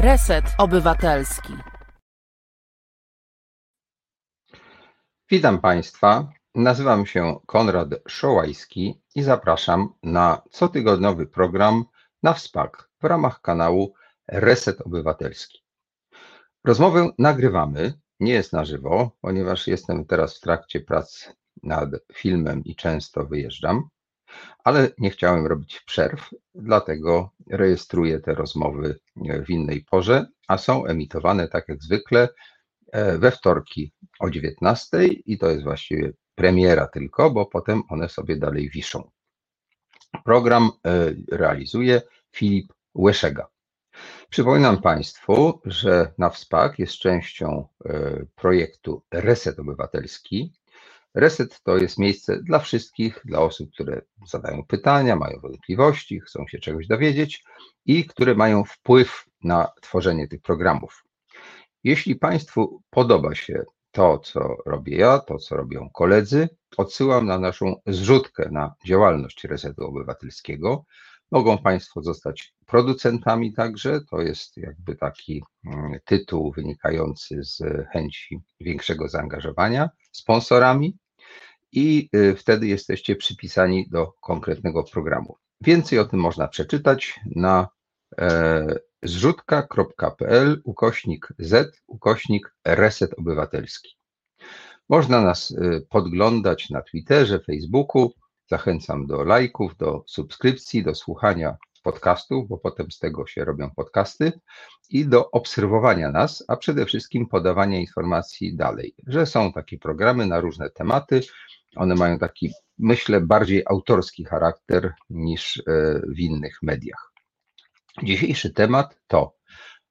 [0.00, 1.52] Reset Obywatelski.
[5.30, 6.32] Witam Państwa.
[6.54, 11.84] Nazywam się Konrad Szołajski i zapraszam na cotygodniowy program
[12.22, 13.94] na WSPAK w ramach kanału
[14.28, 15.58] Reset Obywatelski.
[16.64, 22.76] Rozmowę nagrywamy, nie jest na żywo, ponieważ jestem teraz w trakcie prac nad filmem i
[22.76, 23.88] często wyjeżdżam,
[24.64, 28.98] ale nie chciałem robić przerw, dlatego rejestruję te rozmowy
[29.46, 32.28] w innej porze, a są emitowane tak jak zwykle
[32.92, 38.36] e, we wtorki o 19 i to jest właściwie premiera tylko, bo potem one sobie
[38.36, 39.10] dalej wiszą.
[40.24, 43.48] Program e, realizuje Filip Łeszega.
[44.30, 50.52] Przypominam Państwu, że NAWSPAK jest częścią e, projektu Reset Obywatelski.
[51.18, 56.58] Reset to jest miejsce dla wszystkich, dla osób, które zadają pytania, mają wątpliwości, chcą się
[56.58, 57.44] czegoś dowiedzieć
[57.86, 61.04] i które mają wpływ na tworzenie tych programów.
[61.84, 67.74] Jeśli Państwu podoba się to, co robię ja, to, co robią koledzy, odsyłam na naszą
[67.86, 70.84] zrzutkę na działalność Resetu Obywatelskiego.
[71.30, 74.00] Mogą Państwo zostać producentami także.
[74.10, 77.62] To jest jakby taki mm, tytuł wynikający z
[77.92, 80.96] chęci większego zaangażowania, sponsorami
[81.72, 85.36] i y, wtedy jesteście przypisani do konkretnego programu.
[85.60, 87.68] Więcej o tym można przeczytać na
[88.18, 93.98] e, zrzutka.pl ukośnik z ukośnik reset obywatelski.
[94.88, 98.12] Można nas y, podglądać na Twitterze, Facebooku.
[98.50, 104.32] Zachęcam do lajków, do subskrypcji, do słuchania podcastów, bo potem z tego się robią podcasty
[104.90, 110.40] i do obserwowania nas, a przede wszystkim podawania informacji dalej, że są takie programy na
[110.40, 111.20] różne tematy.
[111.76, 115.62] One mają taki, myślę, bardziej autorski charakter niż y,
[116.08, 117.12] w innych mediach.
[118.02, 119.36] Dzisiejszy temat to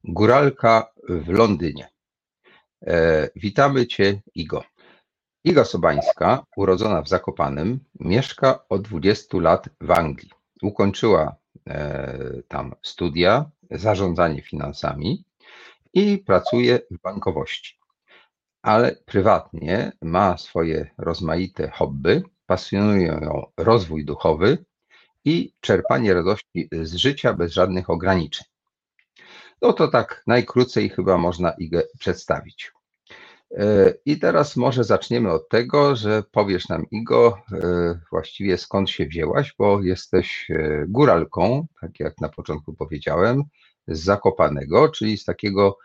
[0.04, 1.88] góralka w Londynie.
[2.88, 4.64] E, witamy Cię, Igo.
[5.44, 10.32] Iga Sobańska, urodzona w Zakopanem, mieszka od 20 lat w Anglii.
[10.62, 11.36] Ukończyła e,
[12.48, 15.24] tam studia, zarządzanie finansami
[15.94, 17.80] i pracuje w bankowości.
[18.62, 24.66] Ale prywatnie ma swoje rozmaite hobby, pasjonują ją rozwój duchowy,
[25.28, 28.48] i czerpanie radości z życia bez żadnych ograniczeń.
[29.62, 32.72] No to tak najkrócej chyba można Igę przedstawić.
[33.52, 39.06] E, I teraz może zaczniemy od tego, że powiesz nam, Igo, e, właściwie skąd się
[39.06, 43.44] wzięłaś, bo jesteś e, góralką, tak jak na początku powiedziałem,
[43.88, 45.78] z Zakopanego, czyli z takiego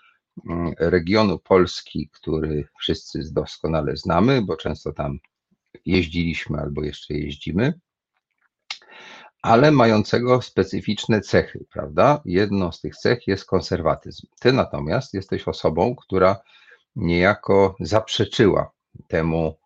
[0.48, 5.18] mm, regionu Polski, który wszyscy doskonale znamy, bo często tam
[5.86, 7.74] jeździliśmy albo jeszcze jeździmy
[9.42, 12.22] ale mającego specyficzne cechy, prawda?
[12.24, 14.26] Jedną z tych cech jest konserwatyzm.
[14.40, 16.40] Ty natomiast jesteś osobą, która
[16.96, 18.70] niejako zaprzeczyła
[19.08, 19.58] temu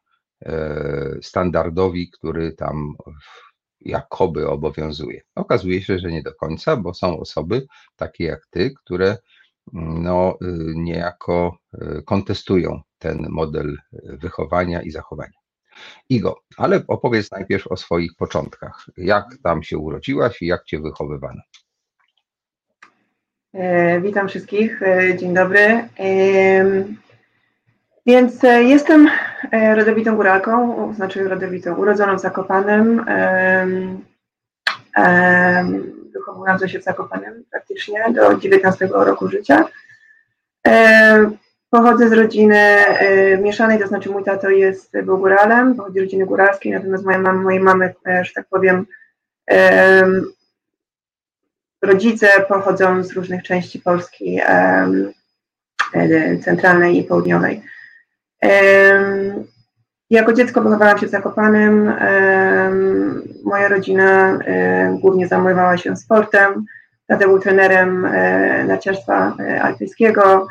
[0.43, 2.97] e, standardowi, który tam
[3.81, 5.21] jakoby obowiązuje.
[5.35, 7.67] Okazuje się, że nie do końca, bo są osoby
[7.97, 9.17] takie jak ty, które
[9.73, 15.39] no, y, niejako y, kontestują ten model wychowania i zachowania.
[16.09, 18.87] Igo, ale opowiedz najpierw o swoich początkach.
[18.97, 21.41] Jak tam się urodziłaś i jak cię wychowywano?
[23.55, 25.89] E, witam wszystkich, e, dzień dobry.
[28.07, 29.09] Więc e, jestem
[29.75, 33.05] rodowitą góralką, znaczy rodowitą, urodzoną w Zakopanem.
[36.13, 39.65] Wychowującą się w Zakopanem praktycznie do 19 roku życia.
[41.71, 42.77] Pochodzę z rodziny
[43.43, 47.43] mieszanej, to znaczy mój tato jest, był góralem, pochodzi z rodziny góralskiej, natomiast moja mama,
[47.43, 48.87] mojej mamy, e, że tak powiem,
[51.83, 54.41] rodzice pochodzą z różnych części Polski
[56.45, 57.63] centralnej i południowej.
[60.11, 61.93] Jako dziecko wychowałam się w Zakopanem.
[63.45, 64.39] Moja rodzina
[65.01, 66.65] głównie zajmowała się sportem.
[67.07, 68.03] Tata był trenerem
[68.67, 70.47] narciarstwa alpejskiego.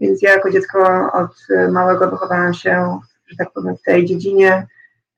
[0.00, 4.66] Więc ja jako dziecko od małego wychowałam się, że tak powiem, w tej dziedzinie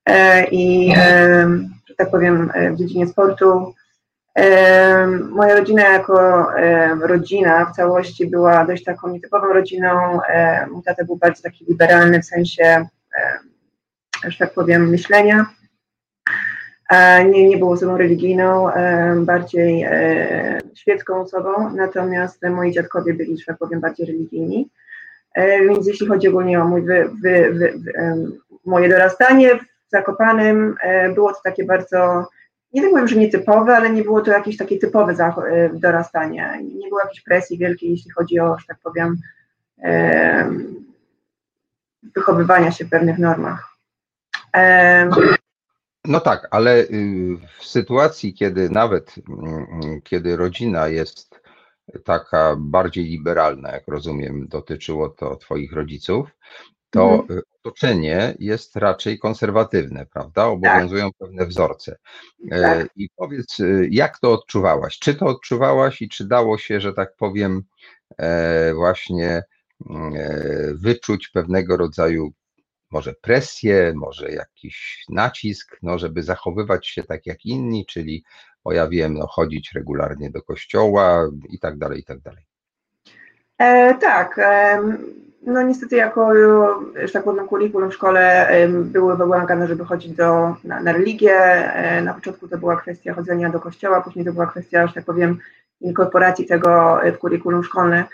[0.07, 1.49] e, i, e,
[1.87, 3.75] że tak powiem, e, w dziedzinie sportu.
[5.31, 6.47] Moja rodzina jako
[7.01, 10.21] rodzina w całości była dość taką nietypową rodziną.
[10.71, 12.87] Mój tata był bardzo taki liberalny w sensie,
[14.29, 15.47] że tak powiem, myślenia.
[17.31, 18.69] Nie, nie był osobą religijną,
[19.17, 19.87] bardziej
[20.75, 24.71] świecką osobą, natomiast moi dziadkowie byli, że tak powiem, bardziej religijni.
[25.37, 27.75] Więc jeśli chodzi ogólnie o mój wy, wy, wy,
[28.65, 32.27] moje dorastanie w Zakopanem, e, było to takie bardzo
[32.79, 35.15] nie tak powiem, że nietypowe, ale nie było to jakieś takie typowe
[35.73, 36.59] dorastanie.
[36.75, 39.17] Nie było jakiejś presji wielkiej, jeśli chodzi o, że tak powiem,
[42.15, 43.69] wychowywania się w pewnych normach.
[46.05, 51.41] No tak, ale y, w sytuacji, kiedy nawet mm, kiedy rodzina jest
[52.05, 56.29] taka bardziej liberalna, jak rozumiem, dotyczyło to Twoich rodziców,
[56.91, 57.41] to mhm.
[57.65, 60.47] otoczenie jest raczej konserwatywne, prawda?
[60.47, 61.19] Obowiązują tak.
[61.19, 61.97] pewne wzorce.
[62.51, 62.89] E, tak.
[62.97, 64.99] I powiedz, y, jak to odczuwałaś?
[64.99, 67.63] Czy to odczuwałaś i czy dało się, że tak powiem,
[68.19, 69.43] e, właśnie
[69.91, 72.33] mm, e, wyczuć pewnego rodzaju
[72.91, 78.25] może presję, może jakiś nacisk, no, żeby zachowywać się tak jak inni, czyli,
[78.65, 82.45] o ja wiem, no, chodzić regularnie do kościoła i tak dalej, i tak dalej.
[83.59, 84.39] E, tak.
[84.39, 84.83] E,
[85.43, 86.35] no niestety jako,
[87.05, 91.35] że tak powiem, kurikulum w szkole e, były wymagane, żeby chodzić do, na, na religię.
[91.75, 95.05] E, na początku to była kwestia chodzenia do kościoła, później to była kwestia, że tak
[95.05, 95.39] powiem,
[95.81, 98.05] inkorporacji tego w kurikulum szkolne.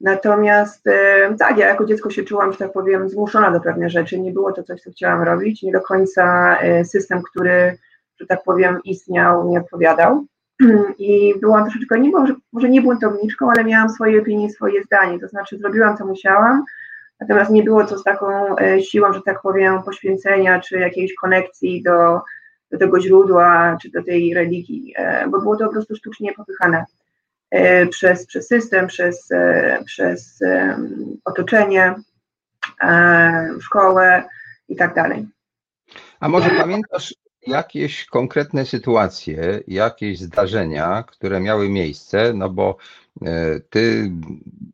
[0.00, 4.20] Natomiast e, tak, ja jako dziecko się czułam, że tak powiem, zmuszona do pewnych rzeczy.
[4.20, 5.62] Nie było to coś, co chciałam robić.
[5.62, 7.78] Nie do końca e, system, który,
[8.20, 10.26] że tak powiem, istniał, nie odpowiadał.
[10.98, 15.18] I byłam troszeczkę, nie, może, może nie buntowniczką, ale miałam swoje opinie, swoje zdanie.
[15.18, 16.64] To znaczy zrobiłam, co musiałam,
[17.20, 21.82] natomiast nie było to z taką e, siłą, że tak powiem, poświęcenia, czy jakiejś konekcji
[21.82, 22.20] do,
[22.70, 24.94] do tego źródła, czy do tej religii,
[25.30, 26.84] bo było to po prostu sztucznie popychane.
[27.54, 30.40] E, przez, przez system, przez, e, przez
[31.24, 31.94] otoczenie,
[32.82, 34.24] e, szkołę
[34.68, 35.26] i tak dalej.
[36.20, 37.14] A może pamiętasz
[37.46, 42.76] jakieś konkretne sytuacje, jakieś zdarzenia, które miały miejsce, no bo
[43.70, 44.10] ty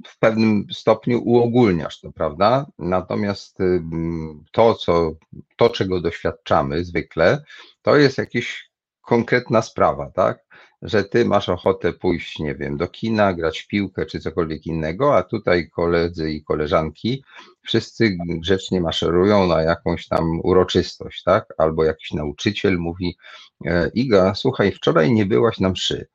[0.06, 2.66] w pewnym stopniu uogólniasz to, prawda?
[2.78, 3.58] Natomiast
[4.52, 5.12] to, co,
[5.56, 7.44] to, czego doświadczamy zwykle,
[7.82, 8.70] to jest jakaś
[9.02, 10.44] konkretna sprawa, tak?
[10.82, 15.16] Że ty masz ochotę pójść, nie wiem, do kina, grać w piłkę czy cokolwiek innego,
[15.16, 17.24] a tutaj koledzy i koleżanki
[17.62, 21.54] wszyscy grzecznie maszerują na jakąś tam uroczystość, tak?
[21.58, 23.16] Albo jakiś nauczyciel mówi,
[23.66, 26.06] e, Iga, słuchaj, wczoraj nie byłaś na mszy.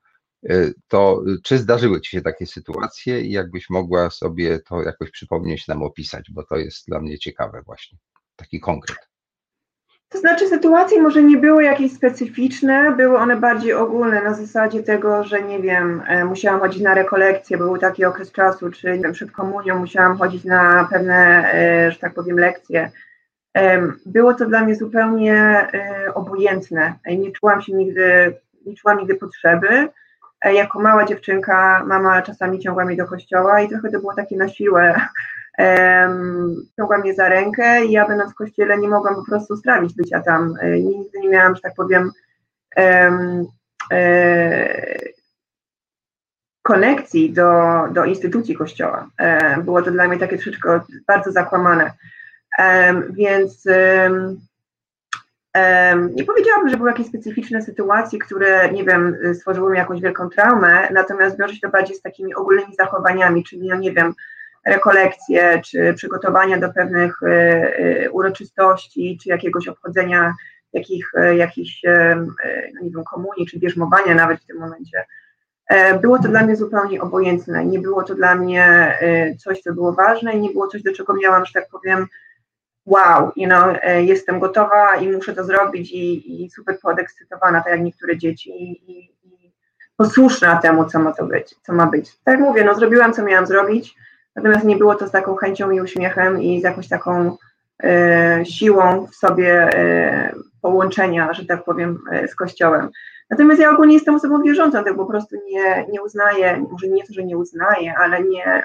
[0.50, 5.68] E, to czy zdarzyły ci się takie sytuacje i jakbyś mogła sobie to jakoś przypomnieć
[5.68, 7.98] nam opisać, bo to jest dla mnie ciekawe właśnie,
[8.36, 9.15] taki konkret.
[10.16, 15.24] To znaczy sytuacje może nie były jakieś specyficzne, były one bardziej ogólne na zasadzie tego,
[15.24, 19.12] że nie wiem, e, musiałam chodzić na rekolekcje, był taki okres czasu, czy nie wiem,
[19.12, 22.92] przed komunią musiałam chodzić na pewne, e, że tak powiem, lekcje.
[24.06, 25.36] Było to dla mnie zupełnie
[25.74, 26.94] e, obojętne.
[27.18, 28.34] Nie czułam się nigdy,
[28.66, 29.88] nie czułam nigdy potrzeby.
[30.54, 34.48] Jako mała dziewczynka mama czasami ciągła mnie do kościoła i trochę to było takie na
[34.48, 35.02] siłę
[36.78, 40.22] ciągła mnie za rękę i ja będąc w kościele nie mogłam po prostu strawić bycia
[40.22, 40.54] tam.
[40.62, 42.12] E, nigdy nie miałam, że tak powiem,
[43.92, 45.16] e,
[46.62, 47.52] konekcji do,
[47.92, 49.10] do instytucji kościoła.
[49.18, 51.92] E, było to dla mnie takie troszeczkę bardzo zakłamane.
[53.10, 53.66] Więc
[56.16, 60.90] nie powiedziałabym, że były jakieś specyficzne sytuacje, które, nie wiem, stworzyły mi jakąś wielką traumę,
[60.92, 64.14] natomiast wiąże się to bardziej z takimi ogólnymi zachowaniami, czyli, no nie wiem,
[64.66, 70.34] rekolekcje, czy przygotowania do pewnych e, e, uroczystości, czy jakiegoś obchodzenia
[70.74, 71.82] jakich, e, jakichś,
[72.74, 75.06] no nie wiem, komunii, czy bierzmowania nawet w tym momencie.
[76.02, 77.66] Było to dla mnie zupełnie obojętne.
[77.66, 78.98] Nie było to dla mnie
[79.40, 82.08] coś, co było ważne i nie było coś, do czego miałam, że tak powiem,
[82.86, 87.82] wow, you know, jestem gotowa i muszę to zrobić i, i super podekscytowana, tak jak
[87.82, 89.16] niektóre dzieci i, i
[89.98, 92.18] posłuszna temu, co ma to być, co ma być.
[92.24, 93.96] Tak mówię, no zrobiłam, co miałam zrobić,
[94.36, 97.38] Natomiast nie było to z taką chęcią i uśmiechem i z jakąś taką
[97.84, 102.90] e, siłą w sobie e, połączenia, że tak powiem, e, z Kościołem.
[103.30, 107.14] Natomiast ja ogólnie jestem osobą wierzącą, tak po prostu nie, nie uznaję, może nie to,
[107.14, 108.64] że nie uznaję, ale nie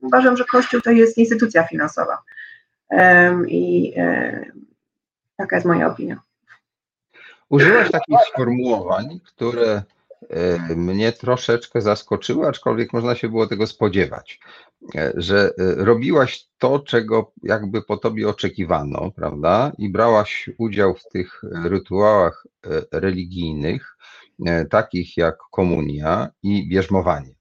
[0.00, 2.18] uważam, że Kościół to jest instytucja finansowa.
[3.46, 3.94] I
[5.36, 6.20] taka jest moja opinia.
[7.48, 9.82] Użyłaś takich sformułowań, które
[10.76, 14.40] mnie troszeczkę zaskoczyły, aczkolwiek można się było tego spodziewać.
[14.94, 19.72] E, że e, robiłaś to, czego jakby po tobie oczekiwano, prawda?
[19.78, 22.68] I brałaś udział w tych rytuałach e,
[23.00, 23.94] religijnych,
[24.70, 27.34] takich jak komunia i bierzmowanie.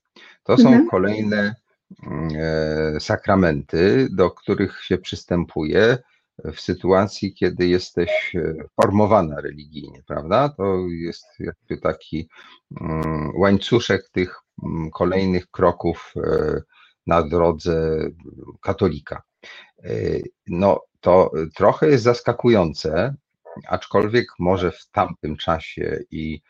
[0.44, 0.88] To są mhm.
[0.90, 1.56] kolejne
[2.04, 5.98] mm, sakramenty, do których się przystępuje
[6.44, 8.34] w sytuacji, kiedy jesteś
[8.82, 10.50] formowana religijnie, prawda?
[10.50, 12.30] To jest jakby taki
[12.82, 16.14] mm, łańcuszek tych mm, kolejnych kroków
[17.08, 18.00] na drodze
[18.62, 19.22] katolika.
[19.84, 19.90] E,
[20.48, 23.16] no to trochę jest zaskakujące,
[23.68, 26.42] aczkolwiek może w tamtym czasie i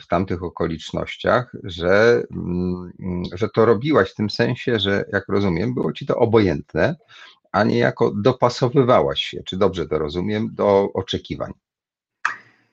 [0.00, 2.92] w tamtych okolicznościach, że, mm,
[3.32, 6.96] że to robiłaś w tym sensie, że jak rozumiem, było ci to obojętne,
[7.52, 11.52] a niejako dopasowywałaś się, czy dobrze to rozumiem, do oczekiwań.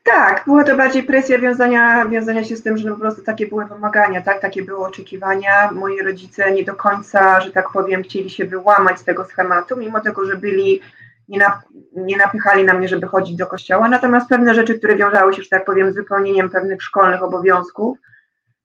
[0.05, 3.65] Tak, była to bardziej presja wiązania, wiązania się z tym, że po prostu takie były
[3.65, 5.72] wymagania, tak, takie były oczekiwania.
[5.72, 10.00] Moi rodzice nie do końca, że tak powiem, chcieli się wyłamać z tego schematu, mimo
[10.00, 10.82] tego, że byli,
[11.29, 11.62] nie, na,
[11.96, 15.50] nie napychali na mnie, żeby chodzić do kościoła, natomiast pewne rzeczy, które wiązały się, że
[15.50, 17.98] tak powiem, z wypełnieniem pewnych szkolnych obowiązków,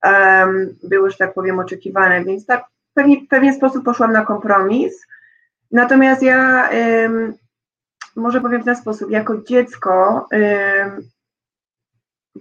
[0.05, 2.65] um, były, że tak powiem, oczekiwane, więc tak
[2.95, 5.07] pewnie, w pewien sposób poszłam na kompromis.
[5.73, 6.71] Natomiast ja
[7.03, 7.35] um,
[8.17, 11.01] może powiem w ten sposób, jako dziecko um,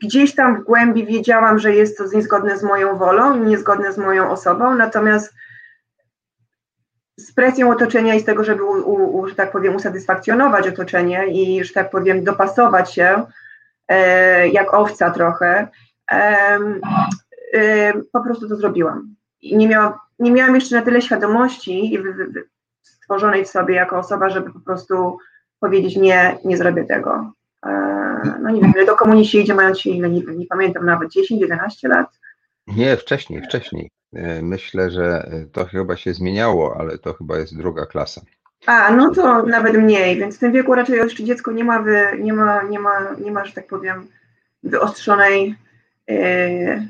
[0.01, 3.97] gdzieś tam w głębi wiedziałam, że jest to niezgodne z moją wolą i niezgodne z
[3.97, 5.33] moją osobą, natomiast
[7.17, 11.63] z presją otoczenia i z tego, żeby, u, u, że tak powiem, usatysfakcjonować otoczenie i,
[11.63, 13.25] że tak powiem, dopasować się
[13.87, 15.67] e, jak owca trochę,
[16.11, 19.15] e, po prostu to zrobiłam.
[19.41, 21.99] I nie miałam, nie miałam jeszcze na tyle świadomości
[23.09, 25.17] stworzonej w sobie jako osoba, żeby po prostu
[25.59, 27.31] powiedzieć nie, nie zrobię tego.
[27.65, 27.71] E,
[28.41, 31.89] no nie wiem, ile do komuniści idzie, mając się ile, nie, nie pamiętam, nawet 10-11
[31.89, 32.07] lat.
[32.67, 33.91] Nie, wcześniej, wcześniej.
[34.13, 38.21] E, myślę, że to chyba się zmieniało, ale to chyba jest druga klasa.
[38.65, 42.01] A, no to nawet mniej, więc w tym wieku raczej jeszcze dziecko nie ma, wy,
[42.19, 44.07] nie ma, nie ma, nie ma, że tak powiem,
[44.63, 45.55] wyostrzonej,
[46.07, 46.87] yy,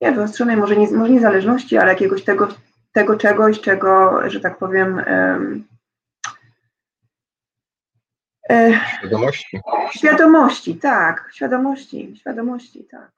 [0.00, 2.48] nie wyostrzonej, może nie, może niezależności, ale jakiegoś tego,
[2.96, 5.02] tego czegoś, czego, że tak powiem,
[8.50, 9.60] yy, Świadomości.
[9.90, 11.30] Świadomości, tak.
[11.32, 13.10] Świadomości, świadomości, tak.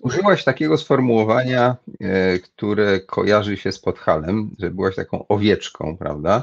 [0.00, 6.42] Użyłaś takiego sformułowania, e, które kojarzy się z Podhalem, że byłaś taką owieczką, prawda?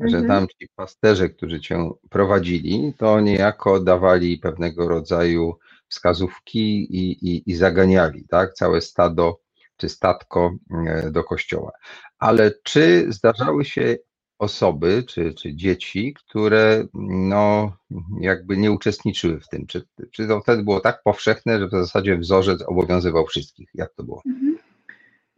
[0.00, 0.26] Że mhm.
[0.28, 7.54] tam ci pasterze, którzy cię prowadzili, to niejako dawali pewnego rodzaju wskazówki i, i, i
[7.54, 8.52] zaganiali, tak?
[8.52, 9.45] Całe stado
[9.76, 10.52] czy statko
[10.86, 11.72] e, do kościoła.
[12.18, 13.96] Ale czy zdarzały się
[14.38, 17.72] osoby czy, czy dzieci, które no,
[18.20, 19.66] jakby nie uczestniczyły w tym?
[19.66, 23.68] Czy, czy to wtedy było tak powszechne, że w zasadzie wzorzec obowiązywał wszystkich?
[23.74, 24.22] Jak to było?
[24.26, 24.58] Mhm.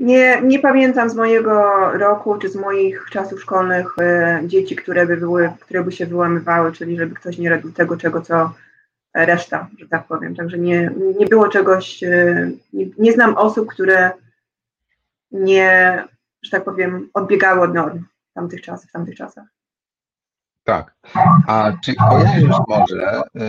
[0.00, 1.52] Nie, nie pamiętam z mojego
[1.92, 6.72] roku czy z moich czasów szkolnych e, dzieci, które by, były, które by się wyłamywały,
[6.72, 8.52] czyli żeby ktoś nie robił tego, czego co
[9.14, 10.36] reszta, że tak powiem.
[10.36, 14.10] Także nie, nie było czegoś, e, nie, nie znam osób, które
[15.30, 16.04] nie,
[16.42, 18.04] że tak powiem, odbiegały od norm
[18.34, 19.44] tamtych czasach, w tamtych czasach.
[20.64, 20.94] Tak.
[21.46, 23.40] A czy kojarzysz może, y,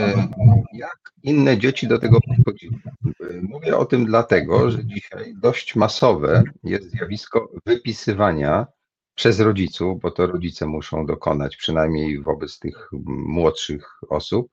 [0.74, 2.80] jak inne dzieci do tego podchodziły?
[3.42, 8.68] Mówię o tym dlatego, że dzisiaj dość masowe jest zjawisko wypisywania
[9.16, 14.52] przez rodziców, bo to rodzice muszą dokonać, przynajmniej wobec tych młodszych osób,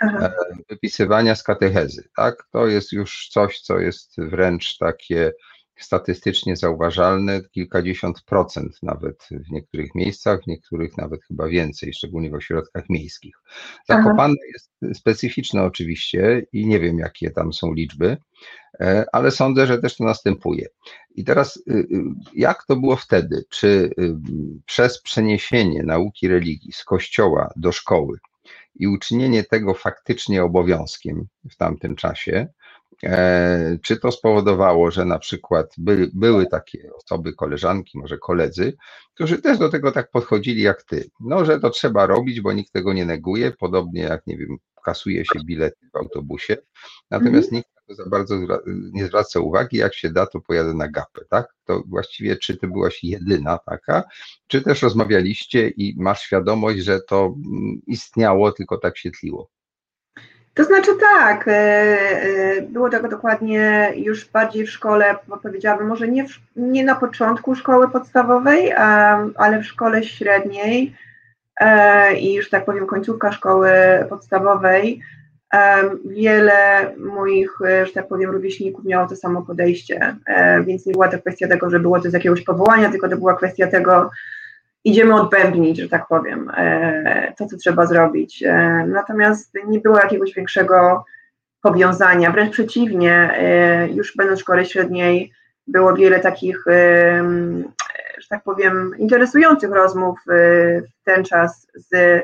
[0.00, 0.18] Aha.
[0.26, 0.32] E,
[0.68, 2.08] wypisywania z katechezy.
[2.16, 2.48] Tak?
[2.52, 5.32] To jest już coś, co jest wręcz takie
[5.78, 12.34] statystycznie zauważalne, kilkadziesiąt procent nawet w niektórych miejscach, w niektórych nawet chyba więcej, szczególnie w
[12.34, 13.34] ośrodkach miejskich.
[13.88, 14.52] Zakopane Aha.
[14.52, 18.16] jest specyficzne oczywiście i nie wiem, jakie tam są liczby,
[18.80, 20.68] e, ale sądzę, że też to następuje.
[21.14, 21.86] I teraz, y, y,
[22.34, 23.44] jak to było wtedy?
[23.48, 24.16] Czy y,
[24.66, 28.18] przez przeniesienie nauki religii z kościoła do szkoły
[28.74, 32.48] i uczynienie tego faktycznie obowiązkiem w tamtym czasie,
[33.82, 38.76] czy to spowodowało, że na przykład by, były takie osoby, koleżanki, może koledzy,
[39.14, 41.10] którzy też do tego tak podchodzili jak ty?
[41.20, 45.24] No, że to trzeba robić, bo nikt tego nie neguje, podobnie jak, nie wiem, kasuje
[45.24, 46.56] się bilety w autobusie,
[47.10, 47.56] natomiast mhm.
[47.56, 48.34] nikt na to za bardzo
[48.92, 51.54] nie zwraca uwagi, jak się da, to pojadę na gapę, tak?
[51.64, 54.02] To właściwie, czy ty byłaś jedyna taka,
[54.46, 59.50] czy też rozmawialiście i masz świadomość, że to mm, istniało, tylko tak się tliło?
[60.56, 66.28] To znaczy tak, e, e, było tego dokładnie już bardziej w szkole, powiedziałabym, może nie,
[66.28, 68.72] w, nie na początku szkoły podstawowej,
[69.36, 70.96] ale w szkole średniej
[71.60, 73.70] e, i już tak powiem końcówka szkoły
[74.08, 75.00] podstawowej.
[76.04, 80.16] Wiele moich, że tak powiem, rówieśników miało to samo podejście,
[80.64, 83.36] więc nie była to kwestia tego, że było to z jakiegoś powołania, tylko to była
[83.36, 84.10] kwestia tego,
[84.86, 88.42] idziemy odbębnić, że tak powiem, e, to, co trzeba zrobić.
[88.42, 91.04] E, natomiast nie było jakiegoś większego
[91.60, 95.32] powiązania, wręcz przeciwnie, e, już będąc w szkole średniej
[95.66, 96.64] było wiele takich,
[98.18, 102.22] że tak powiem, interesujących rozmów w ten czas z,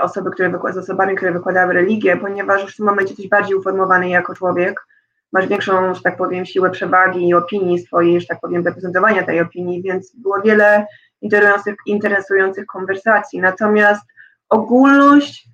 [0.00, 4.08] osoby, które, z osobami, które wykładały religię, ponieważ już w tym momencie jesteś bardziej uformowany
[4.08, 4.86] jako człowiek,
[5.32, 9.40] masz większą, że tak powiem, siłę przewagi i opinii swojej, że tak powiem, reprezentowania tej
[9.40, 10.86] opinii, więc było wiele
[11.22, 13.40] interesujących, interesujących konwersacji.
[13.40, 14.02] Natomiast
[14.48, 15.48] ogólność,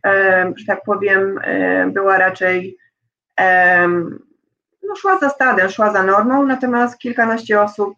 [0.56, 1.40] że tak powiem,
[1.92, 2.76] była raczej
[4.82, 7.94] no, szła za stadem, szła za normą, natomiast kilkanaście osób,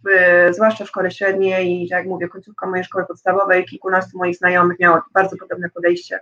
[0.50, 5.02] zwłaszcza w szkole średniej i jak mówię, końcówka mojej szkoły podstawowej, kilkunastu moich znajomych miało
[5.14, 6.20] bardzo podobne podejście.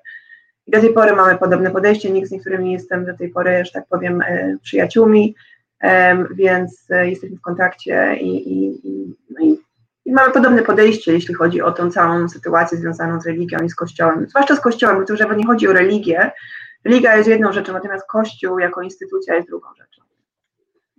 [0.66, 3.72] I do tej pory mamy podobne podejście, nikt z niektórymi jestem do tej pory, że
[3.72, 4.22] tak powiem,
[4.62, 5.34] przyjaciółmi,
[6.30, 9.65] więc jesteśmy w kontakcie i, i, i, no i,
[10.06, 13.74] i mamy podobne podejście, jeśli chodzi o tą całą sytuację związaną z religią i z
[13.74, 16.30] Kościołem, zwłaszcza z Kościołem, bo to już nie chodzi o religię,
[16.84, 20.02] religia jest jedną rzeczą, natomiast Kościół jako instytucja jest drugą rzeczą.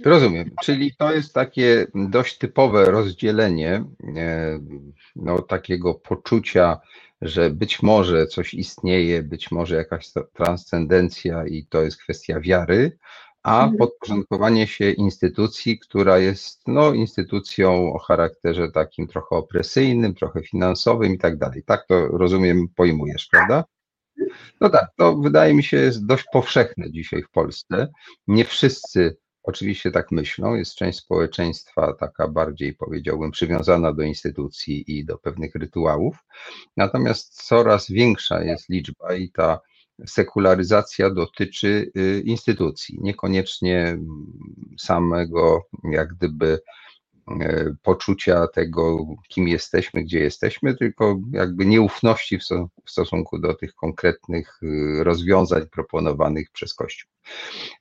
[0.05, 3.83] Rozumiem, czyli to jest takie dość typowe rozdzielenie
[4.17, 4.59] e,
[5.15, 6.79] no, takiego poczucia,
[7.21, 12.97] że być może coś istnieje, być może jakaś transcendencja i to jest kwestia wiary,
[13.47, 13.77] a mhm.
[13.77, 21.17] podporządkowanie się instytucji, która jest no, instytucją o charakterze takim trochę opresyjnym, trochę finansowym i
[21.17, 21.63] tak dalej.
[21.65, 23.63] Tak to rozumiem, pojmujesz, prawda?
[24.61, 27.87] No tak, to wydaje mi się jest dość powszechne dzisiaj w Polsce.
[28.27, 35.05] Nie wszyscy oczywiście tak myślą, jest część społeczeństwa taka bardziej, powiedziałbym, przywiązana do instytucji i
[35.05, 36.17] do pewnych rytuałów.
[36.77, 39.59] Natomiast coraz większa jest liczba i ta
[40.05, 43.97] sekularyzacja dotyczy y, instytucji, niekoniecznie
[44.77, 45.61] samego
[45.91, 46.59] jak gdyby
[47.31, 52.39] E, poczucia tego, kim jesteśmy, gdzie jesteśmy, tylko jakby nieufności
[52.85, 57.11] w stosunku do tych konkretnych y, rozwiązań proponowanych przez Kościół.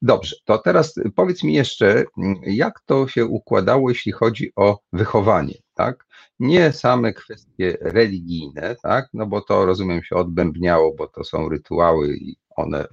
[0.03, 2.05] Dobrze, to teraz powiedz mi jeszcze,
[2.43, 6.07] jak to się układało, jeśli chodzi o wychowanie, tak?
[6.39, 9.09] Nie same kwestie religijne, tak?
[9.15, 12.87] No bo to rozumiem się odbębniało, bo to są rytuały i one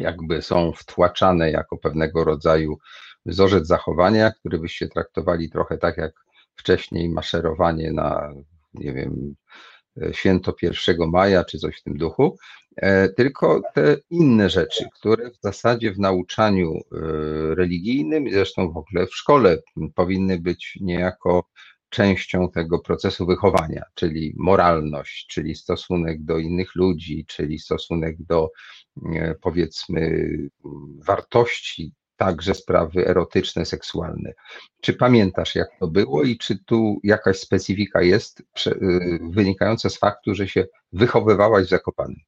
[0.00, 2.78] jakby są wtłaczane jako pewnego rodzaju
[3.26, 6.12] wzorzec zachowania, który byście traktowali trochę tak jak
[6.56, 8.32] wcześniej maszerowanie na,
[8.74, 9.34] nie wiem,
[10.12, 12.36] święto 1 maja czy coś w tym duchu,
[12.76, 16.80] e, tylko te inne rzeczy, które w zasadzie w nauczaniu e,
[17.54, 19.58] religijnym, zresztą w ogóle w szkole
[19.94, 21.48] powinny być niejako
[21.92, 28.50] częścią tego procesu wychowania, czyli moralność, czyli stosunek do innych ludzi, czyli stosunek do
[29.14, 30.28] e, powiedzmy
[31.06, 34.32] wartości także sprawy erotyczne, seksualne.
[34.80, 40.34] Czy pamiętasz, jak to było i czy tu jakaś specyfika jest y, wynikająca z faktu,
[40.34, 42.20] że się wychowywałaś w?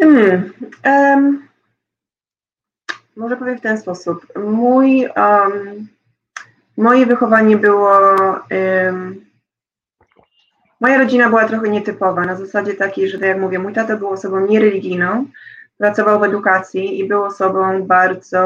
[0.00, 0.52] Hmm,
[0.84, 1.48] um,
[3.16, 4.26] może powiem w ten sposób.
[4.36, 5.88] Mój, um,
[6.80, 7.90] moje wychowanie było.
[8.50, 9.30] Um,
[10.80, 14.08] moja rodzina była trochę nietypowa, na zasadzie takiej, że tak jak mówię, mój tata był
[14.08, 15.26] osobą niereligijną,
[15.78, 18.40] pracował w edukacji i był osobą bardzo,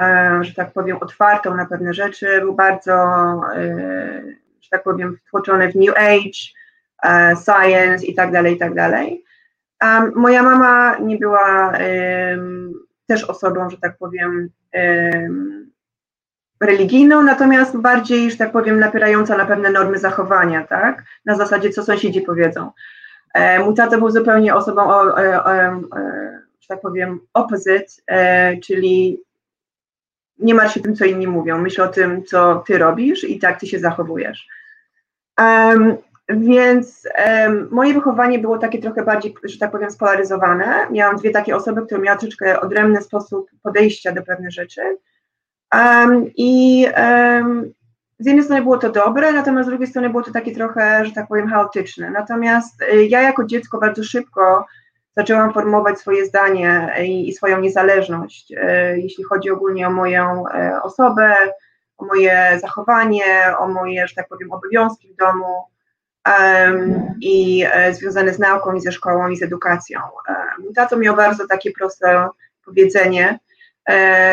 [0.00, 2.92] e, że tak powiem, otwartą na pewne rzeczy, był bardzo,
[3.54, 4.22] e,
[4.60, 6.40] że tak powiem, wtłoczony w New Age,
[7.02, 9.24] e, science i tak dalej, i tak dalej.
[10.14, 11.72] Moja mama nie była
[13.06, 14.48] też osobą, że tak powiem,
[16.62, 21.02] religijną, natomiast bardziej, że tak powiem, napierająca na pewne normy zachowania, tak?
[21.24, 22.70] Na zasadzie, co sąsiedzi powiedzą.
[23.64, 25.52] Mój tata był zupełnie osobą o, o, o,
[26.60, 29.22] że tak powiem, opposite, e, czyli
[30.38, 33.60] nie martw się tym, co inni mówią, myśl o tym, co ty robisz i tak
[33.60, 34.48] ty się zachowujesz.
[36.28, 37.08] Więc
[37.70, 40.86] moje wychowanie było takie trochę bardziej, że tak powiem, spolaryzowane.
[40.90, 44.80] Miałam dwie takie osoby, które miały troszeczkę odrębny sposób podejścia do pewnych rzeczy.
[46.36, 46.86] I
[48.22, 51.12] z jednej strony było to dobre, natomiast z drugiej strony było to takie trochę, że
[51.12, 52.10] tak powiem, chaotyczne.
[52.10, 54.66] Natomiast y, ja jako dziecko bardzo szybko
[55.16, 60.82] zaczęłam formować swoje zdanie i, i swoją niezależność, e, jeśli chodzi ogólnie o moją e,
[60.82, 61.34] osobę,
[61.98, 63.24] o moje zachowanie,
[63.58, 65.64] o moje, że tak powiem, obowiązki w domu
[66.26, 70.00] um, i e, związane z nauką i ze szkołą i z edukacją.
[70.28, 72.28] Um, tato miał bardzo takie proste
[72.64, 73.38] powiedzenie, e,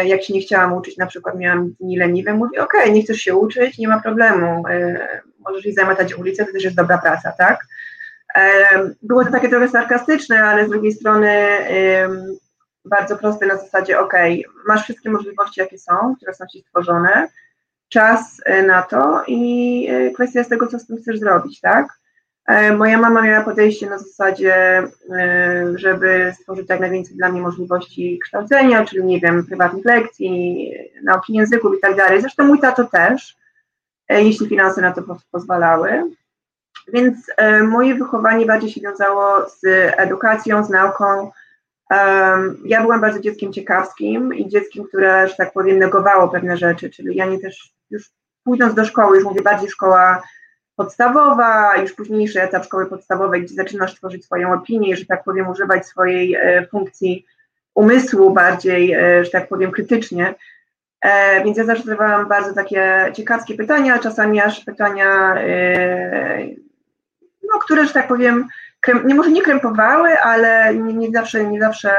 [0.05, 3.35] jak się nie chciałam uczyć, na przykład miałam dni leniwe, mówi, ok, nie chcesz się
[3.35, 5.07] uczyć, nie ma problemu, e,
[5.39, 7.59] możesz iść zamiatać ulicę, to też jest dobra praca, tak?
[9.01, 11.47] Było to takie trochę sarkastyczne, ale z drugiej strony
[12.85, 14.13] bardzo proste na zasadzie, ok,
[14.67, 17.27] masz wszystkie możliwości, jakie są, które są Ci stworzone,
[17.89, 21.98] czas e, na to i e, kwestia z tego, co z tym chcesz zrobić, tak?
[22.49, 24.83] E, moja mama miała podejście na zasadzie,
[25.75, 30.71] żeby stworzyć jak najwięcej dla mnie możliwości kształcenia, czyli nie wiem, prywatnych lekcji,
[31.03, 32.21] nauki języków i tak dalej.
[32.21, 33.37] Zresztą mój tato też,
[34.09, 36.03] jeśli finanse na to pozwalały.
[36.93, 39.65] Więc e, moje wychowanie bardziej się wiązało z
[39.97, 41.31] edukacją, z nauką.
[42.65, 47.15] ja byłam bardzo dzieckiem ciekawskim i dzieckiem, które, że tak powiem, negowało pewne rzeczy, czyli
[47.15, 48.11] ja nie też już
[48.43, 50.21] pójdąc do szkoły, już mówię bardziej szkoła
[50.79, 55.87] podstawowa, już późniejszy etap szkoły podstawowej, gdzie zaczynasz tworzyć swoją opinię, że tak powiem, używać
[55.87, 57.25] swojej e, funkcji
[57.75, 60.35] umysłu bardziej, że tak powiem, krytycznie.
[61.45, 65.35] Więc ja zawsze zadawałam bardzo takie ciekawskie pytania, czasami aż pytania,
[67.43, 68.47] no, które, że tak powiem,
[69.05, 71.95] nie może nie krępowały, ale nie, nie zawsze, nie zawsze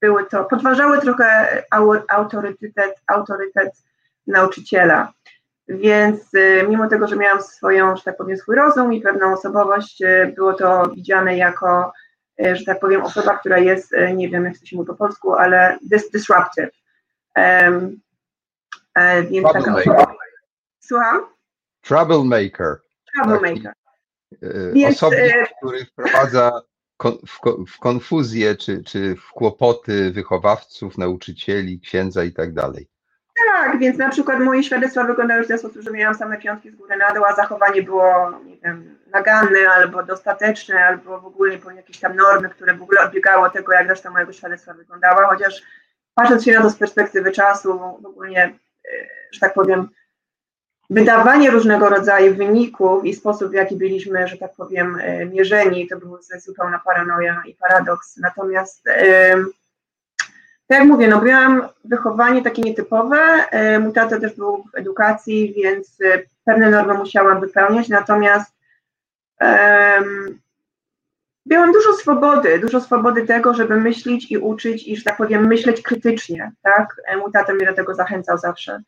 [0.00, 1.62] były to, podważały trochę
[2.08, 3.72] autorytet, autorytet
[4.26, 5.12] nauczyciela.
[5.68, 10.02] Więc y, mimo tego, że miałam swoją, że tak powiem, swój rozum i pewną osobowość,
[10.02, 11.92] y, było to widziane jako,
[12.40, 15.34] y, że tak powiem, osoba, która jest, nie wiem jak to się mówi po polsku,
[15.34, 16.70] ale dis disruptive.
[17.36, 18.00] Um,
[19.30, 20.14] więc taka osoba.
[20.80, 21.20] Słucham?
[21.80, 22.76] Troublemaker.
[23.14, 23.72] Troublemaker.
[24.72, 26.62] Więc, Osobnik, który wprowadza
[27.02, 32.88] w, w konfuzję czy, czy w kłopoty wychowawców, nauczycieli, księdza i tak dalej.
[33.52, 36.76] Tak, więc na przykład moje świadectwa wyglądały w ten sposób, że miałam same piątki z
[36.76, 41.70] góry na dół, a zachowanie było, nie wiem, naganne albo dostateczne, albo w ogóle po
[41.70, 45.62] jakieś tam normy, które w ogóle odbiegały od tego, jak reszta mojego świadectwa wyglądała, chociaż
[46.14, 48.52] patrząc się na to z perspektywy czasu, w ogóle, e,
[49.32, 49.88] że tak powiem,
[50.90, 55.96] wydawanie różnego rodzaju wyników i sposób, w jaki byliśmy, że tak powiem, e, mierzeni, to
[55.96, 58.16] była zupełna paranoja i paradoks.
[58.16, 58.88] Natomiast
[60.68, 63.18] tak jak mówię, no miałam wychowanie takie nietypowe,
[63.50, 68.54] e, mój tata też był w edukacji, więc e, pewne normy musiałam wypełniać, natomiast
[69.40, 70.38] um,
[71.46, 75.82] miałam dużo swobody, dużo swobody tego, żeby myśleć i uczyć i, że tak powiem, myśleć
[75.82, 76.96] krytycznie, tak?
[77.22, 78.82] Mój tata mnie do tego zachęcał zawsze.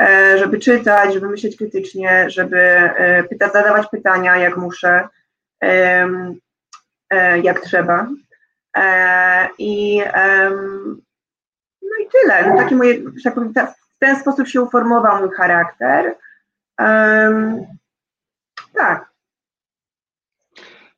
[0.00, 5.08] E, żeby czytać, żeby myśleć krytycznie, żeby e, pytać, zadawać pytania, jak muszę,
[5.62, 6.08] e,
[7.42, 8.08] jak trzeba.
[9.58, 10.02] I,
[11.98, 12.50] no i tyle.
[12.50, 13.52] No taki moje, tak powiem,
[13.96, 16.16] w ten sposób się uformował mój charakter.
[18.74, 19.10] Tak.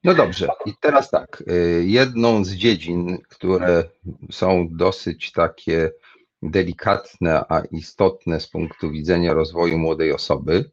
[0.05, 1.43] No dobrze, i teraz tak.
[1.81, 3.85] Jedną z dziedzin, które
[4.31, 5.91] są dosyć takie
[6.43, 10.71] delikatne, a istotne z punktu widzenia rozwoju młodej osoby,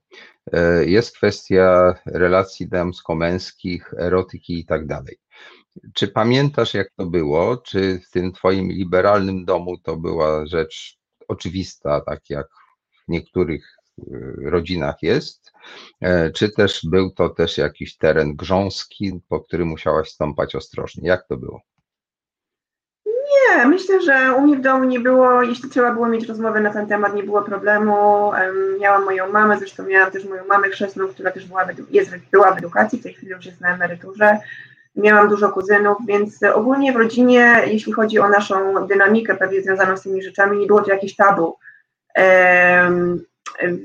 [0.53, 5.17] e, jest kwestia relacji damsko-męskich, erotyki i tak dalej.
[5.93, 7.57] Czy pamiętasz, jak to było?
[7.57, 12.47] Czy w tym twoim liberalnym domu to była rzecz oczywista, tak jak
[13.07, 14.03] w niektórych e,
[14.49, 15.51] rodzinach jest?
[16.01, 21.09] E, czy też był to też jakiś teren grząski, po którym musiałaś stąpać ostrożnie?
[21.09, 21.61] Jak to było?
[23.05, 26.73] Nie, myślę, że u mnie w domu nie było, jeśli trzeba było mieć rozmowę na
[26.73, 28.31] ten temat, nie było problemu.
[28.79, 32.57] Miałam moją mamę, zresztą miałam też moją mamę chrzestną, która też była, jest, była w
[32.57, 34.39] edukacji, w tej chwili już jest na emeryturze.
[34.95, 40.01] Miałam dużo kuzynów, więc ogólnie w rodzinie, jeśli chodzi o naszą dynamikę pewnie związaną z
[40.01, 41.57] tymi rzeczami, nie było to jakieś tabu.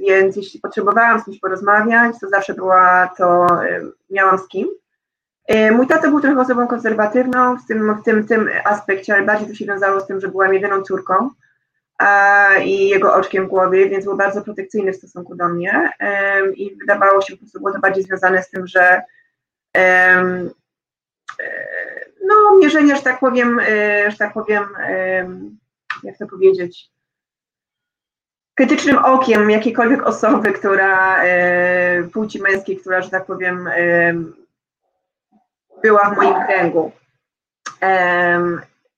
[0.09, 3.47] Więc jeśli potrzebowałam z kimś porozmawiać, to zawsze była to,
[4.11, 4.69] miałam z kim.
[5.73, 9.55] Mój tata był trochę osobą konserwatywną w tym, w tym, tym aspekcie, ale bardziej to
[9.55, 11.31] się wiązało z tym, że byłam jedyną córką
[12.65, 15.93] i jego oczkiem w głowie, więc był bardzo protekcyjny w stosunku do mnie
[16.55, 19.03] i wydawało się, po prostu było to bardziej związane z tym, że
[22.25, 24.65] no, mierzenie, że tak powiem, e, że tak powiem,
[26.03, 26.91] jak to powiedzieć,
[28.55, 31.25] krytycznym okiem jakiejkolwiek osoby, która
[32.13, 33.69] płci męskiej, która, że tak powiem,
[35.83, 36.93] była w moim kręgu.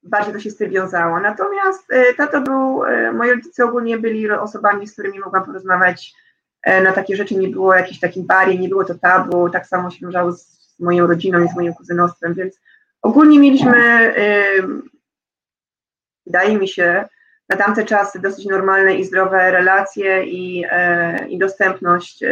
[0.03, 1.21] Bardziej to się z tym wiązało.
[1.21, 6.15] Natomiast e, tato był, e, moi rodzice ogólnie byli osobami, z którymi mogłam porozmawiać
[6.63, 9.91] e, na takie rzeczy, nie było jakichś takich barier, nie było to tabu, tak samo
[9.91, 12.61] się wiązało z moją rodziną i z moim kuzynostwem, więc
[13.03, 14.15] ogólnie mieliśmy,
[16.27, 17.05] wydaje mi się,
[17.49, 20.65] na tamte czasy dosyć normalne i zdrowe relacje i,
[21.29, 22.25] i dostępność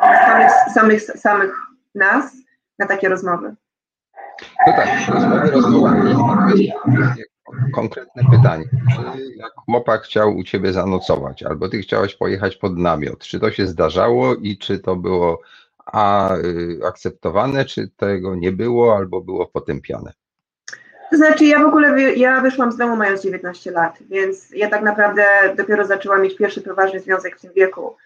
[0.00, 1.54] samych, samych, samych
[1.94, 2.32] nas
[2.78, 3.54] na takie rozmowy.
[4.66, 6.52] No tak, rozmowy, rozmowy.
[7.74, 8.64] Konkretne pytanie.
[8.64, 13.50] Czy jak chłopak chciał u ciebie zanocować, albo ty chciałaś pojechać pod namiot, czy to
[13.50, 15.40] się zdarzało i czy to było
[15.86, 20.12] a, y, akceptowane, czy tego nie było, albo było potępiane?
[21.10, 24.82] To znaczy, ja w ogóle ja wyszłam z domu mając 19 lat, więc ja tak
[24.82, 25.24] naprawdę
[25.56, 27.96] dopiero zaczęłam mieć pierwszy poważny związek w tym wieku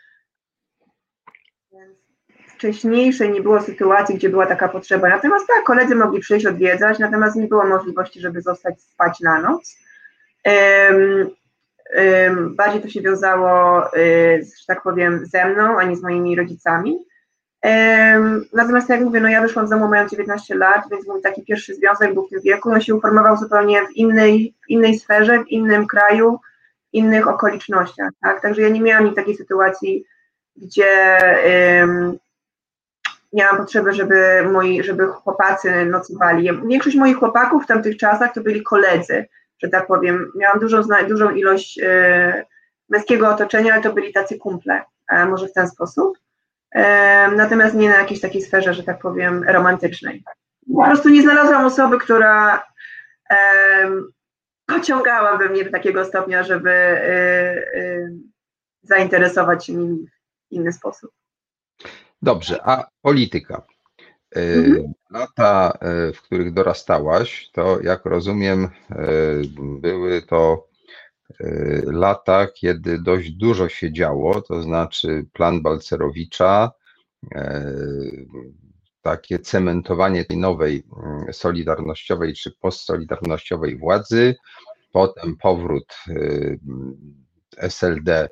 [2.56, 5.08] wcześniejszej nie było sytuacji, gdzie była taka potrzeba.
[5.08, 9.76] Natomiast tak, koledzy mogli przyjść odwiedzać, natomiast nie było możliwości, żeby zostać spać na noc.
[10.44, 11.30] Um,
[11.96, 16.36] um, bardziej to się wiązało, y, że tak powiem, ze mną, a nie z moimi
[16.36, 16.98] rodzicami.
[17.66, 21.44] Um, natomiast jak mówię, no ja wyszłam z domu mając 19 lat, więc mój taki
[21.44, 25.48] pierwszy związek był w tym wieku, on się uformował zupełnie w innej, innej sferze, w
[25.48, 26.40] innym kraju,
[26.92, 28.42] w innych okolicznościach, tak?
[28.42, 30.04] Także ja nie miałam takiej sytuacji,
[30.56, 31.18] gdzie
[33.32, 36.50] miałam potrzebę, żeby moi, żeby chłopacy nocowali.
[36.68, 39.26] Większość moich chłopaków w tamtych czasach to byli koledzy,
[39.62, 40.32] że tak powiem.
[40.36, 42.44] Miałam dużą, dużą ilość e,
[42.88, 46.18] męskiego otoczenia, ale to byli tacy kumple, e, może w ten sposób.
[47.36, 50.24] Natomiast nie na jakiejś takiej sferze, że tak powiem, romantycznej.
[50.74, 52.62] Po prostu nie znalazłam osoby, która
[53.30, 53.90] e,
[54.66, 57.04] pociągałaby mnie do takiego stopnia, żeby e,
[57.74, 58.10] e,
[58.82, 60.06] zainteresować się nim
[60.50, 61.10] w inny sposób.
[62.22, 63.62] Dobrze, a polityka.
[64.36, 64.92] E, Mhm.
[65.10, 65.78] Lata,
[66.14, 68.68] w których dorastałaś, to jak rozumiem,
[69.80, 70.66] były to
[71.84, 76.72] lata, kiedy dość dużo się działo, to znaczy plan Balcerowicza,
[77.34, 77.72] e,
[79.02, 84.34] takie cementowanie tej nowej mm, solidarnościowej czy postsolidarnościowej władzy,
[84.92, 85.94] potem powrót
[87.56, 88.28] SLD,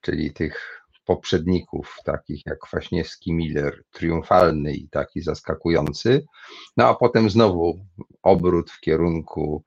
[0.00, 6.24] czyli tych poprzedników, takich jak Kwaśniewski, Miller, triumfalny i taki zaskakujący,
[6.76, 7.86] no a potem znowu
[8.22, 9.64] obrót w kierunku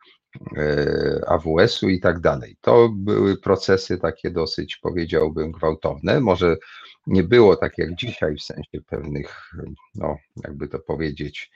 [1.28, 2.58] AWS-u i tak dalej.
[2.62, 6.20] To były procesy takie dosyć, powiedziałbym, gwałtowne.
[6.20, 6.58] Może
[7.08, 9.52] nie było tak jak dzisiaj w sensie pewnych,
[9.96, 11.52] no jakby to powiedzieć,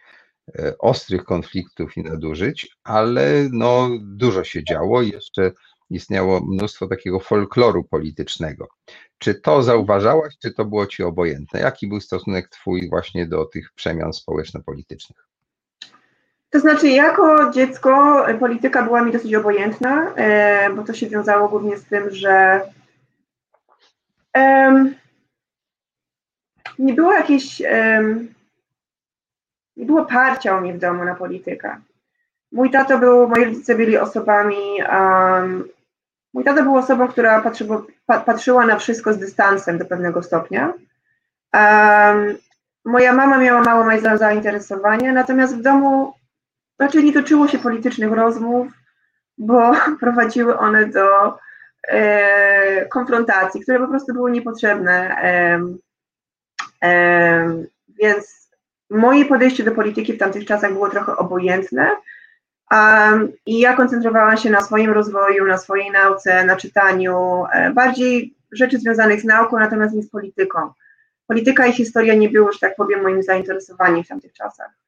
[0.59, 5.51] e, ostrych konfliktów i nadużyć, ale no dużo się działo i jeszcze
[5.89, 8.67] istniało mnóstwo takiego folkloru politycznego.
[9.17, 11.59] Czy to zauważałaś, czy to było ci obojętne?
[11.59, 15.32] Jaki był stosunek twój właśnie do tych przemian społeczno-politycznych?
[16.53, 21.77] To znaczy, jako dziecko polityka była mi dosyć obojętna, e, bo to się wiązało głównie
[21.77, 22.61] z tym, że
[26.79, 27.59] nie było jakiejś,
[29.77, 31.77] nie było parcia u mnie w domu na politykę.
[32.51, 34.57] Mój tato był, moi rodzice byli osobami,
[36.33, 37.67] mój tato był osobą, która patrzy,
[38.05, 40.73] pa, patrzyła na wszystko z dystansem do pewnego stopnia.
[42.85, 46.13] Moja mama miała mało za- zainteresowania, natomiast w domu
[46.83, 48.67] raczej nie toczyło się politycznych rozmów,
[49.37, 49.71] bo
[50.03, 51.37] prowadziły one do
[51.87, 55.15] e, konfrontacji, które po prostu były niepotrzebne.
[55.15, 55.77] em,
[56.81, 57.67] em,
[58.01, 58.49] więc
[58.89, 61.91] moje podejście do polityki w tamtych czasach było trochę obojętne.
[62.71, 68.35] Um, I ja koncentrowałam się na swoim rozwoju, na swojej nauce, na czytaniu, e, bardziej
[68.51, 70.59] rzeczy związanych z nauką, natomiast nie z polityką.
[71.27, 74.82] Polityka i historia nie były, tak powiem, moim zainteresowaniem w tamtych czasach.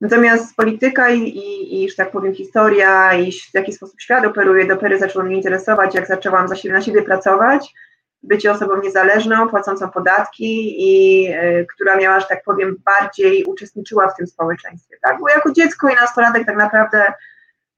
[0.00, 4.66] Natomiast polityka i, i, i że tak powiem, historia i w jaki sposób świat operuje,
[4.66, 7.74] dopiero zaczęło mnie interesować, jak zaczęłam za siebie, na siebie pracować,
[8.22, 14.16] bycie osobą niezależną, płacącą podatki i y, która miała, że tak powiem, bardziej uczestniczyła w
[14.16, 15.20] tym społeczeństwie, tak?
[15.20, 17.12] Bo jako dziecko i nastolatek tak naprawdę,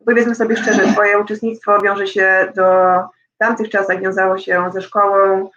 [0.07, 2.65] powiedzmy sobie szczerze, twoje uczestnictwo wiąże się do
[3.39, 5.51] tamtych czasach wiązało się ze szkołą,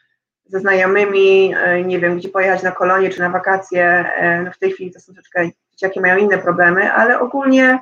[0.46, 4.06] ze znajomymi, y, nie wiem, gdzie pojechać na kolonie czy na wakacje.
[4.40, 7.80] y, No w tej chwili to są troszeczkę dzieciaki mają inne problemy, ale ogólnie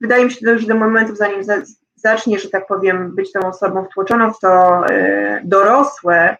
[0.00, 1.54] wydaje mi się, że do momentu, zanim za,
[1.94, 6.36] zaczniesz, że tak powiem, być tą osobą wtłoczoną w to y, dorosłe,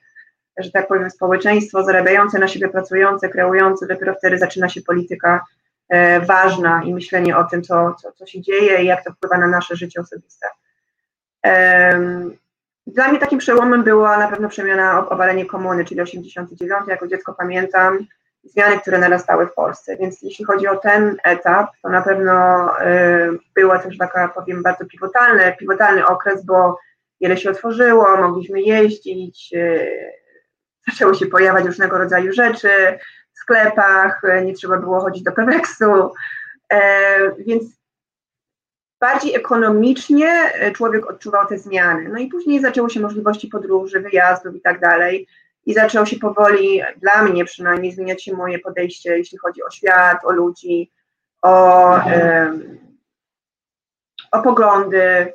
[0.58, 5.44] że tak powiem, społeczeństwo, zarabiające na siebie, pracujące, kreujące, dopiero wtedy zaczyna się polityka
[5.94, 9.38] y, ważna i myślenie o tym, co, co, co się dzieje i jak to wpływa
[9.38, 10.48] na nasze życie osobiste.
[12.86, 16.88] Dla mnie takim przełomem była na pewno przemiana, ob- obalenie komuny, czyli 89.
[16.88, 18.06] Jako dziecko pamiętam
[18.50, 19.96] zmiany, które narastały w Polsce.
[19.96, 24.84] Więc jeśli chodzi o ten etap, to na pewno y, była też taka, powiem, bardzo
[24.84, 26.78] pivotalny, pivotalny okres, bo
[27.20, 30.12] wiele się otworzyło, mogliśmy jeździć, y,
[30.88, 32.98] zaczęły się pojawiać różnego rodzaju rzeczy
[33.34, 36.10] w sklepach, y, nie trzeba było chodzić do Peweksu,
[36.72, 36.80] e,
[37.38, 37.64] więc
[39.00, 42.08] bardziej ekonomicznie człowiek odczuwał te zmiany.
[42.08, 45.26] No i później zaczęły się możliwości podróży, wyjazdów i tak dalej.
[45.68, 50.24] I zaczęło się powoli, dla mnie przynajmniej, zmieniać się moje podejście, jeśli chodzi o świat,
[50.24, 50.90] o ludzi,
[51.42, 51.94] o,
[54.32, 55.32] o poglądy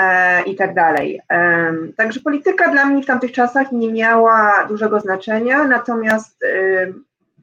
[0.00, 1.20] e, i tak dalej.
[1.96, 6.44] Także polityka dla mnie w tamtych czasach nie miała dużego znaczenia, natomiast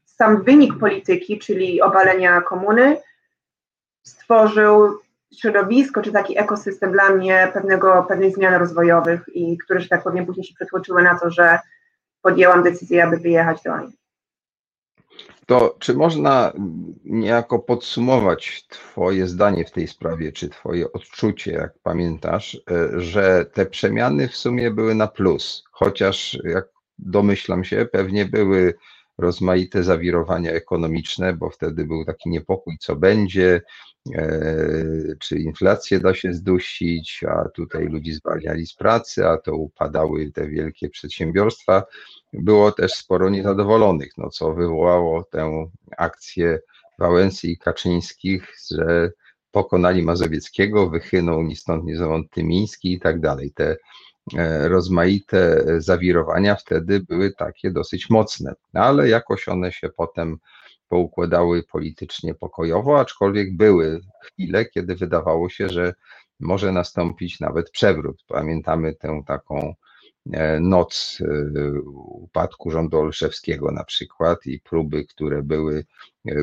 [0.06, 2.97] sam wynik polityki, czyli obalenia komuny,
[4.04, 4.99] stworzył
[5.39, 10.25] środowisko, czy taki ekosystem dla mnie pewnego, pewnej zmian rozwojowych i które, że tak powiem,
[10.25, 11.60] później się przetłoczyły na to, że
[12.21, 13.99] podjęłam decyzję, aby wyjechać do Anglii.
[15.45, 16.53] To czy można
[17.03, 23.65] niejako podsumować Twoje zdanie w tej sprawie, czy Twoje odczucie, jak pamiętasz, e, że te
[23.65, 26.65] przemiany w sumie były na plus, chociaż jak
[26.99, 28.73] domyślam się, pewnie były
[29.17, 33.62] rozmaite zawirowania ekonomiczne, bo wtedy był taki niepokój, co będzie,
[35.20, 40.48] czy inflację da się zdusić, a tutaj ludzi zwalniali z pracy, a to upadały te
[40.48, 41.84] wielkie przedsiębiorstwa.
[42.34, 46.60] Było też sporo niezadowolonych, no co wywołało tę akcję
[47.00, 49.12] Wałęsy i Kaczyńskich, że
[49.52, 53.52] pokonali Mazowieckiego, wychynął ni stąd, ni zowąd Tymiński i tak dalej.
[53.52, 53.78] Te
[54.38, 60.38] e, rozmaite zawirowania wtedy były takie dosyć mocne, ale jakoś one się potem
[60.89, 65.93] poukładały politycznie pokojowo, aczkolwiek były chwile, kiedy wydawało się, że
[66.39, 68.23] może nastąpić nawet przewrót.
[68.28, 69.73] Pamiętamy tę taką
[70.34, 75.86] e, noc e, upadku rządu Olszewskiego na przykład i próby, które były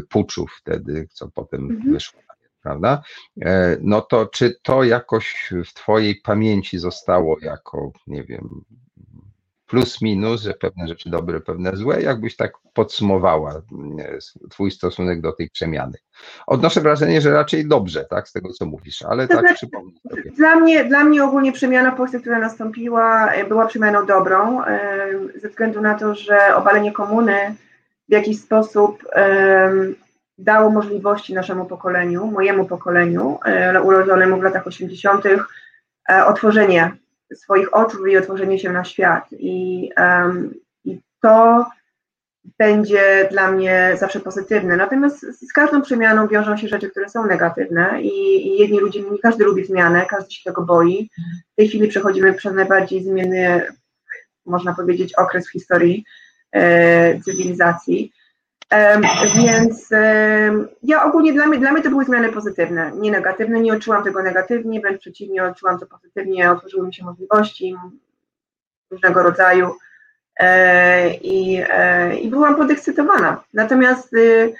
[0.08, 1.92] puczów wtedy, co potem mhm.
[1.92, 2.20] wyszło
[2.66, 3.02] prawda?
[3.40, 8.64] E, no to czy to jakoś w Twojej pamięci zostało jako, nie wiem,
[9.66, 14.18] plus minus, że pewne rzeczy dobre, pewne złe, jakbyś tak podsumowała e,
[14.50, 15.98] Twój stosunek do tej przemiany?
[16.46, 19.96] Odnoszę wrażenie, że raczej dobrze, tak, z tego co mówisz, ale to tak znaczy, przypomnij
[20.10, 20.30] sobie.
[20.36, 24.62] Dla mnie, dla mnie ogólnie przemiana w Polsce, która nastąpiła, e, była przemianą dobrą,
[25.34, 27.54] ze względu na to, że obalenie komuny
[28.08, 29.02] w jakiś sposób
[30.38, 35.46] dało możliwości naszemu pokoleniu, mojemu pokoleniu, e, urodzonemu w latach 80.,
[36.08, 36.96] e, otworzenie
[37.34, 39.28] swoich oczu i otworzenie się na świat.
[39.32, 39.90] I,
[40.84, 41.66] i to
[42.58, 44.76] będzie dla mnie zawsze pozytywne.
[44.76, 49.18] Natomiast z każdą przemianą wiążą się rzeczy, które są negatywne i, i jedni ludzie, nie
[49.18, 51.10] każdy lubi zmianę, każdy się tego boi.
[51.52, 53.66] W tej chwili przechodzimy przez najbardziej zmienny,
[54.46, 56.04] można powiedzieć, okres w historii
[56.52, 58.12] e, cywilizacji.
[59.36, 59.90] Więc
[60.82, 64.22] ja ogólnie dla mnie, dla mnie to były zmiany pozytywne, nie negatywne, nie odczułam tego
[64.22, 67.76] negatywnie, wręcz przeciwnie, odczułam to pozytywnie, otworzyły mi się możliwości
[68.90, 69.74] różnego rodzaju
[70.36, 73.44] e, i, e, i byłam podekscytowana.
[73.54, 74.54] Natomiast y,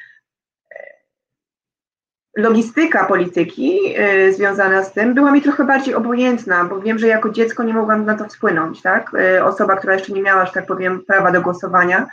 [2.37, 7.31] logistyka polityki y, związana z tym była mi trochę bardziej obojętna, bo wiem, że jako
[7.31, 9.15] dziecko nie mogłam na to wpłynąć, tak?
[9.15, 12.07] Y, osoba, która jeszcze nie miała, że tak powiem, prawa do głosowania,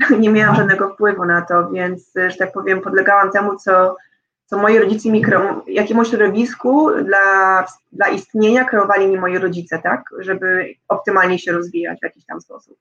[0.20, 3.96] nie miałam żadnego wpływu na to, więc, że tak powiem, podlegałam temu, co,
[4.44, 10.04] co moi rodzice mi kreu, jakiemuś środowisku dla, dla istnienia kreowali mi moi rodzice, tak,
[10.18, 12.78] żeby optymalnie się rozwijać w jakiś tam sposób.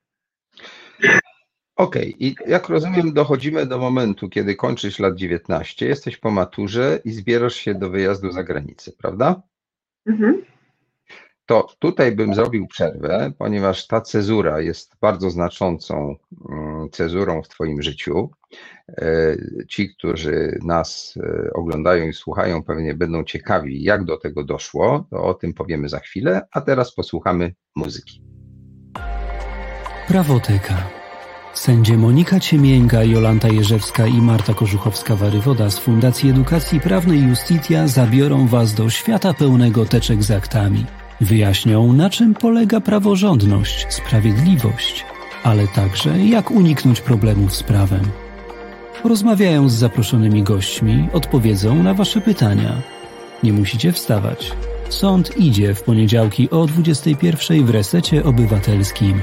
[1.75, 2.15] Okej, okay.
[2.19, 7.55] i jak rozumiem, dochodzimy do momentu, kiedy kończysz lat 19, jesteś po maturze i zbierasz
[7.55, 9.41] się do wyjazdu za granicę, prawda?
[10.05, 10.41] Mhm
[11.49, 16.15] to tutaj bym zrobił przerwę, ponieważ ta cezura jest bardzo znaczącą
[16.49, 18.29] mm, cezurą w Twoim życiu.
[18.89, 19.35] E,
[19.69, 25.05] ci, którzy nas e, oglądają i słuchają, pewnie będą ciekawi, jak do tego doszło.
[25.09, 28.21] To o tym powiemy za chwilę, a teraz posłuchamy muzyki.
[30.07, 30.75] Prawoteka.
[31.53, 38.73] Sędzie Monika Ciemięga, Jolanta Jerzewska i Marta Korzuchowska-Warywoda z Fundacji Edukacji Prawnej Justitia zabiorą Was
[38.73, 40.85] do świata pełnego teczek z aktami–
[41.21, 45.05] Wyjaśnią, na czym polega praworządność, sprawiedliwość,
[45.43, 48.01] ale także jak uniknąć problemów z prawem.
[49.03, 52.81] Rozmawiają z zaproszonymi gośćmi, odpowiedzą na Wasze pytania.
[53.43, 54.51] Nie musicie wstawać.
[54.89, 59.21] Sąd idzie w poniedziałki o 21 w resecie obywatelskim.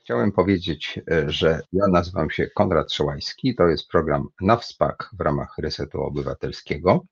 [0.00, 3.54] Chciałem powiedzieć, e, że ja nazywam się Konrad Szołajski.
[3.54, 7.04] To jest program na wspak w ramach Resetu Obywatelskiego.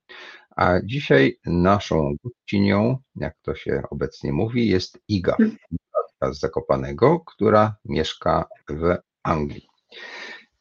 [0.56, 5.36] A dzisiaj naszą gościnią, jak to się obecnie mówi, jest Iga,
[6.32, 9.68] z Zakopanego, która mieszka w Anglii.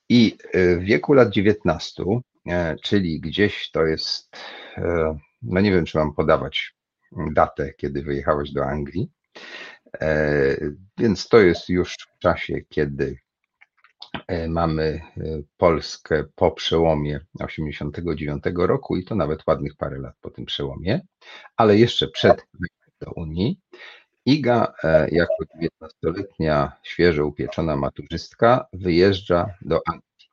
[0.10, 2.04] I e, w wieku lat 19,
[2.48, 4.38] e, czyli gdzieś to jest,
[5.42, 6.76] no nie wiem, czy mam podawać
[7.34, 9.10] datę, kiedy wyjechałeś do Anglii,
[10.02, 10.58] E,
[10.98, 13.23] więc to jest już w czasie, kiedy e,
[14.48, 15.22] mamy e,
[15.58, 21.02] Polskę po przełomie 89 roku i to nawet ładnych parę lat po tym przełomie,
[21.58, 22.48] ale jeszcze przed
[23.02, 23.60] do Unii.
[24.26, 24.74] Iga
[25.12, 30.30] jako 19-letnia świeżo upieczona maturzystka wyjeżdża do Anglii.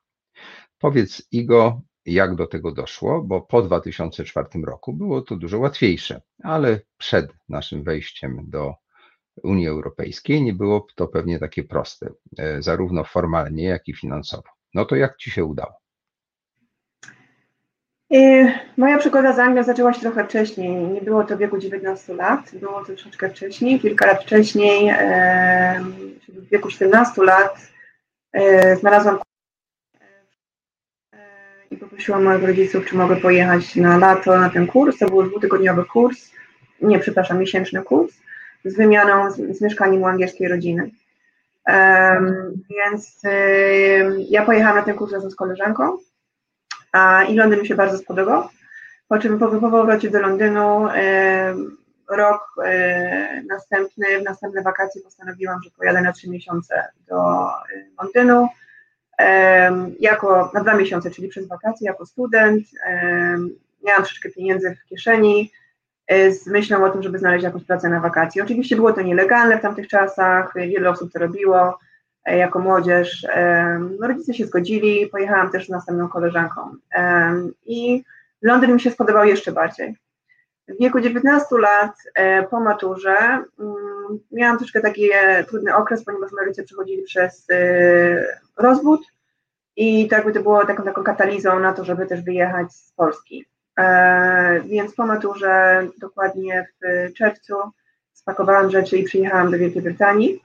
[0.79, 6.79] Powiedz Igo, jak do tego doszło, bo po 2004 roku było to dużo łatwiejsze, ale
[6.97, 8.75] przed naszym wejściem do
[9.43, 14.49] Unii Europejskiej, nie było to pewnie takie proste, e, zarówno formalnie, jak i finansowo.
[14.73, 15.73] No to jak Ci się udało?
[18.13, 20.75] E, moja przygoda z Anglią zaczęła się trochę wcześniej.
[20.75, 24.93] Nie było to w wieku 19 lat, było to troszeczkę wcześniej, kilka lat wcześniej,
[26.27, 27.71] w wieku 17 lat,
[28.33, 29.19] e, znalazłam
[31.71, 34.97] i poprosiłam moich rodziców, czy mogę pojechać na lato na ten kurs.
[34.97, 36.31] To był dwutygodniowy kurs,
[36.81, 38.20] nie, przepraszam, miesięczny kurs
[38.65, 40.91] z wymianą z, z mieszkaniem u angielskiej rodziny.
[41.67, 45.97] Um, więc y, ja pojechałam na ten kurs razem z koleżanką
[46.91, 48.49] a, i Londyn mi się bardzo spodobał.
[49.07, 50.87] Po czym po, po powrocie do Londynu
[52.09, 52.55] rok
[53.49, 57.47] następny, w następne wakacje postanowiłam, że pojadę na trzy miesiące do
[58.01, 58.47] Londynu
[59.99, 62.65] jako na dwa miesiące, czyli przez wakacje, jako student.
[63.83, 65.60] Miałam troszeczkę pieniędzy w kieszeni e,
[66.31, 68.43] z myślą o tym, żeby znaleźć jakąś pracę na wakacje.
[68.43, 71.79] Oczywiście było to nielegalne w tamtych czasach, wiele osób to robiło
[72.25, 73.27] e, jako młodzież.
[73.99, 76.75] No, rodzice się zgodzili, pojechałam też z następną koleżanką.
[77.65, 78.03] I
[78.41, 79.95] Londyn mi się spodobał jeszcze bardziej.
[80.67, 85.09] W wieku 19 lat e, po maturze mm, miałam troszkę taki
[85.47, 87.47] trudny okres, ponieważ moi rodzice przechodzili przez
[88.57, 89.01] rozwód
[89.75, 93.50] i tak by to było taką, taką katalizą na to, żeby też wyjechać z Polski.
[93.79, 97.53] E, więc po maturze, dokładnie w czerwcu,
[98.13, 100.43] spakowałam rzeczy i przyjechałam do Wielkiej Brytanii.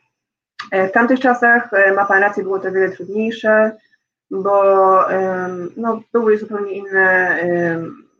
[0.70, 3.76] E, w tamtych czasach, e, ma Pan rację, było to wiele trudniejsze,
[4.30, 4.62] bo
[5.76, 7.40] no, były zupełnie inne,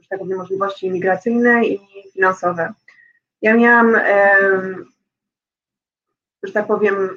[0.00, 1.80] że tak powiem, możliwości imigracyjne i
[2.12, 2.72] finansowe.
[3.42, 3.96] Ja miałam
[6.42, 7.08] że tak powiem,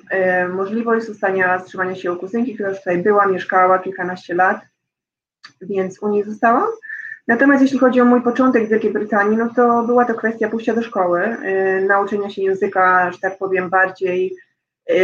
[0.54, 4.62] możliwość zostania, wstrzymania się u kuzynki, która już tutaj była, mieszkała kilkanaście lat,
[5.62, 6.68] więc u niej zostałam.
[7.30, 10.74] Natomiast jeśli chodzi o mój początek w Wielkiej Brytanii, no to była to kwestia pójścia
[10.74, 14.36] do szkoły, e, nauczenia się języka, że tak powiem, bardziej
[14.90, 14.96] e,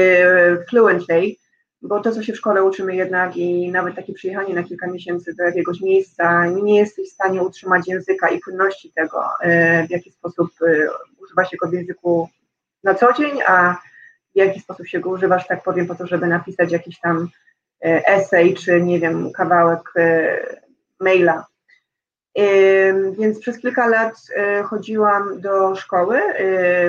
[0.69, 1.35] fluently,
[1.81, 5.33] bo to, co się w szkole uczymy jednak i nawet takie przyjechanie na kilka miesięcy
[5.37, 9.23] do jakiegoś miejsca, nie jesteś w stanie utrzymać języka i płynności tego,
[9.87, 10.49] w jaki sposób
[11.23, 12.29] używa się go w języku
[12.83, 13.77] na co dzień, a
[14.35, 17.27] w jaki sposób się go używasz, tak powiem, po to, żeby napisać jakiś tam
[17.85, 20.37] e, esej, czy nie wiem, kawałek e,
[20.99, 21.45] maila.
[23.19, 26.19] Więc przez kilka lat e, chodziłam do szkoły,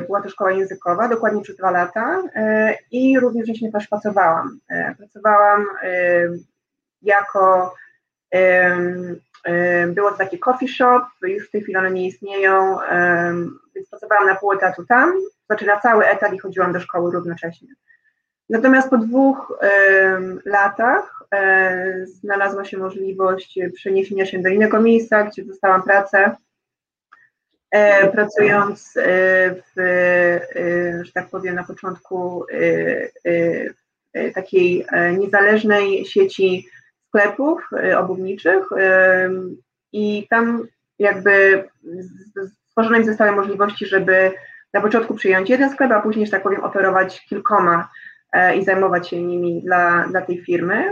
[0.07, 2.23] była to szkoła językowa, dokładnie przez dwa lata
[2.91, 4.59] i również wcześniej też pracowałam.
[4.99, 5.67] Pracowałam
[7.03, 7.75] jako,
[9.89, 12.79] było to taki coffee shop, już w tej chwili one nie istnieją,
[13.75, 15.13] więc pracowałam na pół etatu tam,
[15.47, 17.69] znaczy na cały etat i chodziłam do szkoły równocześnie.
[18.51, 19.59] Natomiast po dwóch
[20.45, 26.37] latach e, znalazła się możliwość przeniesienia się do innego miejsca, gdzie dostałam pracę,
[27.71, 29.03] e, pracując e,
[29.55, 29.75] w,
[31.03, 32.45] że tak powiem, na początku
[34.35, 34.87] takiej
[35.19, 36.69] niezależnej sieci
[37.09, 37.61] sklepów
[37.97, 38.65] obuwniczych
[39.93, 40.67] i tam
[40.99, 41.65] jakby
[42.69, 44.33] stworzone zostały możliwości, żeby
[44.73, 47.89] na początku przyjąć jeden sklep, a później, że tak powiem, operować kilkoma
[48.59, 50.85] i zajmować się nimi dla, dla tej firmy.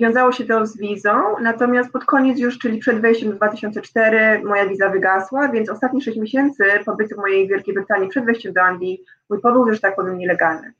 [0.00, 4.66] Wiązało się to z wizą, natomiast pod koniec już, czyli przed wejściem w 2004, moja
[4.66, 9.04] wiza wygasła, więc ostatnie 6 miesięcy pobytu w mojej Wielkiej Brytanii przed wejściem do Anglii,
[9.30, 10.72] mój pobyt już, tak powiem, nielegalny.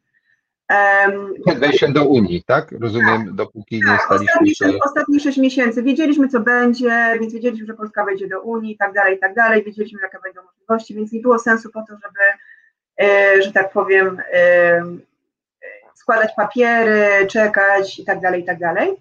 [1.47, 2.73] Przed wejściem do Unii, tak?
[2.81, 4.79] Rozumiem, tak, dopóki nie tak, staliśmy ostatnie, się...
[4.85, 8.93] ostatnie 6 miesięcy wiedzieliśmy, co będzie, więc wiedzieliśmy, że Polska wejdzie do Unii i tak
[8.93, 12.21] dalej, i tak dalej, wiedzieliśmy, jakie będą możliwości, więc nie było sensu po to, żeby,
[12.21, 12.33] e,
[13.41, 14.83] że tak powiem, e,
[15.95, 18.97] składać papiery, czekać i tak dalej, i tak dalej.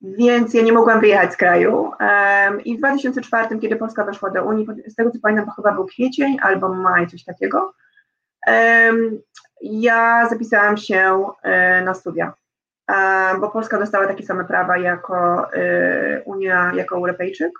[0.00, 1.90] Więc ja nie mogłam wyjechać z kraju.
[2.64, 5.86] I w 2004, kiedy Polska weszła do Unii, z tego co pamiętam, to chyba był
[5.86, 7.74] kwiecień albo maj, coś takiego,
[9.62, 12.32] ja zapisałam się e, na studia,
[13.40, 17.52] bo Polska dostała takie same prawa jako e, Unia, jako Europejczyk,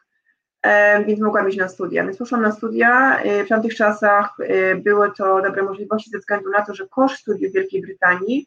[1.07, 2.05] więc mogłam iść na studia.
[2.05, 3.21] Więc poszłam na studia.
[3.21, 4.37] E, w tamtych czasach
[4.77, 8.47] były to dobre możliwości ze względu na to, że koszt studiów w Wielkiej Brytanii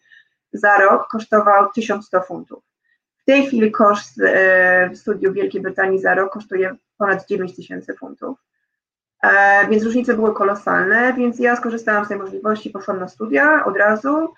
[0.54, 2.64] za rok kosztował 1100 funtów.
[3.22, 4.22] W tej chwili koszt
[4.96, 8.38] studiów w Wielkiej Brytanii za rok kosztuje ponad 9000 funtów.
[9.24, 13.78] E, więc różnice były kolosalne, więc ja skorzystałam z tej możliwości, poszłam na studia od
[13.78, 14.34] razu,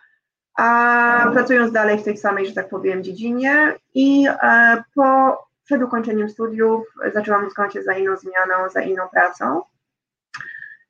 [0.57, 5.37] a pracując dalej w tej samej, że tak powiem, dziedzinie i e, po,
[5.71, 9.61] przed ukończeniem studiów zaczęłam rozglądać za inną zmianą, za inną pracą.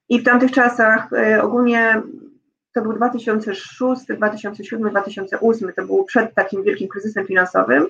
[0.10, 2.02] I w tamtych czasach e, ogólnie
[2.74, 7.88] to był 2006, 2007, 2008, to był przed takim wielkim kryzysem finansowym,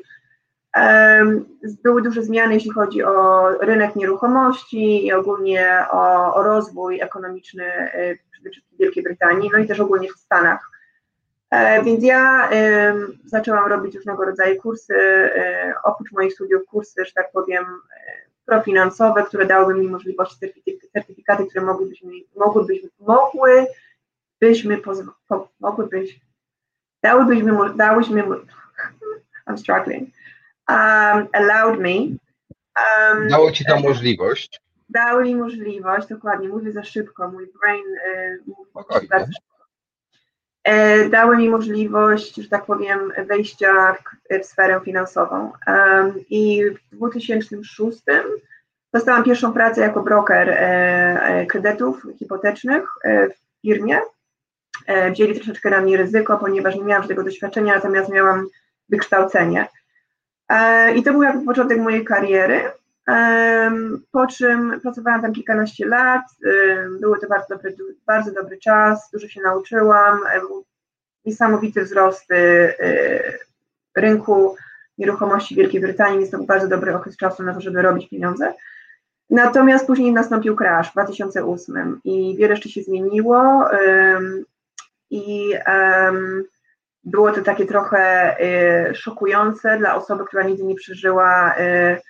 [1.83, 8.15] były duże zmiany, jeśli chodzi o rynek nieruchomości i ogólnie o, o rozwój ekonomiczny e,
[8.31, 10.71] przede wszystkim Wielkiej Brytanii, no i też ogólnie w Stanach.
[11.51, 12.49] E, więc ja
[13.25, 17.65] zaczęłam robić różnego rodzaju kursy, e, oprócz moich studiów kursy, że tak powiem,
[18.45, 20.35] profinansowe, które dałyby mi możliwości,
[20.93, 24.79] certyfikaty, które mogłybyśmy, mogłybyśmy, mogłybyśmy,
[25.59, 26.19] mogłybyśmy,
[27.03, 28.23] dałybyśmy, dałyśmy,
[29.47, 30.09] I'm struggling,
[30.69, 32.17] um, allowed me.
[32.79, 34.61] Um, Dało ci to e, możliwość.
[34.89, 39.50] Dało mi możliwość, dokładnie, mówię za szybko, mój brain y, mówi bardzo szybko.
[40.63, 43.95] E, dały mi możliwość, że tak powiem, wejścia
[44.41, 45.51] w, sferę finansową.
[46.29, 48.01] I w 2006
[48.93, 50.55] Dostałam pierwszą pracę jako broker e,
[51.23, 53.99] e, kredytów hipotecznych w firmie.
[55.11, 58.47] Wzięli troszeczkę na mnie ryzyko, ponieważ nie miałam tego doświadczenia, natomiast miałam
[58.89, 59.67] wykształcenie.
[60.95, 62.71] I to był jakby początek mojej kariery.
[64.11, 66.21] Po czym pracowałam tam kilkanaście lat.
[66.99, 67.75] Był to bardzo dobry,
[68.05, 70.19] bardzo dobry czas, dużo się nauczyłam.
[70.39, 70.65] Był
[71.25, 72.25] niesamowity wzrost
[73.97, 74.55] rynku
[74.97, 78.09] nieruchomości w Wielkiej Brytanii, więc to był bardzo dobry okres czasu na to, żeby robić
[78.09, 78.53] pieniądze.
[79.29, 83.69] Natomiast później nastąpił crash w 2008 i wiele rzeczy się zmieniło
[85.09, 85.53] i
[87.03, 88.35] było to takie trochę
[88.89, 92.01] y, szokujące dla osoby, która nigdy nie przeżyła y,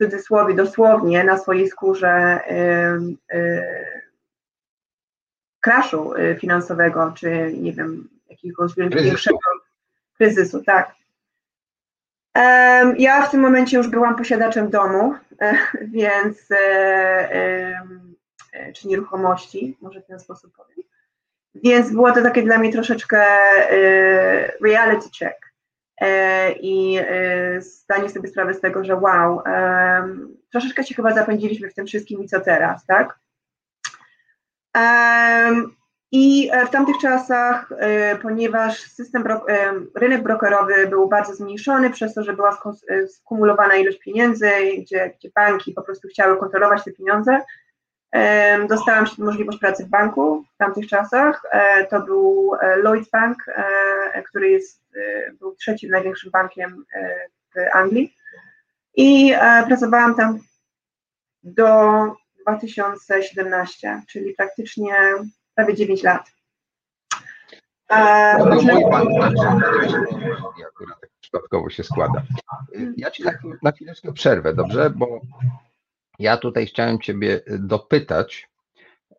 [0.00, 2.40] w cudzysłowie dosłownie na swojej skórze
[3.34, 3.86] y,
[5.60, 9.38] crashu finansowego, czy nie wiem, jakiegoś większego
[10.16, 10.94] kryzysu, tak.
[12.98, 15.14] Ja w tym momencie już byłam posiadaczem domu,
[15.92, 16.56] więc, e,
[18.52, 20.88] e, czy nieruchomości, może w ten sposób powiem.
[21.54, 23.26] Więc było to takie dla mnie troszeczkę
[24.64, 25.49] reality check
[26.60, 26.98] i
[27.58, 29.42] zdanie sobie sprawy z tego, że wow,
[30.52, 33.18] troszeczkę się chyba zapędziliśmy w tym wszystkim i co teraz, tak?
[36.12, 42.14] I e, w tamtych czasach, e, ponieważ system, e, rynek brokerowy był bardzo zmniejszony przez
[42.14, 42.58] to, że była
[43.08, 47.40] skumulowana ilość pieniędzy, gdzie, gdzie banki po prostu chciały kontrolować te pieniądze,
[48.68, 51.42] dostałam możliwość pracy w banku w tamtych czasach.
[51.90, 52.52] To był
[52.82, 53.38] Lloyds Bank,
[54.28, 54.82] który jest,
[55.38, 56.84] był trzecim największym bankiem
[57.54, 58.16] w Anglii.
[58.94, 59.34] I
[59.66, 60.38] pracowałam tam
[61.42, 61.70] do
[62.42, 64.94] 2017, czyli praktycznie
[65.54, 66.30] prawie 9 lat.
[68.38, 68.54] No, no,
[70.54, 72.22] mój akurat tak przypadkowo się składa.
[72.96, 73.32] Ja ci na,
[73.62, 74.90] na chwileczkę przerwę, dobrze?
[74.90, 75.20] Bo
[76.20, 78.48] ja tutaj chciałem Ciebie dopytać,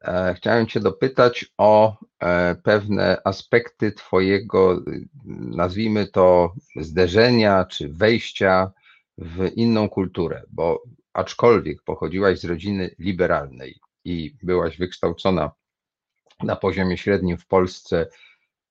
[0.01, 4.81] e, chciałem Cię dopytać o e, pewne aspekty Twojego,
[5.25, 8.71] nazwijmy to, zderzenia czy wejścia
[9.17, 10.83] w inną kulturę, bo
[11.13, 15.51] aczkolwiek pochodziłaś z rodziny liberalnej i byłaś wykształcona
[16.43, 18.07] na poziomie średnim w Polsce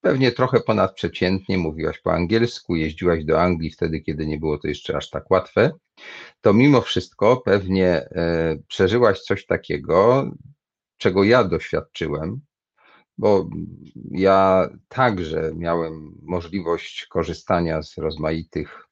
[0.01, 4.97] pewnie trochę ponadprzeciętnie, mówiłaś po angielsku, jeździłaś do Anglii wtedy, kiedy nie było to jeszcze
[4.97, 5.73] aż tak łatwe,
[6.41, 10.31] to mimo wszystko pewnie e, przeżyłaś coś takiego,
[10.97, 12.41] czego ja doświadczyłem,
[13.19, 13.49] bo
[14.11, 18.87] ja także miałem możliwość korzystania z rozmaitych,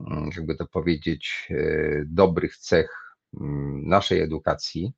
[0.00, 4.92] mm, jakby to powiedzieć, e, dobrych cech mm, naszej edukacji.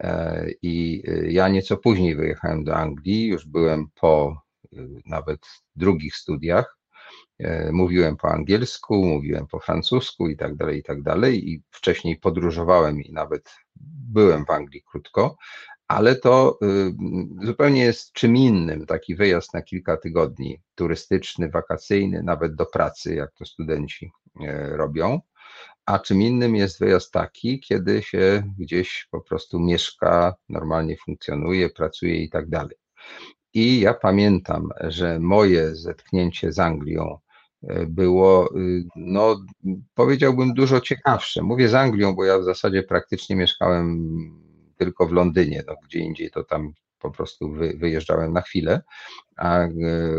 [0.00, 4.42] E, I ja nieco później wyjechałem do Anglii, już byłem po
[5.06, 5.40] nawet
[5.76, 6.78] drugich studiach.
[7.72, 11.50] Mówiłem po angielsku, mówiłem po francusku i tak dalej, i tak dalej.
[11.50, 13.50] I wcześniej podróżowałem i nawet
[14.12, 15.36] byłem w Anglii krótko,
[15.88, 16.58] ale to
[17.42, 23.34] zupełnie jest czym innym taki wyjazd na kilka tygodni turystyczny, wakacyjny, nawet do pracy, jak
[23.34, 24.10] to studenci
[24.70, 25.20] robią
[25.86, 32.22] a czym innym jest wyjazd taki, kiedy się gdzieś po prostu mieszka, normalnie funkcjonuje, pracuje
[32.22, 32.76] i tak dalej.
[33.54, 37.18] I ja pamiętam, że moje zetknięcie z Anglią
[37.62, 39.44] e, było, y, no,
[39.94, 41.42] powiedziałbym, dużo ciekawsze.
[41.42, 43.98] Mówię z Anglią, bo ja w zasadzie praktycznie mieszkałem
[44.76, 48.82] tylko w Londynie, no, gdzie indziej to tam po prostu wy, wyjeżdżałem na chwilę,
[49.36, 49.70] a e,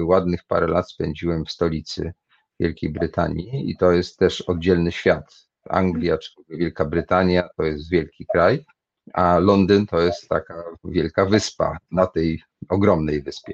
[0.04, 2.14] ładnych parę lat spędziłem w stolicy
[2.60, 5.48] Wielkiej Brytanii i to jest też oddzielny świat.
[5.70, 8.66] Anglia czy Wielka Brytania to jest wielki kraj,
[9.14, 13.54] a Londyn to jest taka wielka wyspa na tej ogromnej wyspie.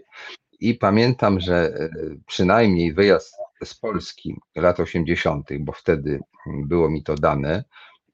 [0.60, 1.90] I pamiętam, że e,
[2.26, 7.64] przynajmniej wyjazd z Polski lat 80., bo wtedy było mi to dane,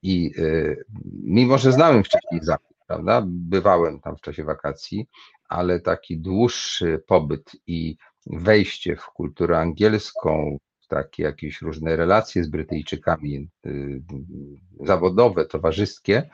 [0.03, 0.75] i e,
[1.23, 5.05] mimo, że znałem wcześniej Zachód, prawda, bywałem tam w czasie wakacji,
[5.49, 10.57] ale taki dłuższy pobyt i wejście w kulturę angielską,
[10.93, 14.01] takie jakieś różne relacje z Brytyjczykami y,
[14.79, 16.29] zawodowe, towarzyskie,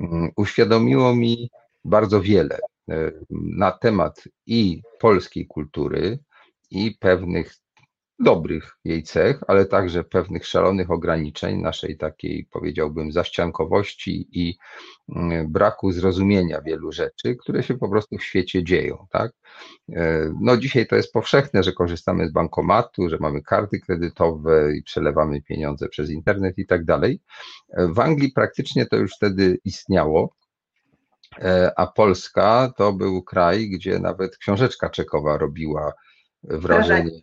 [0.00, 1.50] mm, uświadomiło mi
[1.84, 2.58] bardzo wiele
[2.90, 6.18] y, na temat i polskiej kultury,
[6.70, 7.54] i pewnych
[8.22, 14.58] dobrych jej cech, ale także pewnych szalonych ograniczeń naszej takiej, powiedziałbym, zaściankowości i
[15.16, 19.06] mm, braku zrozumienia wielu rzeczy, które się po prostu w świecie dzieją.
[19.10, 19.32] Tak?
[19.92, 24.82] E, no dzisiaj to jest powszechne, że korzystamy z bankomatu, że mamy karty kredytowe i
[24.82, 27.20] przelewamy pieniądze przez internet i tak dalej.
[27.70, 30.34] E, w Anglii praktycznie to już wtedy istniało,
[31.38, 35.92] e, a Polska to był kraj, gdzie nawet książeczka czekowa robiła
[36.44, 37.20] wrażenie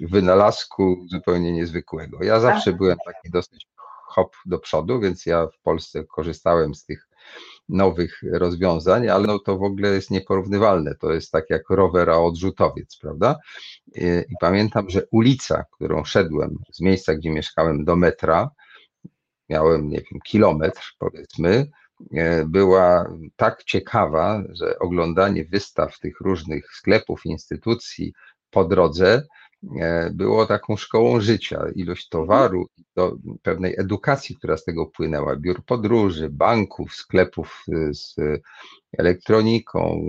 [0.00, 2.24] wynalazku zupełnie niezwykłego.
[2.24, 3.66] Ja zawsze byłem taki dosyć
[4.06, 7.08] hop do przodu, więc ja w Polsce korzystałem z tych
[7.68, 10.94] nowych rozwiązań, ale no to w ogóle jest nieporównywalne.
[10.94, 13.38] To jest tak jak rower, a odrzutowiec, prawda?
[13.94, 18.50] I, I pamiętam, że ulica, którą szedłem z miejsca, gdzie mieszkałem do metra,
[19.48, 21.70] miałem, nie wiem, kilometr powiedzmy,
[22.14, 28.12] e, była tak ciekawa, że oglądanie wystaw tych różnych sklepów, instytucji
[28.52, 29.22] po drodze
[29.80, 31.64] e, było taką szkołą życia.
[31.74, 38.14] Ilość towaru, do pewnej edukacji, która z tego płynęła, biur podróży, banków, sklepów e, z
[38.98, 40.04] elektroniką,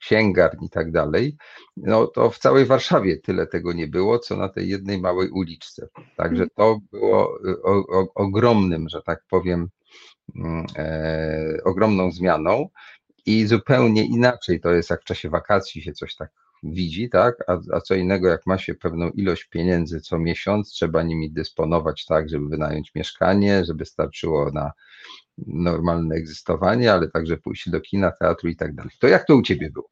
[0.00, 1.36] księgarni i tak dalej,
[1.76, 5.88] no to w całej Warszawie tyle tego nie było, co na tej jednej małej uliczce.
[6.16, 9.68] Także to było o, o, ogromnym, że tak powiem,
[10.36, 12.68] mm, e, ogromną zmianą.
[13.26, 16.30] I zupełnie inaczej to jest, jak w czasie wakacji się coś tak
[16.62, 17.44] widzi, tak?
[17.46, 22.06] A, a co innego, jak ma się pewną ilość pieniędzy co miesiąc, trzeba nimi dysponować
[22.06, 24.72] tak, żeby wynająć mieszkanie, żeby starczyło na
[25.46, 28.90] normalne egzystowanie, ale także pójść do kina, teatru i tak dalej.
[28.98, 29.88] To jak to u Ciebie było?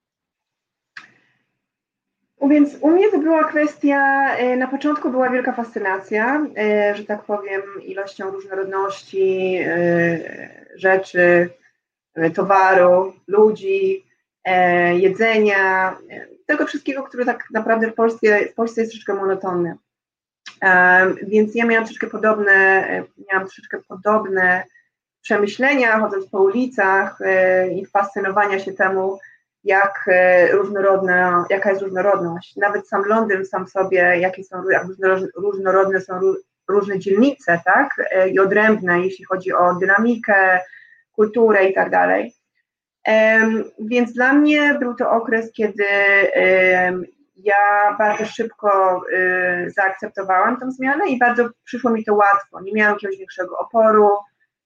[2.50, 7.24] Więc u mnie to była kwestia, e, na początku była wielka fascynacja, e, że tak
[7.24, 10.18] powiem, ilością różnorodności e,
[10.74, 11.50] rzeczy,
[12.34, 14.04] towaru, ludzi,
[14.94, 15.96] jedzenia,
[16.48, 19.76] tego wszystkiego, które tak naprawdę w Polsce, w Polsce jest troszeczkę monotonne.
[21.22, 22.84] Więc ja miałam troszeczkę podobne,
[23.30, 24.64] miałam troszeczkę podobne
[25.22, 29.18] przemyślenia, chodząc po ulicach e, i fascynowania się temu,
[29.64, 32.56] jak e, różnorodna, jaka jest różnorodność.
[32.56, 34.86] Nawet sam Londyn sam sobie, jakie są, jak
[35.36, 36.20] różnorodne są
[36.68, 40.60] różne dzielnice, tak, e, i odrębne, jeśli chodzi o dynamikę,
[41.12, 42.34] kulturę i tak dalej.
[43.78, 45.84] Więc dla mnie był to okres, kiedy
[47.36, 49.00] ja bardzo szybko
[49.66, 52.60] zaakceptowałam tę zmianę i bardzo przyszło mi to łatwo.
[52.60, 54.08] Nie miałam jakiegoś większego oporu,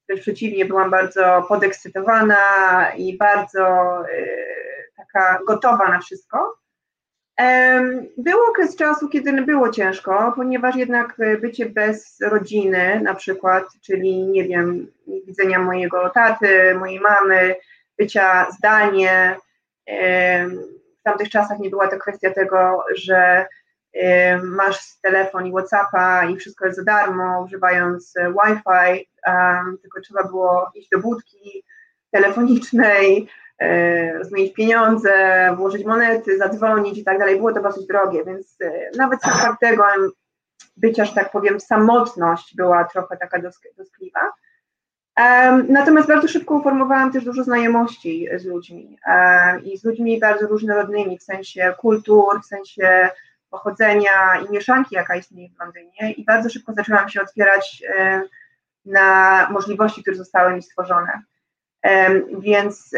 [0.08, 2.36] Wręcz przeciwnie, byłam bardzo podekscytowana
[2.96, 4.36] i bardzo y,
[4.96, 6.58] taka gotowa na wszystko.
[8.18, 14.44] Był okres czasu, kiedy było ciężko, ponieważ jednak bycie bez rodziny, na przykład, czyli nie
[14.44, 14.92] wiem,
[15.26, 17.54] widzenia mojego taty, mojej mamy,
[18.02, 19.36] bycia zdalnie.
[21.00, 23.46] W tamtych czasach nie była to kwestia tego, że
[24.42, 29.08] masz telefon i Whatsappa i wszystko jest za darmo, używając e, Wi-Fi,
[29.82, 31.64] tylko trzeba było iść do budki
[32.10, 33.28] telefonicznej,
[33.58, 35.12] e, zmienić pieniądze,
[35.56, 37.36] włożyć monety, zadzwonić i tak dalej.
[37.36, 39.84] Było to dosyć drogie, więc e, nawet sam fakt tego
[40.76, 43.38] bycia, że tak powiem, samotność była trochę taka
[43.76, 44.32] doskliwa.
[45.68, 48.98] Natomiast bardzo szybko uformowałam też dużo znajomości z ludźmi
[49.64, 53.08] i z ludźmi bardzo różnorodnymi, w sensie kultur, w sensie
[53.50, 54.10] pochodzenia
[54.48, 57.82] i mieszanki, jaka istnieje w Londynie i bardzo szybko zaczęłam się otwierać
[58.86, 61.22] na możliwości, które zostały mi stworzone.
[62.40, 62.90] Więc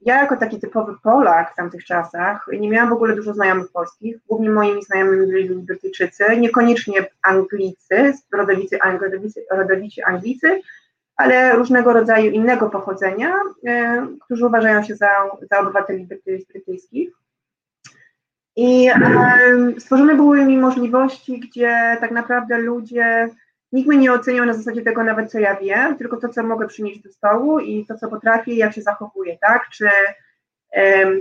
[0.00, 4.16] ja jako taki typowy Polak w tamtych czasach nie miałam w ogóle dużo znajomych polskich.
[4.28, 10.60] Głównie moimi znajomymi byli Brytyjczycy, niekoniecznie Anglicy, rodowicy, rodowicy, rodowici Anglicy,
[11.18, 13.34] ale różnego rodzaju innego pochodzenia,
[13.66, 15.10] e, którzy uważają się za,
[15.50, 16.08] za obywateli
[16.52, 17.10] brytyjskich.
[18.56, 18.90] I
[19.78, 23.28] stworzone były mi możliwości, gdzie tak naprawdę ludzie,
[23.72, 26.68] nikt mnie nie oceniał na zasadzie tego nawet, co ja wiem, tylko to, co mogę
[26.68, 29.68] przynieść do stołu i to, co potrafię, jak się zachowuję, tak?
[29.68, 29.88] Czy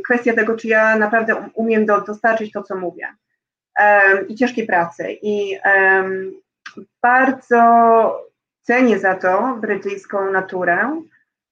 [0.03, 3.07] kwestia tego, czy ja naprawdę um, umiem do, dostarczyć to, co mówię.
[4.27, 5.17] I ciężkiej pracy.
[5.21, 5.59] I
[7.01, 8.27] bardzo
[8.67, 11.01] cenię za to brytyjską naturę,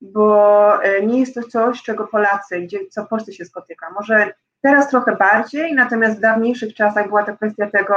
[0.01, 3.89] bo e, nie jest to coś, czego Polacy, gdzie, co w Polsce się spotyka.
[3.89, 4.34] Może
[4.66, 7.95] Teraz trochę bardziej, natomiast w dawniejszych czasach była to kwestia tego,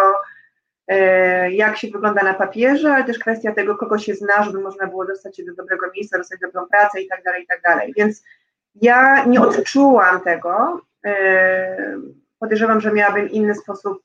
[0.89, 4.87] e, jak się wygląda na papierze, ale też kwestia tego, kogo się zna, żeby można
[4.87, 7.93] było dostać się do dobrego miejsca, dostać dobrą pracę i tak dalej, i tak dalej.
[7.97, 8.25] Więc
[8.75, 10.81] ja nie odczułam tego.
[11.07, 11.97] E,
[12.39, 14.03] podejrzewam, że miałabym inny sposób,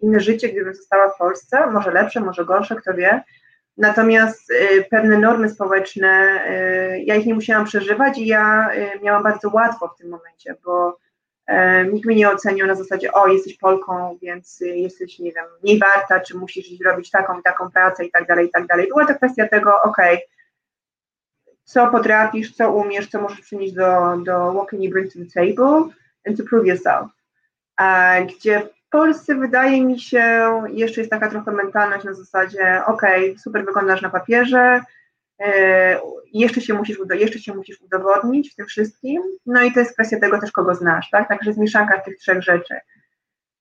[0.00, 3.22] inne życie, gdybym została w Polsce, może lepsze, może gorsze, kto wie.
[3.76, 4.52] Natomiast
[4.90, 6.42] pewne normy społeczne,
[7.04, 8.70] ja ich nie musiałam przeżywać i ja
[9.02, 10.98] miałam bardzo łatwo w tym momencie, bo
[11.92, 16.20] Nikt mnie nie ocenił na zasadzie, o, jesteś Polką, więc jesteś, nie wiem, mniej warta,
[16.20, 18.88] czy musisz robić taką i taką pracę i tak dalej, i tak dalej.
[18.88, 19.96] Była to kwestia tego, ok,
[21.64, 25.40] co potrafisz, co umiesz, co możesz przynieść do, do what can you bring to the
[25.40, 25.88] table
[26.26, 27.10] and to prove yourself.
[28.26, 33.02] Gdzie Polsce wydaje mi się, jeszcze jest taka trochę mentalność na zasadzie, ok,
[33.38, 34.80] super wyglądasz na papierze,
[35.42, 36.00] E,
[36.32, 40.20] jeszcze się, musisz, jeszcze się musisz udowodnić w tym wszystkim, no i to jest kwestia
[40.20, 41.28] tego też, kogo znasz, tak?
[41.28, 42.74] Także jest mieszanka tych trzech rzeczy.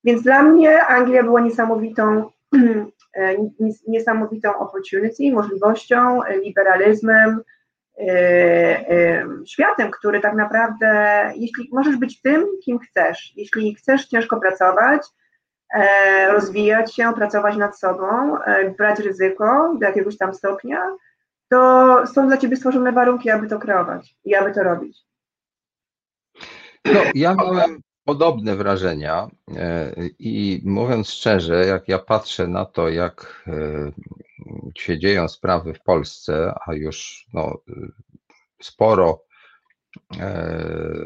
[0.03, 2.29] Więc dla mnie Anglia była niesamowitą
[3.88, 7.41] niesamowitą opportunity, możliwością, liberalizmem,
[9.45, 15.01] światem, który tak naprawdę, jeśli możesz być tym, kim chcesz, jeśli chcesz ciężko pracować,
[16.32, 18.38] rozwijać się, pracować nad sobą,
[18.78, 20.80] brać ryzyko do jakiegoś tam stopnia,
[21.49, 24.97] to są dla ciebie stworzone warunki, aby to kreować i aby to robić.
[26.86, 33.43] No, ja miałem podobne wrażenia e, i mówiąc szczerze, jak ja patrzę na to, jak
[33.47, 33.91] e,
[34.76, 37.57] się dzieją sprawy w Polsce, a już no,
[38.61, 39.30] sporo e,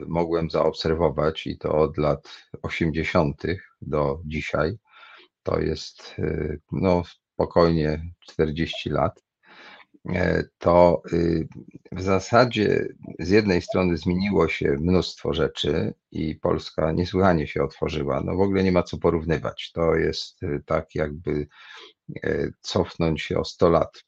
[0.08, 2.30] mogłem zaobserwować i to od lat
[2.62, 3.44] 80.
[3.82, 4.78] do dzisiaj,
[5.44, 6.16] to jest
[6.72, 9.26] no, spokojnie 40 lat.
[10.14, 11.48] E, to y,
[11.92, 12.88] w zasadzie
[13.20, 18.22] z jednej strony zmieniło się mnóstwo rzeczy i Polska niesłychanie się otworzyła.
[18.26, 19.72] No w ogóle nie ma co porównywać.
[19.72, 21.48] To jest y, tak, jakby
[22.24, 24.04] e, cofnąć się o 100 lat,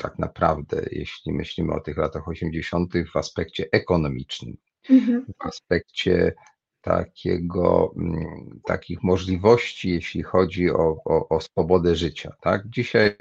[0.00, 2.92] tak naprawdę, jeśli myślimy o tych latach 80.
[3.12, 4.56] w aspekcie ekonomicznym,
[4.90, 5.26] mhm.
[5.26, 6.32] w aspekcie
[6.80, 12.32] takiego, mm, takich możliwości, jeśli chodzi o, o, o swobodę życia.
[12.40, 12.62] Tak?
[12.68, 13.16] Dzisiaj,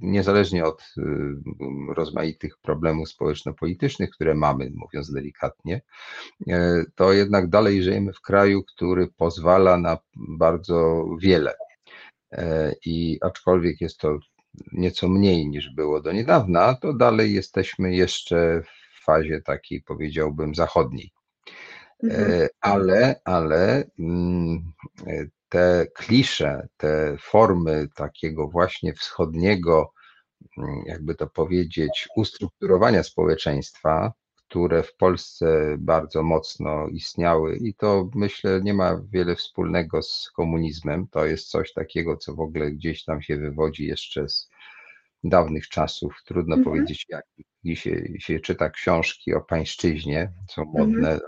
[0.00, 1.02] niezależnie od y,
[1.94, 5.82] rozmaitych problemów społeczno-politycznych, które mamy, mówiąc delikatnie,
[6.48, 11.54] e, to jednak dalej żyjemy w kraju, który pozwala na bardzo wiele.
[12.32, 14.18] E, I aczkolwiek jest to
[14.72, 21.12] nieco mniej niż było do niedawna, to dalej jesteśmy jeszcze w fazie takiej, powiedziałbym, zachodniej.
[22.02, 22.32] Mhm.
[22.32, 24.72] E, ale, ale mm,
[25.06, 29.92] e, te klisze, te formy takiego właśnie wschodniego,
[30.58, 34.12] mm, jakby to powiedzieć, ustrukturowania społeczeństwa,
[34.52, 41.06] które w Polsce bardzo mocno istniały i to myślę nie ma wiele wspólnego z komunizmem.
[41.10, 44.50] To jest coś takiego, co w ogóle gdzieś tam się wywodzi jeszcze z
[45.24, 46.22] dawnych czasów.
[46.24, 46.64] Trudno mhm.
[46.64, 47.24] powiedzieć jak.
[47.64, 51.20] Dzisiaj się czyta książki o pańszczyźnie, są modne, mhm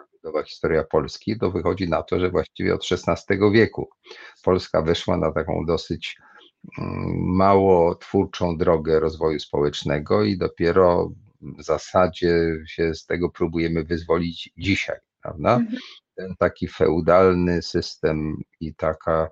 [0.47, 3.89] historia Polski, to wychodzi na to, że właściwie od XVI wieku
[4.45, 6.17] Polska weszła na taką dosyć
[6.79, 11.13] mm, mało twórczą drogę rozwoju społecznego i dopiero
[11.59, 15.57] w zasadzie się z tego próbujemy wyzwolić dzisiaj, prawda?
[15.57, 15.79] Mhm.
[16.15, 19.31] Ten taki feudalny system i taka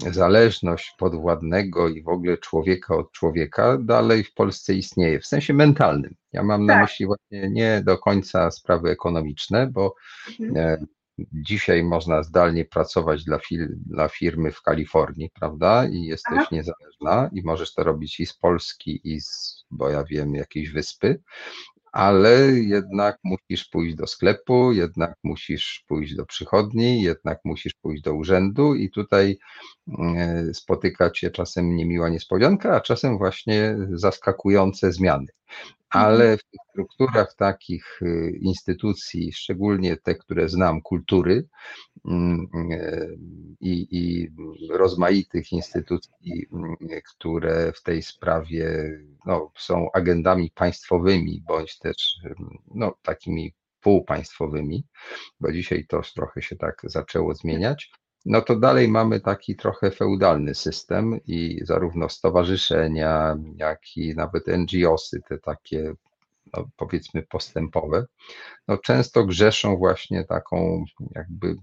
[0.00, 6.14] zależność podwładnego i w ogóle człowieka od człowieka dalej w Polsce istnieje, w sensie mentalnym.
[6.32, 6.76] Ja mam tak.
[6.76, 9.94] na myśli właśnie nie do końca sprawy ekonomiczne, bo
[10.40, 10.56] mhm.
[10.56, 10.86] E,
[11.32, 15.88] dzisiaj można zdalnie pracować dla, fir dla, firmy w Kalifornii, prawda?
[15.88, 16.48] I jesteś Aha.
[16.52, 21.20] niezależna i możesz to robić i z Polski, i z, bo ja wiem, jakiejś wyspy
[21.94, 28.14] ale jednak musisz pójść do sklepu, jednak musisz pójść do przychodni, jednak musisz pójść do
[28.14, 29.38] urzędu i tutaj
[29.98, 35.26] mm, spotyka cię czasem niemiła niespodzianka, a czasem właśnie zaskakujące zmiany.
[35.94, 36.38] Ale mhm.
[36.38, 41.48] w tych strukturach takich y, instytucji, szczególnie te, które znam, kultury
[42.04, 43.18] mm, y,
[43.60, 44.30] i, i
[44.70, 46.76] rozmaitych instytucji, mm,
[47.16, 48.90] które w tej sprawie
[49.26, 52.16] no, są agendami państwowymi, bądź też
[52.74, 54.84] no, takimi półpaństwowymi,
[55.40, 57.90] bo dzisiaj to trochę się tak zaczęło zmieniać,
[58.24, 65.20] no to dalej mamy taki trochę feudalny system i zarówno stowarzyszenia, jak i nawet NGOsy,
[65.28, 65.94] te takie
[66.56, 68.06] no powiedzmy postępowe,
[68.68, 71.56] no często grzeszą właśnie taką jakby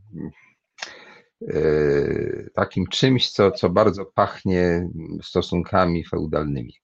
[1.41, 4.89] yy, takim czymś, co, co bardzo pachnie
[5.22, 6.80] stosunkami feudalnymi.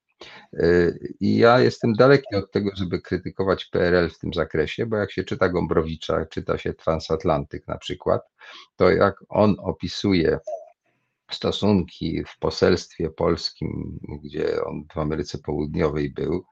[1.19, 5.23] I ja jestem daleki od tego, żeby krytykować PRL w tym zakresie, bo jak się
[5.23, 8.21] czyta Gombrowicza, czyta się Transatlantyk na przykład,
[8.75, 10.39] to jak on opisuje
[11.31, 16.43] stosunki w poselstwie polskim, gdzie on w Ameryce Południowej był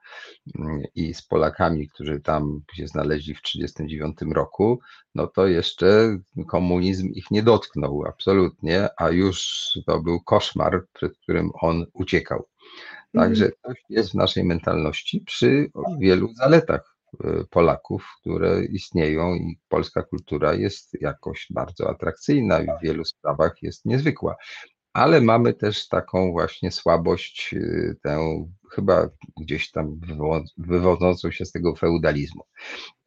[0.58, 4.80] mm, i z Polakami, którzy tam się znaleźli w 1939 roku,
[5.14, 11.50] no to jeszcze komunizm ich nie dotknął absolutnie, a już to był koszmar, przed którym
[11.60, 12.46] on uciekał.
[13.12, 13.62] Także mhm.
[13.62, 20.54] to jest w naszej mentalności przy wielu zaletach e, Polaków, które istnieją i polska kultura
[20.54, 24.36] jest jakoś bardzo atrakcyjna i w wielu sprawach jest niezwykła.
[24.92, 29.08] Ale mamy też taką właśnie słabość, e, tę chyba
[29.40, 30.00] gdzieś tam
[30.58, 32.42] wywodzącą się z tego feudalizmu.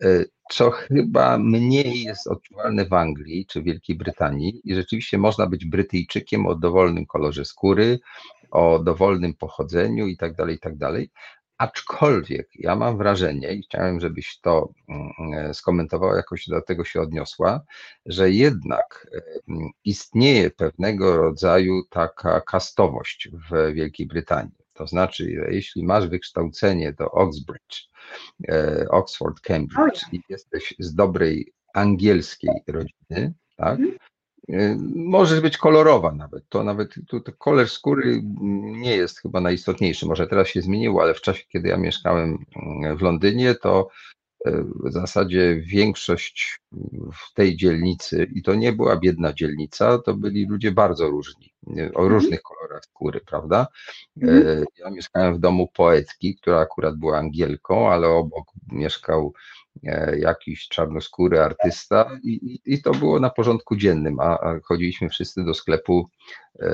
[0.03, 5.65] E, co chyba mniej jest odczuwalne w Anglii czy Wielkiej Brytanii i rzeczywiście można być
[5.65, 7.99] Brytyjczykiem o dowolnym kolorze skóry,
[8.51, 11.11] o dowolnym pochodzeniu i tak dalej, i tak dalej.
[11.57, 17.61] Aczkolwiek ja mam wrażenie i chciałem, żebyś to mm, skomentowała, jakoś do tego się odniosła,
[18.05, 19.07] że jednak
[19.47, 24.59] mm, istnieje pewnego rodzaju taka kastowość w Wielkiej Brytanii.
[24.73, 27.89] To znaczy, jeśli masz wykształcenie do Oxbridge,
[28.47, 33.79] e, Oxford, Cambridge i jesteś z dobrej angielskiej rodziny, tak,
[34.49, 36.43] e, Możesz być kolorowa nawet.
[36.49, 38.21] To nawet to, to kolor skóry
[38.61, 40.05] nie jest chyba najistotniejszy.
[40.05, 43.89] Może teraz się zmieniło, ale w czasie, kiedy ja mieszkałem mm, w Londynie, to
[44.85, 46.59] w zasadzie większość
[47.13, 51.71] w tej dzielnicy, i to nie była biedna dzielnica, to byli ludzie bardzo różni, o
[51.71, 52.07] mhm.
[52.07, 53.67] różnych kolorach skóry, prawda?
[54.21, 54.65] Mhm.
[54.79, 59.68] Ja mieszkałem w domu poetki, która akurat była Angielką, ale obok mieszkał e,
[60.19, 65.53] jakiś czarnoskóry artysta i, i, to było na porządku dziennym, a, a chodziliśmy wszyscy do
[65.53, 66.09] sklepu
[66.59, 66.73] e,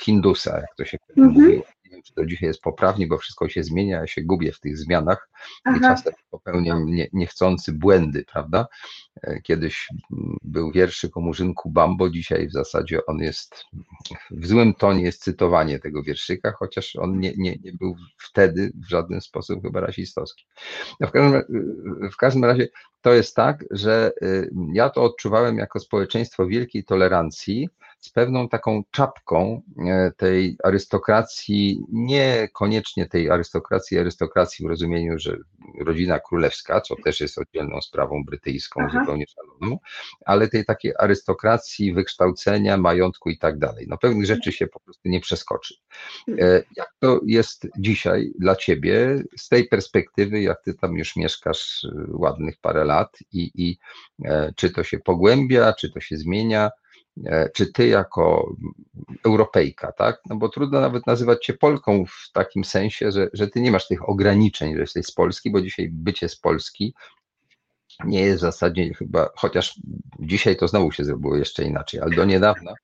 [0.00, 1.32] Hindusa, jak to się mhm.
[1.32, 4.52] mówiło nie wiem, czy to dzisiaj jest poprawnie, bo wszystko się zmienia, ja się gubię
[4.52, 5.30] w tych zmianach
[5.64, 5.76] Aha.
[5.76, 8.66] i czasem popełniam nie, niechcący błędy, prawda?
[9.22, 9.88] E, kiedyś
[10.42, 13.64] był wierszyk o Murzynku Bambo, dzisiaj w zasadzie on jest,
[14.30, 18.90] w złym tonie jest cytowanie tego wierszyka, chociaż on nie, nie, nie był wtedy w
[18.90, 20.46] żaden sposób chyba rasistowski.
[21.00, 21.42] No w, każdym,
[22.12, 22.68] w każdym razie
[23.00, 27.68] to jest tak, że y, ja to odczuwałem jako społeczeństwo wielkiej tolerancji,
[28.00, 35.36] z pewną taką czapką e, tej arystokracji, niekoniecznie tej arystokracji, arystokracji w rozumieniu, że
[35.80, 39.00] rodzina królewska, co też jest oddzielną sprawą brytyjską, Aha.
[39.00, 39.78] zupełnie szaloną,
[40.24, 43.86] ale tej takiej arystokracji, wykształcenia, majątku i tak dalej.
[43.88, 45.74] No pewnych rzeczy się po prostu nie przeskoczy.
[46.28, 51.84] E, jak to jest dzisiaj dla ciebie z tej perspektywy, jak ty tam już mieszkasz
[51.84, 53.78] e, ładnych parę lat i, i
[54.56, 56.70] czy to się pogłębia, czy to się zmienia?
[57.26, 58.56] E, czy ty jako
[59.24, 60.20] Europejka, tak?
[60.26, 63.88] No bo trudno nawet nazywać cię Polką w takim sensie, że, że ty nie masz
[63.88, 66.94] tych ograniczeń, że jesteś z Polski, bo dzisiaj bycie z Polski
[68.04, 69.80] nie jest w zasadzie chyba, chociaż
[70.20, 72.74] dzisiaj to znowu się zrobiło jeszcze inaczej, ale do niedawna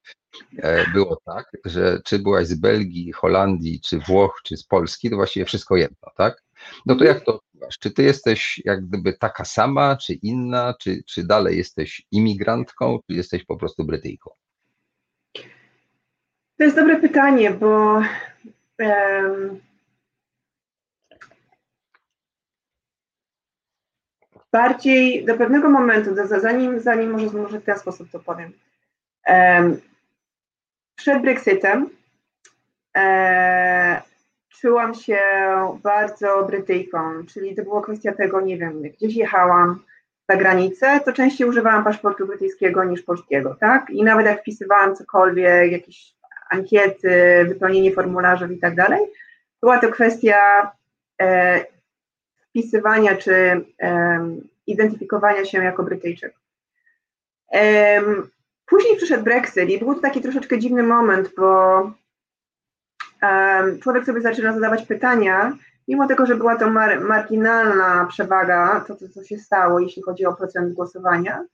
[0.58, 5.16] e, było tak, że czy byłaś z Belgii, Holandii, czy Włoch, czy z Polski, to
[5.16, 6.42] właściwie wszystko jedno, tak?
[6.86, 7.78] No to jak to odczuwasz?
[7.78, 13.16] Czy ty jesteś jak gdyby taka sama, czy inna, czy, czy dalej jesteś imigrantką, czy
[13.16, 14.30] jesteś po prostu Brytyjką?
[16.58, 18.02] To jest dobre pytanie, bo
[18.78, 19.60] um,
[24.52, 28.52] bardziej do pewnego momentu, do, zanim, zanim może, może w ten sposób to powiem.
[29.26, 29.80] Um,
[30.96, 31.90] przed Brexitem
[32.96, 34.02] e,
[34.60, 35.18] czułam się
[35.82, 39.82] bardzo Brytyjką, czyli to była kwestia tego, nie wiem, gdzieś jechałam
[40.28, 43.90] za granicę, to częściej używałam paszportu brytyjskiego niż polskiego, tak?
[43.90, 46.14] I nawet jak wpisywałam cokolwiek, jakieś
[46.50, 49.00] ankiety, wypełnienie formularzy i tak dalej,
[49.60, 50.72] była to kwestia
[51.22, 51.60] e,
[52.48, 54.28] wpisywania czy e,
[54.66, 56.34] identyfikowania się jako Brytyjczyk.
[57.54, 58.00] E,
[58.66, 61.90] później przyszedł Brexit i był to taki troszeczkę dziwny moment, bo
[63.82, 65.52] człowiek sobie zaczyna zadawać pytania,
[65.88, 70.26] mimo tego, że była to mar marginalna przewaga, to, to co się stało, jeśli chodzi
[70.26, 71.44] o procent głosowania,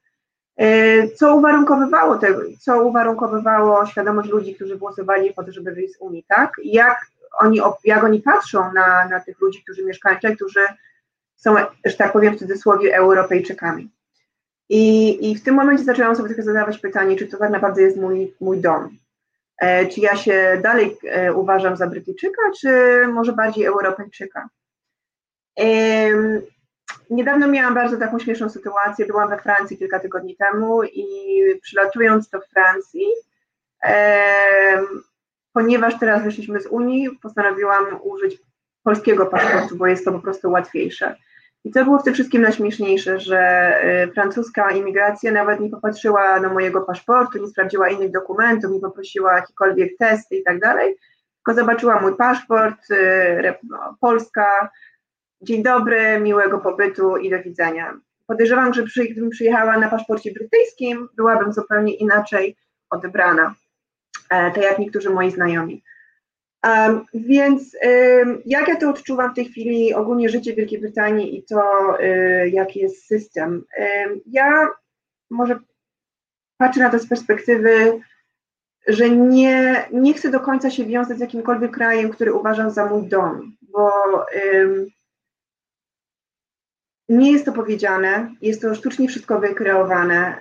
[0.56, 2.28] e, co uwarunkowywało, te,
[2.60, 6.52] co uwarunkowywało świadomość ludzi, którzy głosowali po to, żeby wyjść z Unii, tak?
[6.64, 7.06] Jak
[7.40, 10.60] oni, jak oni patrzą na, na tych ludzi, którzy mieszkają tutaj, którzy
[11.36, 11.54] są,
[11.84, 13.90] że tak powiem w cudzysłowie, Europejczykami.
[14.68, 17.96] I, I w tym momencie zaczęłam sobie tylko zadawać pytanie, czy to tak naprawdę jest
[17.96, 18.98] mój, mój dom.
[19.60, 22.70] E, czy ja się dalej e, uważam za Brytyjczyka, czy
[23.12, 24.48] może bardziej Europejczyka.
[27.10, 29.06] Niedawno miałam bardzo taką śmieszną sytuację.
[29.06, 31.04] Byłam we Francji kilka tygodni temu i
[31.62, 33.06] przylatując do Francji,
[35.52, 38.38] ponieważ teraz wyszliśmy z Unii, postanowiłam użyć
[38.82, 41.16] polskiego paszportu, bo jest to po prostu łatwiejsze.
[41.64, 43.72] I co było w tym wszystkim najśmieszniejsze, że
[44.04, 49.36] y, francuska imigracja nawet nie popatrzyła na mojego paszportu, nie sprawdziła innych dokumentów, nie poprosiła
[49.36, 50.96] jakikolwiek testy i tak dalej,
[51.36, 54.70] tylko zobaczyła mój paszport, y, no, Polska,
[55.42, 58.00] dzień dobry, miłego pobytu i do widzenia.
[58.26, 62.56] Podejrzewam, że przy, gdybym przyjechała na paszporcie brytyjskim, byłabym zupełnie inaczej
[62.90, 63.54] odebrana,
[64.28, 65.82] tak jak niektórzy moi znajomi.
[66.66, 71.42] Um, więc um, jak ja to odczuwam w tej chwili, ogólnie życie Wielkiej Brytanii i
[71.42, 71.98] to, um,
[72.52, 73.64] jaki jest system?
[74.26, 74.68] ja
[75.30, 75.58] może
[76.56, 78.00] patrzę na to z perspektywy,
[78.86, 83.08] że nie, nie chcę do końca się wiązać z jakimkolwiek krajem, który uważam za mój
[83.08, 83.90] dom, bo
[87.10, 90.40] nie jest to powiedziane, jest to sztucznie wszystko wykreowane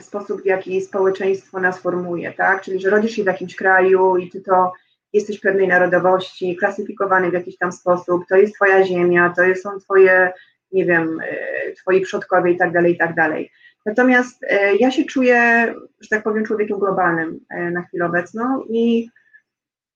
[0.00, 2.62] w sposób, w jaki społeczeństwo nas formuje, tak?
[2.62, 4.72] Czyli, że rodzisz się w jakimś kraju i ty to
[5.12, 10.32] jesteś pewnej narodowości, klasyfikowany w jakiś tam sposób, to jest twoja ziemia, to są twoje,
[10.72, 13.50] nie wiem, e, twoi przodkowie i tak dalej, i tak dalej.
[13.86, 19.08] Natomiast e, ja się czuję, że tak powiem, człowiekiem globalnym e, na chwilę obecną i,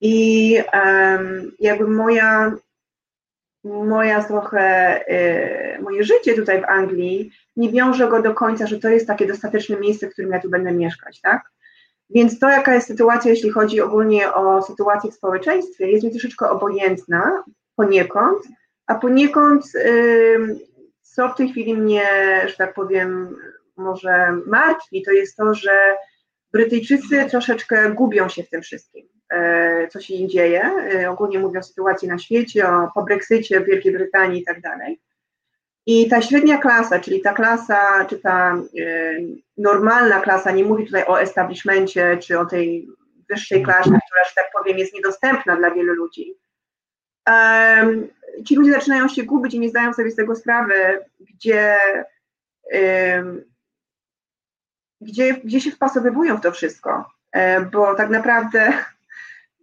[0.00, 0.58] i
[1.60, 2.52] jakby moja,
[3.64, 5.00] moja trochę,
[5.80, 9.76] moje życie tutaj w Anglii nie wiąże go do końca, że to jest takie dostateczne
[9.76, 11.53] miejsce, w którym ja tu będę mieszkać, tak?
[12.10, 16.50] Więc to, jaka jest sytuacja, jeśli chodzi ogólnie o sytuację w społeczeństwie, jest mi troszeczkę
[16.50, 17.44] obojętna
[17.76, 18.38] poniekąd,
[18.86, 19.64] a poniekąd,
[21.02, 22.06] co w tej chwili mnie,
[22.46, 23.36] że tak powiem,
[23.76, 25.96] może martwi, to jest to, że
[26.54, 30.62] Brytyjczycy troszeczkę gubią się w tym wszystkim, e, co się dzieje.
[30.62, 34.60] E, ogólnie mówią o sytuacji na świecie, o po Brexicie w Wielkiej Brytanii i tak
[34.60, 35.00] dalej.
[35.86, 41.04] I ta średnia klasa, czyli ta klasa, czy ta y, normalna klasa, nie mówi tutaj
[41.06, 42.88] o establishmencie, czy o tej
[43.30, 46.34] wyższej klasie, która, że tak powiem, jest niedostępna dla wielu ludzi.
[48.46, 50.74] Ci ludzie zaczynają się gubić i nie zdają sobie z tego sprawy,
[51.20, 51.76] gdzie,
[55.00, 57.10] gdzie, gdzie się wpasowywują w to wszystko.
[57.34, 58.72] Um, bo tak naprawdę,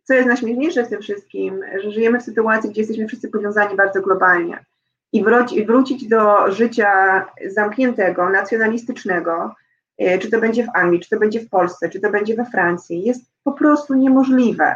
[0.04, 4.02] co jest najśmieszniejsze w tym wszystkim, że żyjemy w sytuacji, gdzie jesteśmy wszyscy powiązani bardzo
[4.02, 4.66] globalnie
[5.14, 9.56] i wróci, wrócić do życia zamkniętego, nacjonalistycznego,
[9.98, 12.46] e, czy to będzie w Anglii, czy to będzie w Polsce, czy to będzie we
[12.46, 14.76] Francji, jest po prostu niemożliwe.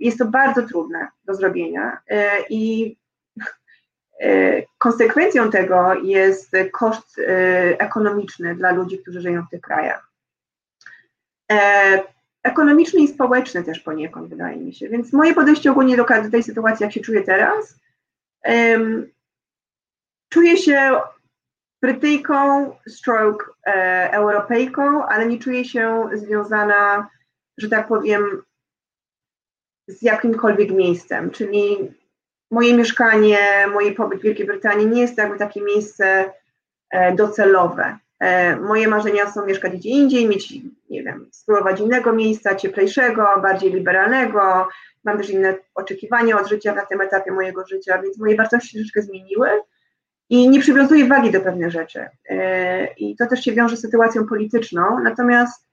[0.00, 2.96] Jest to bardzo trudne do zrobienia e, i
[4.20, 7.20] e, konsekwencją tego jest koszt
[7.78, 10.10] ekonomiczny dla ludzi, którzy żyją w tych krajach.
[12.42, 14.88] Ekonomiczny i społeczny też poniekąd, wydaje mi się.
[14.88, 17.80] Więc moje podejście ogólnie do tej sytuacji, jak się czuję teraz,
[20.28, 21.00] Czuję się
[21.82, 27.08] Brytyjką, stroke e, Europejką, ale nie czuję się związana,
[27.58, 28.42] że tak powiem,
[29.88, 31.94] z jakimkolwiek miejscem, czyli
[32.50, 33.38] moje mieszkanie,
[33.72, 36.32] mój pobyt w Wielkiej Brytanii nie jest jakby takie miejsce
[36.90, 37.98] e, docelowe.
[38.20, 40.52] E, moje marzenia są mieszkać gdzie indziej, mieć,
[40.94, 44.68] nie wiem, spróbować innego miejsca, cieplejszego, bardziej liberalnego,
[45.04, 49.02] mam też inne oczekiwania od życia na tym etapie mojego życia, więc moje wartości troszeczkę
[49.02, 49.48] zmieniły
[50.30, 52.08] i nie przywiązuję wagi do pewnych rzeczy.
[52.28, 55.66] E, I to też się wiąże z sytuacją polityczną, natomiast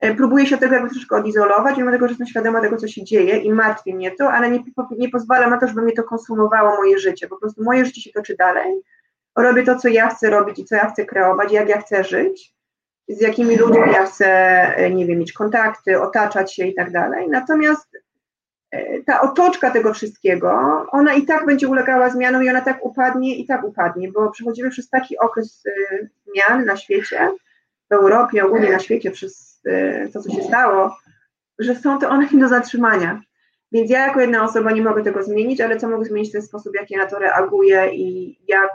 [0.00, 2.88] e, próbuję się od tego jakby troszkę odizolować, mimo tego, że jestem świadoma tego, co
[2.88, 4.64] się dzieje i martwi mnie to, ale nie,
[4.98, 7.28] nie pozwala na to, żeby mnie to konsumowało moje życie.
[7.28, 8.82] Po prostu moje życie się toczy dalej,
[9.36, 12.54] robię to, co ja chcę robić i co ja chcę kreować, jak ja chcę żyć,
[13.08, 14.26] z jakimi ludźmi ja chcę,
[14.76, 17.28] e, nie wiem, mieć kontakty, otaczać się i tak dalej.
[17.28, 17.88] Natomiast
[19.06, 20.50] ta otoczka tego wszystkiego,
[20.90, 24.70] ona i tak będzie ulegała zmianom i ona tak upadnie i tak upadnie, bo przechodzimy
[24.70, 27.30] przez taki okres y, zmian na świecie,
[27.90, 29.60] w Europie, ogólnie na świecie, przez
[30.12, 30.96] to, co się stało,
[31.58, 33.20] że są to one do zatrzymania.
[33.72, 36.42] Więc ja jako jedna osoba nie mogę tego zmienić, ale co mogę zmienić w ten
[36.42, 38.70] sposób, jak ja na to reaguję i jak,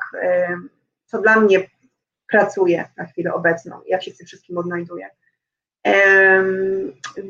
[1.05, 1.59] co dla mnie
[2.31, 5.09] pracuje na chwilę obecną, jak się z tym wszystkim odnajduję.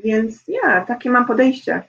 [0.03, 1.83] Więc ja, takie mam podejście.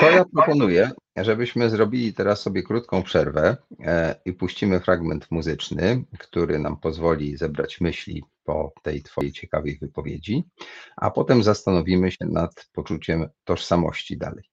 [0.00, 6.58] To ja proponuję, żebyśmy zrobili teraz sobie krótką przerwę e, i puścimy fragment muzyczny, który
[6.58, 10.44] nam pozwoli zebrać myśli po tej Twojej ciekawej wypowiedzi,
[10.96, 14.44] a potem zastanowimy się nad poczuciem tożsamości dalej.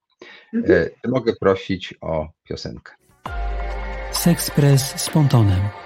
[0.54, 0.88] Mhm.
[1.04, 2.92] E, mogę prosić o piosenkę.
[4.12, 5.85] Sexpress z pontonem.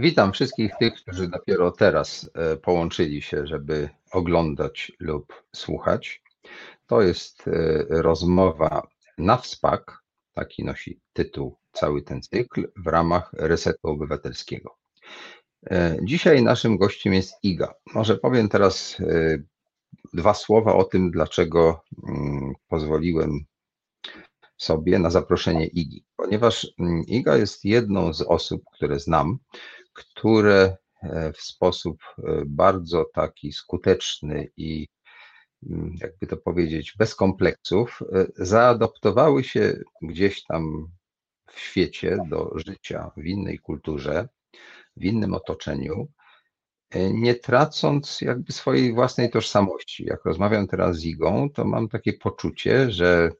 [0.00, 6.22] Witam wszystkich tych, którzy dopiero teraz e, połączyli się, żeby oglądać lub słuchać.
[6.86, 7.52] To jest e,
[7.88, 8.88] rozmowa
[9.18, 10.02] na wspak,
[10.34, 14.76] taki nosi tytuł cały ten cykl, w ramach Resetu Obywatelskiego.
[15.70, 17.74] E, dzisiaj naszym gościem jest Iga.
[17.94, 18.96] Może powiem teraz
[20.12, 23.44] dwa słowa o tym, dlaczego mm, pozwoliłem
[24.56, 29.38] sobie na zaproszenie Igi, ponieważ mm, Iga jest jedną z osób, które znam,
[29.98, 30.76] które
[31.34, 31.98] w sposób
[32.46, 34.86] bardzo taki skuteczny i
[35.66, 40.88] Mm, jakby to powiedzieć, bez kompleksów, e, zaadoptowały się gdzieś tam
[41.50, 44.28] w świecie do życia w innej kulturze,
[44.96, 46.08] w innym otoczeniu
[47.12, 50.04] nie tracąc jakby swojej własnej tożsamości.
[50.04, 53.30] Jak rozmawiam teraz z Igą, to mam takie poczucie, że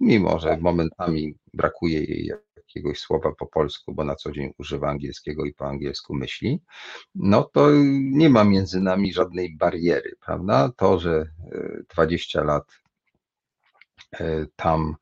[0.00, 2.32] mimo, że momentami brakuje jej
[2.70, 6.60] jakiegoś słowa po polsku, bo na co dzień używa angielskiego i po angielsku myśli,
[7.14, 10.72] no to nie ma między nami żadnej bariery, prawda?
[10.76, 11.30] To, że
[11.94, 12.80] 20 lat
[14.56, 14.96] tam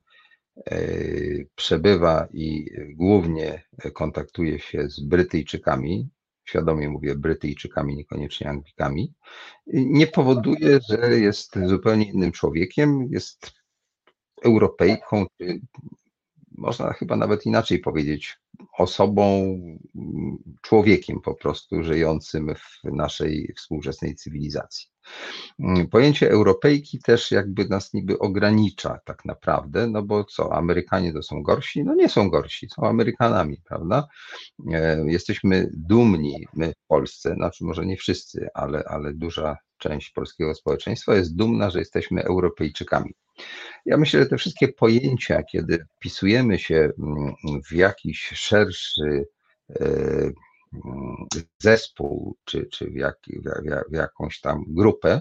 [1.54, 3.62] przebywa i głównie
[3.92, 6.08] kontaktuje się z Brytyjczykami,
[6.44, 9.12] świadomie mówię Brytyjczykami, niekoniecznie Anglikami,
[9.66, 13.52] nie powoduje, że jest zupełnie innym człowiekiem, jest
[14.44, 15.26] Europejką,
[16.58, 18.38] można chyba nawet inaczej powiedzieć,
[18.78, 19.58] osobą,
[20.62, 24.88] człowiekiem po prostu żyjącym w naszej współczesnej cywilizacji.
[25.90, 31.42] Pojęcie Europejki też jakby nas niby ogranicza tak naprawdę, no bo co, Amerykanie to są
[31.42, 31.84] gorsi?
[31.84, 34.06] No nie są gorsi, są Amerykanami, prawda?
[34.72, 40.54] E, jesteśmy dumni, my w Polsce, znaczy może nie wszyscy, ale, ale duża część polskiego
[40.54, 43.14] społeczeństwa jest dumna, że jesteśmy Europejczykami.
[43.86, 47.34] Ja myślę, że te wszystkie pojęcia, kiedy wpisujemy się mm,
[47.68, 49.26] w jakiś szerszy
[49.70, 50.34] e, mm,
[51.58, 55.20] zespół, czy, czy w, jak, w, w jakąś tam grupę,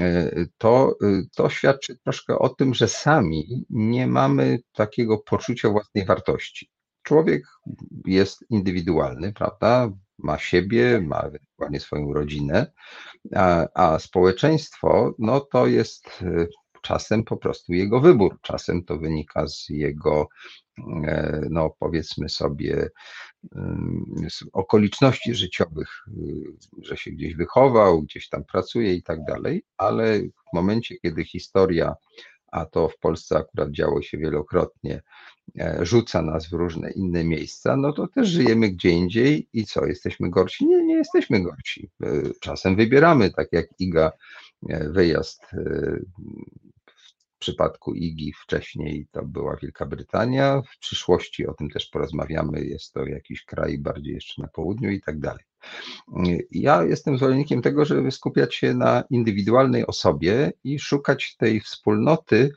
[0.00, 0.96] e, to,
[1.36, 6.70] to świadczy troszkę o tym, że sami nie mamy takiego poczucia własnej wartości.
[7.02, 7.42] Człowiek
[8.06, 9.90] jest indywidualny, prawda?
[10.18, 12.72] Ma siebie, ma ewentualnie swoją rodzinę,
[13.36, 16.46] a, a społeczeństwo, no to jest e,
[16.82, 20.28] czasem po prostu jego wybór, czasem to wynika z jego,
[21.06, 22.88] e, no powiedzmy sobie,
[24.28, 30.18] z okoliczności życiowych, y, że się gdzieś wychował, gdzieś tam pracuje i tak dalej, ale
[30.20, 31.94] w momencie, kiedy historia,
[32.52, 35.02] a to w Polsce akurat działo się wielokrotnie,
[35.60, 39.86] e, rzuca nas w różne inne miejsca, no to też żyjemy gdzie indziej i co,
[39.86, 40.66] jesteśmy gorsi?
[40.66, 41.90] Nie, nie jesteśmy gorsi.
[42.02, 42.08] E,
[42.40, 44.12] czasem wybieramy, tak jak Iga,
[44.90, 46.77] wyjazd w
[47.38, 53.06] przypadku IGI wcześniej to była Wielka Brytania, w przyszłości o tym też porozmawiamy, jest to
[53.06, 55.44] jakiś kraj bardziej jeszcze na południu i tak dalej.
[56.50, 62.52] Ja jestem zwolennikiem tego, żeby skupiać się na indywidualnej osobie i szukać tej wspólnoty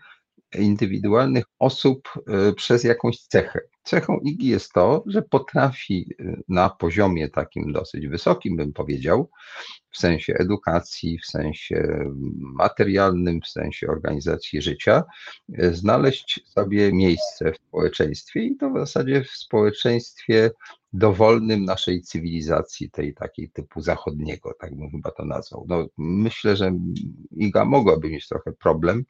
[0.59, 3.59] indywidualnych osób e, przez jakąś cechę.
[3.84, 9.29] Cechą IGI jest to, że potrafi e, na poziomie takim dosyć wysokim, bym powiedział,
[9.91, 15.03] w sensie edukacji, w sensie materialnym, w sensie organizacji życia,
[15.53, 20.51] e, znaleźć sobie miejsce w społeczeństwie i to w zasadzie w społeczeństwie
[20.93, 25.65] dowolnym naszej cywilizacji, tej takiej typu zachodniego, tak bym chyba to nazwał.
[25.67, 26.71] No, myślę, że
[27.32, 29.05] IGA mogłaby mieć trochę problem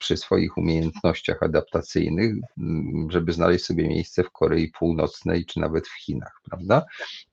[0.00, 5.94] przy swoich umiejętnościach adaptacyjnych, mm, żeby znaleźć sobie miejsce w Korei Północnej czy nawet w
[5.94, 6.84] Chinach, prawda?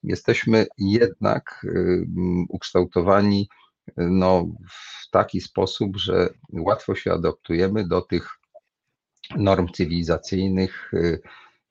[0.03, 1.65] Jesteśmy jednak
[2.49, 3.49] ukształtowani
[3.97, 8.29] no, w taki sposób, że łatwo się adaptujemy do tych
[9.35, 11.21] norm cywilizacyjnych, y,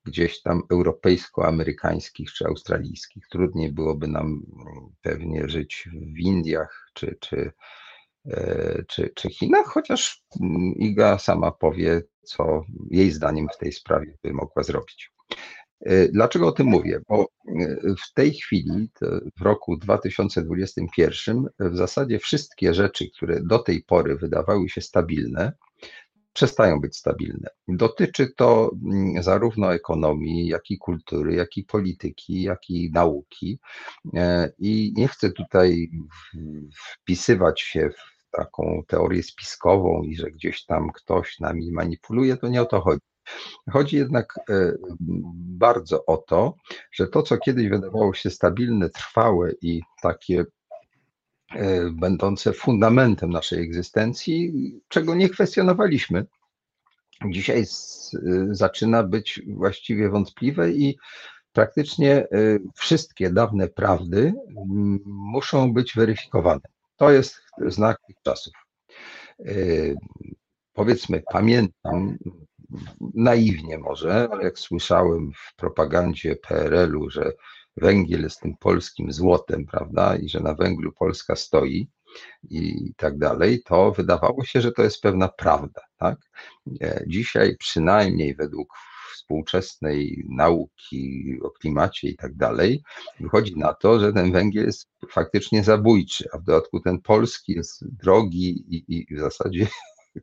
[0.03, 3.27] gdzieś tam europejsko-amerykańskich czy australijskich.
[3.27, 7.51] Trudniej byłoby nam mm, pewnie żyć w Indiach czy, czy
[8.87, 12.61] czy, czy Chinach, chociaż mm, Iga sama powie, co
[12.91, 15.11] jej zdaniem w tej sprawie by mogła zrobić.
[15.85, 16.99] E, dlaczego o tym mówię?
[17.09, 17.77] Bo e,
[18.09, 18.89] w tej chwili,
[19.39, 25.53] w roku 2021, w zasadzie wszystkie rzeczy, które do tej pory wydawały się stabilne,
[26.33, 27.49] przestają być stabilne.
[27.67, 33.59] Dotyczy to mm, zarówno ekonomii, jak i kultury, jak i polityki, jak i nauki.
[34.59, 35.89] I nie chcę tutaj
[36.75, 42.61] wpisywać się w taką teorię spiskową i że gdzieś tam ktoś nami manipuluje, to nie
[42.61, 43.01] o to chodzi.
[43.71, 44.73] Chodzi jednak e,
[45.59, 46.55] bardzo o to,
[46.91, 50.45] że to, co kiedyś wydawało się stabilne, trwałe i takie
[51.55, 54.53] e, będące fundamentem naszej egzystencji,
[54.87, 56.25] czego nie kwestionowaliśmy,
[57.29, 57.65] dzisiaj
[58.51, 60.97] zaczyna być właściwie wątpliwe i
[61.53, 62.27] praktycznie e,
[62.75, 64.33] wszystkie dawne prawdy
[65.05, 66.76] muszą być weryfikowane.
[66.97, 68.53] To jest znak tych czasów.
[69.39, 69.53] E,
[70.73, 72.17] powiedzmy, pamiętam
[73.13, 77.31] naiwnie może, jak słyszałem w propagandzie PRL-u, że
[77.77, 81.89] węgiel jest tym polskim złotem, prawda, i że na węglu Polska stoi
[82.49, 86.17] i tak dalej, to wydawało się, że to jest pewna prawda, tak?
[86.81, 88.73] E, dzisiaj przynajmniej według
[89.27, 92.83] współczesnej nauki o klimacie i tak dalej,
[93.19, 97.95] wychodzi na to, że ten węgiel jest faktycznie zabójczy, a w dodatku ten polski jest
[98.03, 99.67] drogi i, i w zasadzie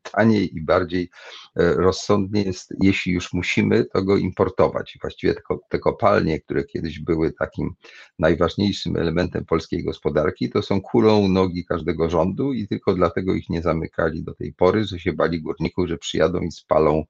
[0.02, 1.10] taniej i bardziej
[1.56, 4.98] e, rozsądnie jest, jeśli już musimy, to go importować.
[5.00, 7.74] Właściwie te, te kopalnie, które kiedyś były takim
[8.18, 13.62] najważniejszym elementem polskiej gospodarki, to są kulą nogi każdego rządu i tylko dlatego ich nie
[13.62, 17.04] zamykali do tej pory, że się bali górników, że przyjadą i spalą,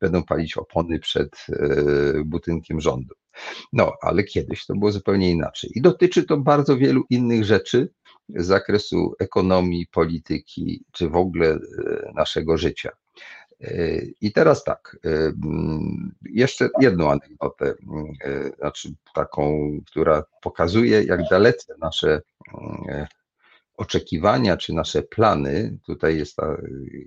[0.00, 3.14] będą palić opony przed e, budynkiem rządu.
[3.72, 5.70] No, ale kiedyś to było zupełnie inaczej.
[5.74, 7.88] I dotyczy to bardzo wielu innych rzeczy
[8.28, 11.58] z zakresu ekonomii, polityki, czy w ogóle e,
[12.14, 12.90] naszego życia.
[13.60, 17.74] E, I teraz tak, e, mm, jeszcze jedną anegdotę,
[18.58, 22.22] znaczy taką, która pokazuje, jak dalece nasze
[23.76, 26.56] oczekiwania czy nasze plany, tutaj jest ta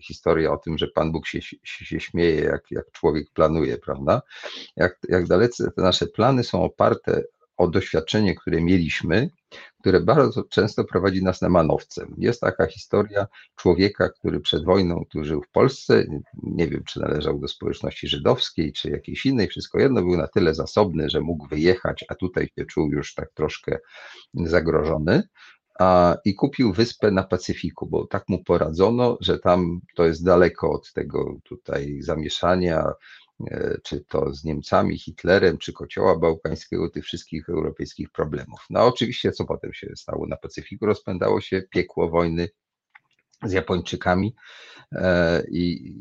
[0.02, 4.22] historia o tym, że Pan Bóg się, się śmieje, jak, jak człowiek planuje, prawda?
[4.76, 7.24] Jak, jak dalece te nasze plany są oparte
[7.60, 9.30] o doświadczenie, które mieliśmy,
[9.80, 12.08] które bardzo często prowadzi nas na manowce.
[12.18, 16.06] Jest taka historia człowieka, który przed wojną tu żył w Polsce,
[16.44, 20.56] nie wiem, czy należał do społeczności żydowskiej, czy jakiejś innej, wszystko jedno, był na tyle
[20.56, 23.78] zasobny, że mógł wyjechać, a tutaj się czuł już tak troszkę
[24.34, 25.24] zagrożony
[25.80, 30.72] a, i kupił wyspę na Pacyfiku, bo tak mu poradzono, że tam to jest daleko
[30.72, 32.84] od tego tutaj zamieszania,
[33.84, 38.66] czy to z Niemcami, Hitlerem, czy kocioła bałkańskiego, tych wszystkich europejskich problemów.
[38.70, 40.86] No oczywiście, co potem się stało na Pacyfiku?
[40.86, 42.50] Rozpędało się piekło wojny
[43.44, 44.36] z Japończykami
[44.92, 45.94] e, i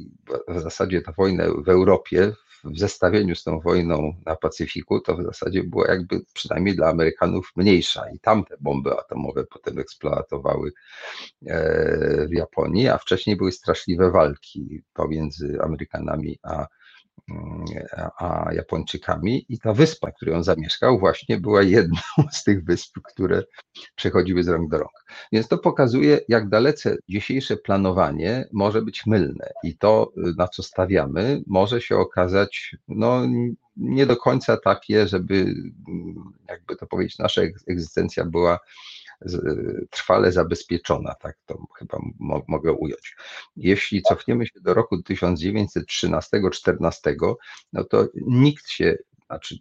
[0.48, 2.32] w zasadzie ta wojna w Europie
[2.64, 7.52] w zestawieniu z tą wojną na Pacyfiku, to w zasadzie była jakby przynajmniej dla Amerykanów
[7.56, 10.72] mniejsza i tamte bomby atomowe potem eksploatowały
[11.46, 16.66] e, w Japonii, a wcześniej były straszliwe walki pomiędzy Amerykanami a
[18.18, 21.98] a Japończykami i ta wyspa, w której on zamieszkał, właśnie była jedną
[22.32, 23.42] z tych wysp, które
[23.94, 25.04] przechodziły z rąk do rąk.
[25.32, 31.42] Więc to pokazuje, jak dalece dzisiejsze planowanie może być mylne i to, na co stawiamy,
[31.46, 33.22] może się okazać no,
[33.76, 35.54] nie do końca takie, żeby,
[36.48, 38.58] jakby to powiedzieć, nasza egzystencja była
[39.90, 43.16] trwale zabezpieczona, tak to chyba mo mogę ująć.
[43.56, 47.34] Jeśli cofniemy się do roku 1913-14,
[47.72, 48.96] no to nikt się,
[49.26, 49.58] znaczy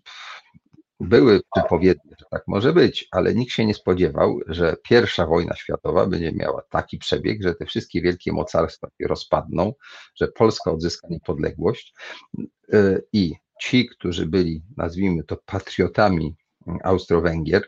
[1.00, 6.06] były wypowiednie, że tak może być, ale nikt się nie spodziewał, że pierwsza wojna światowa
[6.06, 9.74] będzie miała taki przebieg, że te wszystkie wielkie mocarstwa się rozpadną,
[10.16, 11.94] że Polska odzyska niepodległość
[12.74, 16.36] y, i ci, którzy byli, nazwijmy to, patriotami
[16.84, 17.62] Austro-Węgier,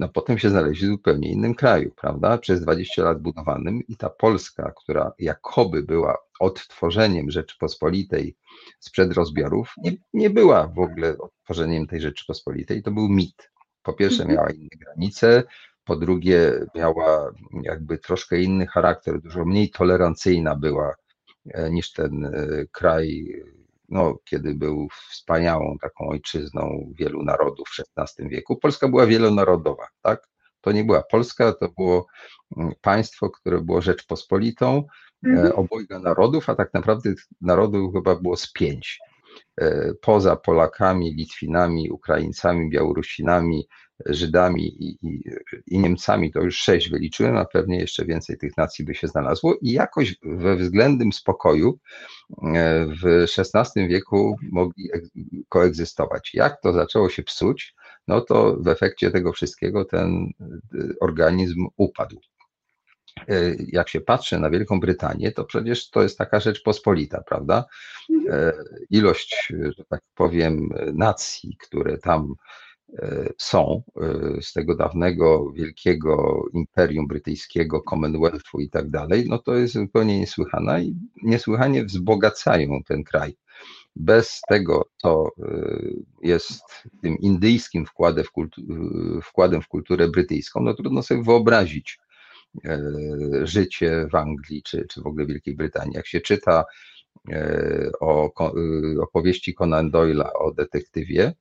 [0.00, 2.38] no potem się znaleźli w zupełnie innym kraju, prawda?
[2.38, 8.36] Przez 20 lat budowanym i ta Polska, która jakoby była odtworzeniem Rzeczypospolitej
[8.78, 13.50] sprzed rozbiorów, nie, nie była w ogóle odtworzeniem tej Rzeczypospolitej, to był mit.
[13.82, 14.36] Po pierwsze mhm.
[14.36, 15.42] miała inne granice,
[15.84, 17.32] po drugie miała
[17.62, 20.94] jakby troszkę inny charakter, dużo mniej tolerancyjna była
[21.54, 22.30] e, niż ten e,
[22.72, 23.26] kraj
[23.90, 28.56] no, kiedy był wspaniałą taką ojczyzną wielu narodów w XVI wieku.
[28.56, 30.28] Polska była wielonarodowa, tak?
[30.60, 32.06] To nie była Polska, to było
[32.56, 34.84] mm, państwo, które było Rzeczpospolitą,
[35.26, 35.52] e, mhm.
[35.52, 38.98] obojga narodów, a tak naprawdę narodów chyba było z pięć.
[39.60, 43.68] E, poza Polakami, Litwinami, Ukraińcami, Białorusinami,
[44.06, 45.22] Żydami i, i,
[45.66, 49.56] i, Niemcami, to już sześć wyliczyłem, a pewnie jeszcze więcej tych nacji by się znalazło
[49.62, 51.78] i jakoś we względnym spokoju
[52.54, 54.88] e, w XVI wieku mogli
[55.48, 56.34] koegzystować.
[56.34, 57.74] Jak to zaczęło się psuć,
[58.08, 60.46] no to w efekcie tego wszystkiego ten e,
[61.00, 62.20] organizm upadł.
[63.28, 67.64] E, jak się patrzy na Wielką Brytanię, to przecież to jest taka rzecz pospolita, prawda?
[68.90, 72.34] Ilość, że tak powiem, nacji, które tam
[73.38, 79.74] są e, z tego dawnego wielkiego imperium brytyjskiego, Commonwealthu i tak dalej, no to jest
[79.74, 83.36] zupełnie niesłychana i niesłychanie wzbogacają ten kraj.
[83.96, 85.52] Bez tego, co e,
[86.22, 86.62] jest
[87.02, 88.62] tym indyjskim wkładem w, kultu,
[89.22, 91.98] wkładem w kulturę brytyjską, no trudno sobie wyobrazić
[93.42, 95.96] życie w Anglii czy, czy w ogóle Wielkiej Brytanii.
[95.96, 96.64] Jak się czyta
[98.00, 98.32] o
[99.02, 101.32] opowieści Conan Doyle'a o detektywie,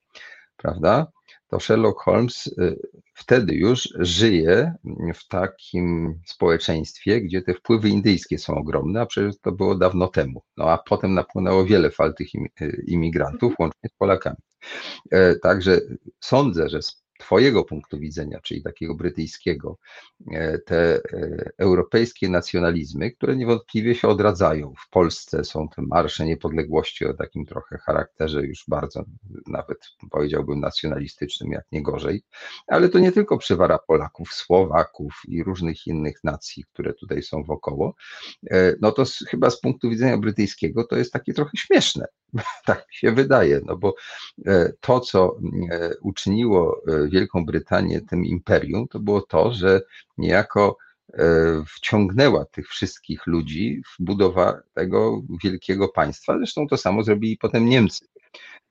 [0.58, 1.08] prawda?
[1.50, 2.80] To Sherlock Holmes y,
[3.14, 4.74] wtedy już żyje
[5.16, 10.42] w takim społeczeństwie, gdzie te wpływy indyjskie są ogromne, a przecież to było dawno temu.
[10.58, 14.38] No a potem napłynęło wiele fal tych y, imigrantów, łącznie z Polakami.
[15.12, 15.82] E, także
[16.20, 16.80] sądzę, że
[17.20, 19.78] Twojego punktu widzenia, czyli takiego brytyjskiego,
[20.32, 24.74] e, te e, europejskie nacjonalizmy, które niewątpliwie się odradzają.
[24.86, 29.04] W Polsce są te marsze niepodległości o takim trochę charakterze już bardzo,
[29.48, 29.78] nawet
[30.12, 32.24] powiedziałbym, nacjonalistycznym, jak nie gorzej,
[32.68, 37.96] ale to nie tylko przywara Polaków, Słowaków i różnych innych nacji, które tutaj są wokoło.
[38.52, 42.06] E, no to chyba z punktu widzenia brytyjskiego to jest takie trochę śmieszne,
[42.66, 43.96] tak mi się wydaje, no bo
[44.80, 45.38] to, co
[46.02, 49.82] uczyniło Wielką Brytanię tym imperium, to było to, że
[50.18, 50.78] niejako
[51.14, 51.24] e,
[51.68, 56.38] wciągnęła tych wszystkich ludzi w budowę tego wielkiego państwa.
[56.38, 58.06] Zresztą to samo zrobili potem Niemcy.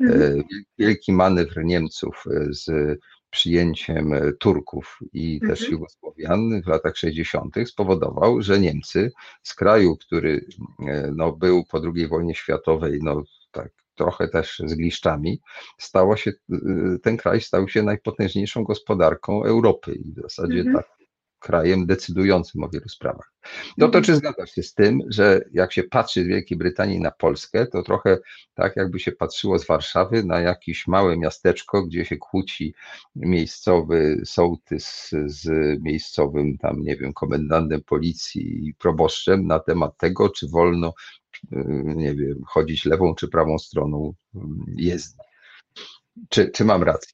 [0.01, 0.43] E, mhm.
[0.79, 2.99] Wielki manewr Niemców e, z
[3.31, 5.73] przyjęciem Turków i też mhm.
[5.73, 7.55] Jugosłowian w latach 60.
[7.67, 9.13] spowodował, że Niemcy
[9.43, 10.47] z kraju, który
[11.17, 15.41] no, był po II wojnie światowej no, tak trochę też z gliszczami,
[15.79, 20.77] stało się, y, ten kraj stał się najpotężniejszą gospodarką Europy i w zasadzie mhm.
[20.77, 20.99] tak
[21.39, 23.33] krajem decydującym o wielu sprawach.
[23.79, 24.05] No to mhm.
[24.05, 27.83] czy zgadzasz się z tym, że jak się patrzy z Wielkiej Brytanii na Polskę, to
[27.83, 28.19] trochę
[28.55, 32.75] tak jakby się patrzyło z Warszawy na jakieś małe miasteczko, gdzie się kłóci
[33.17, 35.49] miejscowy sołtys z
[35.83, 40.93] miejscowym tam, nie wiem, komendantem policji i proboszczem na temat tego, czy wolno
[41.85, 44.15] nie wiem, chodzić lewą czy prawą stroną
[44.77, 45.25] jezdni.
[46.29, 47.13] Czy, czy mam rację?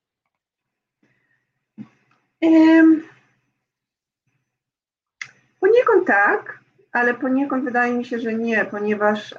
[5.60, 6.60] Poniekąd tak,
[6.92, 9.34] ale poniekąd wydaje mi się, że nie, ponieważ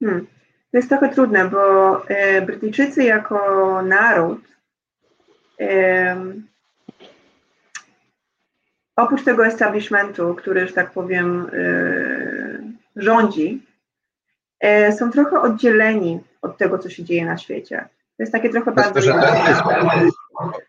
[0.00, 0.26] hmm,
[0.70, 4.40] to jest trochę trudne, bo e, Brytyjczycy jako naród
[8.98, 12.62] oprócz tego establishmentu, który, że tak powiem, yy,
[12.96, 13.62] rządzi,
[14.62, 17.88] yy, są trochę oddzieleni od tego, co się dzieje na świecie.
[18.16, 19.12] To jest takie trochę bardzo.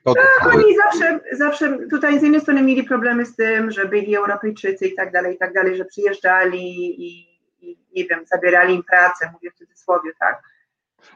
[0.04, 4.88] Tak, oni zawsze, zawsze tutaj z jednej strony mieli problemy z tym, że byli Europejczycy
[4.88, 6.62] i tak dalej, i tak dalej, że przyjeżdżali
[7.02, 7.30] i,
[7.62, 10.42] i nie wiem, zabierali im pracę, mówię w cudzysłowie, tak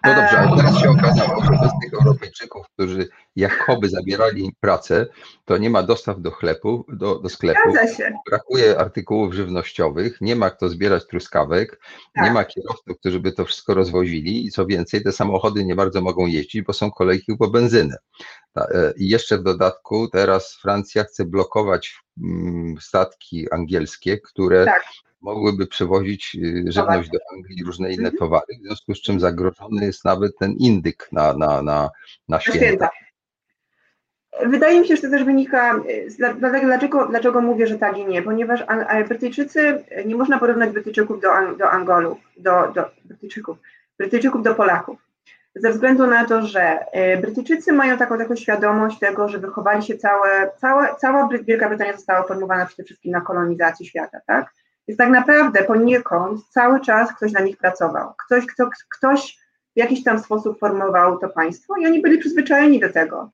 [0.03, 5.07] no dobrze, ale teraz się okazało, że bez tych Europejczyków, którzy jakoby zabierali im pracę,
[5.45, 7.73] to nie ma dostaw do chlebu, do, do sklepu,
[8.29, 11.79] brakuje artykułów żywnościowych, nie ma kto zbierać truskawek,
[12.15, 12.25] tak.
[12.25, 16.01] nie ma kierowców, którzy by to wszystko rozwozili i co więcej, te samochody nie bardzo
[16.01, 17.97] mogą jeździć, bo są kolejki po benzynę.
[18.57, 24.83] E, I jeszcze w dodatku teraz Francja chce blokować mm, statki angielskie, które tak
[25.23, 28.17] mogłyby przewozić y, żywność do Anglii i różne inne mhm.
[28.17, 31.89] towary, w związku z czym zagrożony jest nawet ten indyk na, na, na,
[32.29, 32.89] na święta.
[34.45, 35.83] Wydaje mi się, że to też wynika,
[36.63, 38.65] dlaczego, dlaczego mówię, że tak i nie, ponieważ
[39.07, 43.57] Brytyjczycy, nie można porównać Brytyjczyków do, do Angolów, do, do Brytyjczyków,
[43.97, 44.99] Brytyjczyków do Polaków.
[45.55, 49.97] Ze względu na to, że e, Brytyjczycy mają taką, taką świadomość tego, że wychowali się
[49.97, 54.53] całe, całe, cała Wielka Brytania została formowana przede wszystkim na kolonizacji świata, tak?
[54.87, 58.13] Więc tak naprawdę poniekąd cały czas ktoś na nich pracował.
[58.25, 59.37] Ktoś, kto, ktoś
[59.75, 63.31] w jakiś tam sposób formował to państwo i oni byli przyzwyczajeni do tego.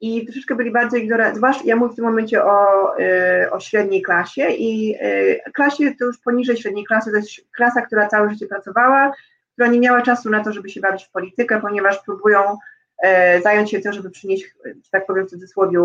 [0.00, 4.02] I troszeczkę byli bardziej ignoranci, zwłaszcza ja mówię w tym momencie o, y, o średniej
[4.02, 8.46] klasie i y, klasie to już poniżej średniej klasy, to jest klasa, która całe życie
[8.46, 9.12] pracowała,
[9.52, 12.58] która nie miała czasu na to, żeby się bawić w politykę, ponieważ próbują
[13.04, 15.78] y, zająć się tym, żeby przynieść, że tak powiem w cudzysłowie,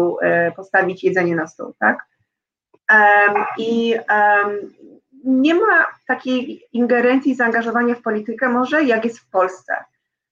[0.55, 2.05] postawić jedzenie na stół, tak?
[3.57, 3.95] I
[5.23, 9.75] nie ma takiej ingerencji, zaangażowania w politykę może, jak jest w Polsce.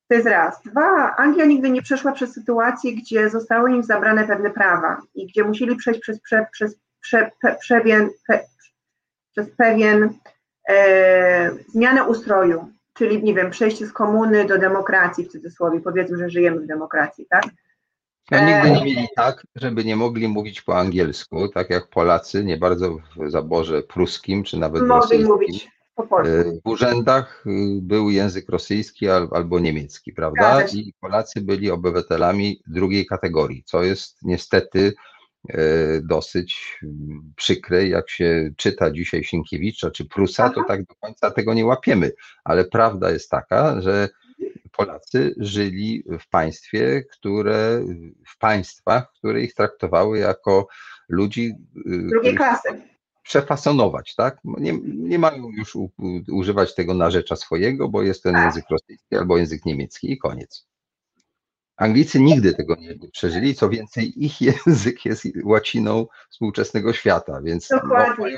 [0.07, 0.61] To jest raz.
[0.61, 5.43] Dwa, Anglia nigdy nie przeszła przez sytuację, gdzie zostały im zabrane pewne prawa i gdzie
[5.43, 8.39] musieli przejść przez, prze, przez prze, pe, pewien, pe,
[9.31, 10.09] przez pewien
[10.69, 16.29] e, zmianę ustroju, czyli nie wiem, przejście z komuny do demokracji w cudzysłowie, powiedzmy, że
[16.29, 17.43] żyjemy w demokracji, tak?
[18.31, 22.57] No, nigdy nie mieli tak, żeby nie mogli mówić po angielsku, tak jak Polacy, nie
[22.57, 26.33] bardzo w zaborze pruskim, czy nawet Mogli mówić po polsku.
[26.33, 30.65] E, w urzędach y, był język rosyjski albo niemiecki, prawda?
[30.73, 34.93] I Polacy byli obywatelami drugiej kategorii, co jest niestety
[35.49, 35.57] e,
[36.01, 37.87] dosyć mm, przykre.
[37.87, 42.11] Jak się czyta dzisiaj Sienkiewicza czy Prusa, to tak do końca tego nie łapiemy.
[42.43, 44.09] Ale prawda jest taka, że
[44.77, 47.85] Polacy żyli w państwie, które,
[48.27, 50.67] w państwach, które ich traktowały jako
[51.09, 51.55] ludzi.
[51.77, 52.81] Y, Drugiej klasy.
[53.23, 54.37] Przefasonować, tak?
[54.43, 55.91] Nie, nie mają już u,
[56.31, 58.45] używać tego narzecza swojego, bo jest ten tak.
[58.45, 60.67] język rosyjski albo język niemiecki i koniec.
[61.77, 67.69] Anglicy nigdy tego nie przeżyli, co więcej, ich język jest łaciną współczesnego świata, więc
[68.17, 68.37] mają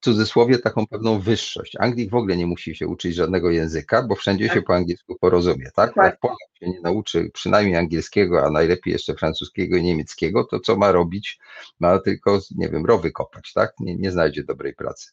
[0.00, 1.76] cudzysłowie taką pewną wyższość.
[1.78, 4.54] Anglik w ogóle nie musi się uczyć żadnego języka, bo wszędzie Tak.
[4.54, 5.94] się po angielsku porozumie, tak?
[5.94, 6.04] Tak.
[6.04, 10.76] Jak Polak się nie nauczy przynajmniej angielskiego, a najlepiej jeszcze francuskiego i niemieckiego, to co
[10.76, 11.38] ma robić?
[11.80, 13.72] Ma tylko, nie wiem, rowy kopać, tak?
[13.80, 15.10] Nie, nie znajdzie dobrej pracy.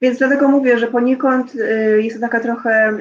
[0.00, 2.98] Więc dlatego mówię, że poniekąd y, jest to taka trochę.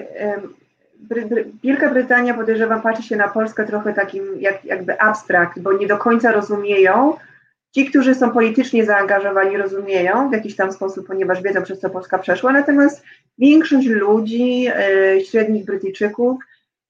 [0.99, 5.73] Bry, Bry, Wielka Brytania podejrzewam patrzy się na Polskę trochę takim jak, jakby abstrakt, bo
[5.73, 7.13] nie do końca rozumieją.
[7.75, 12.17] Ci, którzy są politycznie zaangażowani, rozumieją w jakiś tam sposób, ponieważ wiedzą, przez co Polska
[12.17, 13.03] przeszła, natomiast
[13.37, 14.67] większość ludzi,
[15.17, 16.37] y, średnich Brytyjczyków,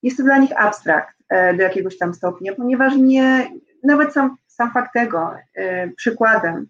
[0.04, 3.48] jest to dla nich abstrakt y, do jakiegoś tam stopnia, ponieważ nie,
[3.84, 6.68] nawet sam, sam fakt tego, y, przykładem,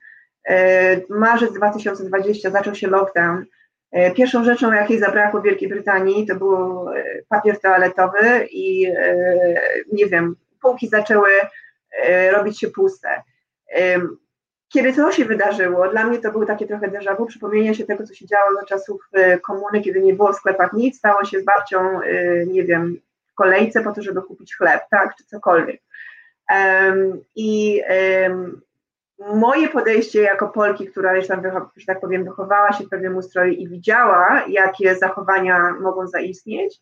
[1.10, 3.46] Marzec 2020 zaczął się lockdown.
[4.16, 6.86] Pierwszą rzeczą, jakiej zabrakło w Wielkiej Brytanii, to był
[7.30, 8.94] papier toaletowy i
[9.94, 11.30] nie wiem, półki zaczęły
[12.32, 13.10] robić się puste.
[14.74, 18.08] Kiedy to się wydarzyło, dla mnie to było takie trochę déjà vu, przypomnienie się tego,
[18.08, 21.40] co się działo za czasów e, komuny, kiedy nie było w sklepach nic, stało się
[21.40, 22.98] z babcią, e, nie wiem,
[23.28, 25.82] w kolejce po to, żeby kupić chleb, tak, czy cokolwiek.
[27.36, 27.82] I
[29.20, 31.44] moje podejście jako Polki, która już tam,
[31.76, 36.80] że tak powiem, wychowała się w pewnym ustroju i widziała, jakie zachowania mogą zaistnieć,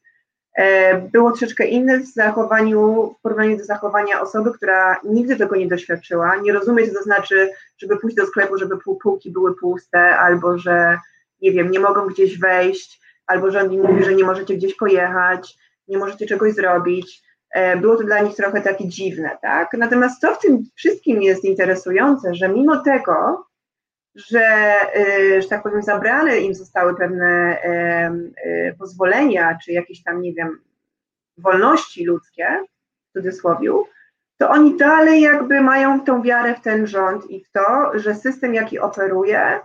[1.11, 6.35] było troszeczkę inne w zachowaniu, w porównaniu do zachowania osoby, która nigdy tego nie doświadczyła,
[6.35, 10.57] nie rozumie, co to znaczy, żeby pójść do sklepu, żeby pół, półki były puste, albo
[10.57, 10.97] że,
[11.41, 15.57] nie wiem, nie mogą gdzieś wejść, albo że on mówi, że nie możecie gdzieś pojechać,
[15.88, 17.23] nie możecie czegoś zrobić.
[17.51, 19.73] E, Było to dla nich trochę takie dziwne, tak?
[19.73, 23.45] Natomiast co w tym wszystkim jest interesujące, że mimo tego,
[24.15, 30.22] że, y, że tak powiem, zabrane im zostały pewne em, y, pozwolenia, czy jakieś tam,
[30.22, 30.60] nie wiem,
[31.38, 32.48] wolności ludzkie,
[33.10, 33.88] w cudzysłowiu,
[34.38, 38.53] to oni dalej jakby mają tą wiarę w ten rząd i w to, że system,
[38.53, 39.60] jaki operuje,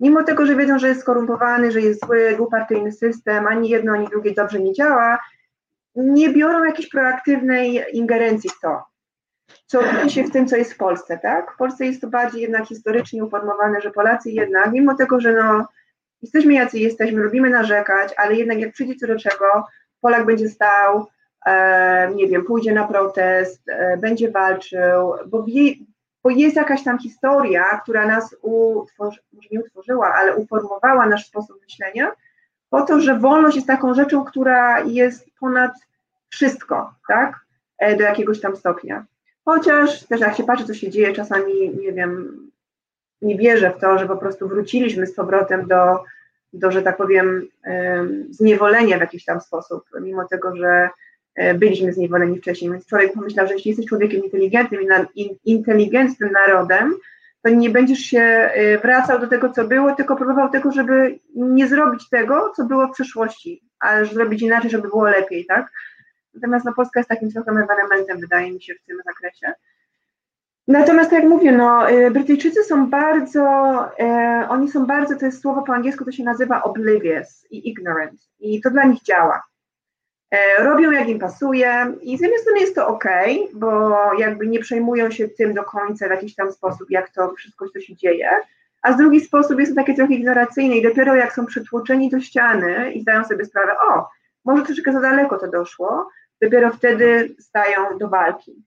[0.00, 4.08] mimo tego, że wiedzą, że jest skorumpowany, że jest zły, dwupartyjny system, ani jedno, ani
[4.08, 5.18] drugie dobrze nie działa,
[5.94, 8.82] nie biorą jakiejś proaktywnej ingerencji w to,
[9.66, 11.52] co widzi się w tym, co jest w Polsce, tak?
[11.52, 15.68] W Polsce jest to bardziej jednak historycznie uformowane, że Polacy jednak, mimo tego, że no,
[16.22, 19.66] jesteśmy jacy jesteśmy, lubimy narzekać, ale jednak jak przyjdzie co do czego,
[20.00, 21.06] Polak będzie stał,
[21.46, 25.46] e, nie wiem, pójdzie na protest, e, będzie walczył, bo,
[26.22, 31.56] bo jest jakaś tam historia, która nas utworzy, może nie utworzyła, ale uformowała nasz sposób
[31.62, 32.12] myślenia,
[32.70, 35.72] po to, że wolność jest taką rzeczą, która jest ponad
[36.28, 37.40] wszystko, tak?
[37.78, 39.06] E, Do jakiegoś tam stopnia.
[39.48, 42.40] Chociaż też jak się patrzy, co się dzieje, czasami, nie wiem,
[43.22, 46.04] nie wierzę w to, że po prostu wróciliśmy z powrotem do,
[46.52, 50.88] do że tak powiem, em, zniewolenia w jakiś tam sposób, mimo tego, że
[51.34, 52.70] e, byliśmy zniewoleni wcześniej.
[52.70, 54.80] Więc człowiek pomyślał, że jeśli jesteś człowiekiem inteligentnym
[55.14, 56.94] i inteligentnym narodem,
[57.42, 61.68] to nie będziesz się e, wracał do tego, co było, tylko próbował tego, żeby nie
[61.68, 65.70] zrobić tego, co było w przeszłości, ale zrobić inaczej, żeby było lepiej, tak?
[66.34, 69.52] Natomiast no, Polska jest takim trochę ewenementem, wydaje mi się, w tym zakresie.
[70.68, 73.42] Natomiast tak jak mówię, no, y, Brytyjczycy są bardzo,
[73.98, 78.20] e, oni są bardzo, to jest słowo po angielsku, to się nazywa oblivious i ignorant
[78.40, 79.42] i to dla nich działa.
[80.30, 83.04] E, robią jak im pasuje i z jednej strony jest to ok,
[83.54, 87.68] bo jakby nie przejmują się tym do końca w jakiś tam sposób, jak to wszystko
[87.68, 88.30] co się dzieje,
[88.82, 92.20] a z drugi sposób jest to takie trochę ignoracyjne i dopiero jak są przytłoczeni do
[92.20, 94.08] ściany i zdają sobie sprawę, o,
[94.48, 96.08] może troszeczkę za daleko to doszło,
[96.42, 98.64] dopiero wtedy stają do walki.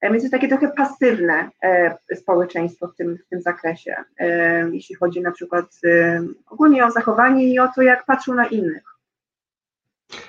[0.00, 4.94] E, Więc jest takie trochę pasywne e, społeczeństwo w tym, w tym zakresie, e, jeśli
[4.94, 5.66] chodzi na przykład
[6.46, 8.82] ogólnie o zachowanie i o to, jak patrzą na innych.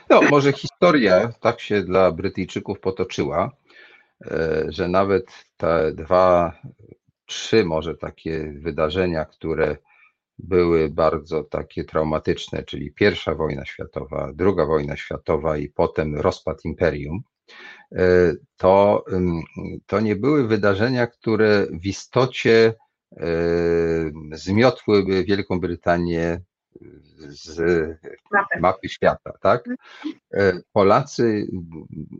[0.09, 3.51] No, może historia tak się dla Brytyjczyków potoczyła,
[4.67, 5.25] że nawet
[5.57, 6.53] te dwa,
[7.25, 9.77] trzy może takie wydarzenia, które
[10.43, 17.21] były bardzo takie traumatyczne, czyli pierwsza wojna światowa, druga wojna światowa i potem rozpad imperium,
[17.91, 19.41] e, to, ym,
[19.85, 22.73] to nie były wydarzenia, które w istocie
[23.17, 23.25] e,
[24.31, 26.41] zmiotłyby Wielką Brytanię
[27.27, 27.59] z
[28.59, 28.89] mapy.
[28.89, 29.65] świata, tak?
[30.33, 31.47] E, Polacy,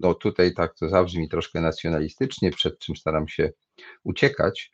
[0.02, 3.52] no tutaj tak to zabrzmi troszkę nacjonalistycznie, przed czym staram się
[4.04, 4.72] uciekać,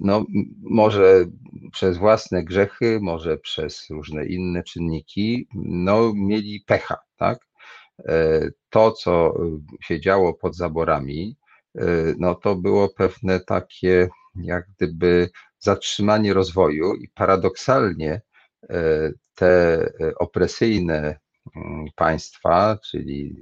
[0.00, 0.26] no m-
[0.62, 1.24] może
[1.72, 7.38] przez własne grzechy, może przez różne inne czynniki, no mieli pecha, tak?
[8.08, 8.40] E,
[8.70, 9.34] To, co
[9.82, 11.36] się działo pod zaborami,
[11.78, 11.84] e,
[12.18, 14.08] no to było pewne takie
[14.42, 18.22] jak gdyby zatrzymanie rozwoju i paradoksalnie
[18.70, 21.18] e, te e, opresyjne
[21.56, 23.36] mm, państwa, czyli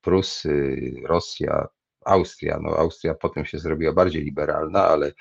[0.00, 1.66] Prusy, Rosja,
[2.04, 2.58] Austria.
[2.62, 5.12] No, Austria potem się zrobiła bardziej liberalna, ale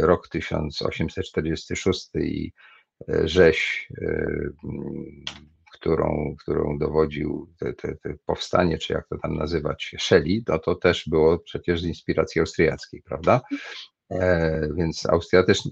[0.00, 2.52] rok 1846 i
[3.24, 3.88] rzeź,
[5.72, 10.74] którą, którą dowodził te, te, te powstanie, czy jak to tam nazywać, Shelley, no to
[10.74, 13.40] też było przecież z inspiracji austriackiej, prawda?
[14.10, 15.62] E, więc Austria też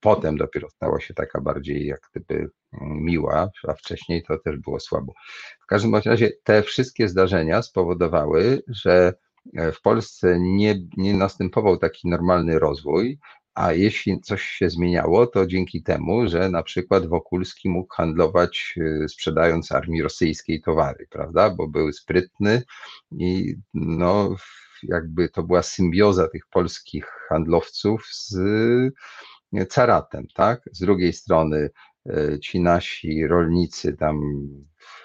[0.00, 2.50] potem dopiero stała się taka bardziej jak gdyby
[2.82, 5.12] miła, a wcześniej to też było słabo.
[5.60, 9.14] W każdym razie te wszystkie zdarzenia spowodowały, że
[9.72, 13.18] w Polsce nie, nie następował taki normalny rozwój,
[13.54, 19.08] a jeśli coś się zmieniało, to dzięki temu, że na przykład Wokulski mógł handlować y,
[19.08, 22.62] sprzedając armii rosyjskiej towary, prawda, bo był sprytny
[23.12, 24.36] i no
[24.82, 28.34] jakby to była symbioza tych polskich handlowców z
[29.54, 30.62] y, caratem, tak?
[30.72, 31.70] Z drugiej strony
[32.42, 34.20] ci nasi rolnicy tam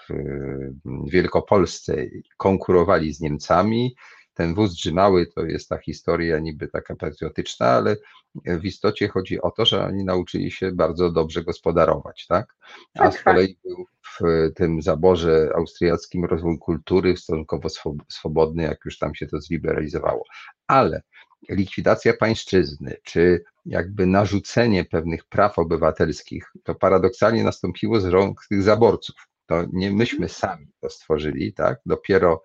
[0.08, 1.96] w Wielkopolsce
[2.36, 3.94] konkurowali z Niemcami,
[4.34, 7.96] ten wóz drzymały to jest ta historia niby taka patriotyczna, ale
[8.44, 12.54] w istocie chodzi o to, że oni nauczyli się bardzo dobrze gospodarować, tak?
[12.94, 13.24] A Tak, z tak.
[13.24, 13.86] kolei był
[14.20, 20.24] w tym zaborze austriackim rozwój kultury stosunkowo swo- swobodny, jak już tam się to zliberalizowało.
[20.66, 21.02] Ale
[21.48, 29.16] likwidacja pańszczyzny, czy jakby narzucenie pewnych praw obywatelskich, to paradoksalnie nastąpiło z rąk tych zaborców.
[29.46, 31.80] To nie myśmy sami to stworzyli, tak?
[31.86, 32.42] Dopiero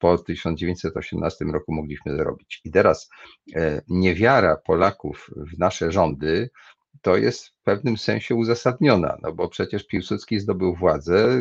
[0.00, 2.60] po 1918 roku mogliśmy zrobić.
[2.64, 3.10] I teraz
[3.54, 6.50] e, niewiara Polaków w nasze rządy
[7.02, 11.40] to jest w pewnym sensie uzasadniona, no bo przecież Piłsudski zdobył władzę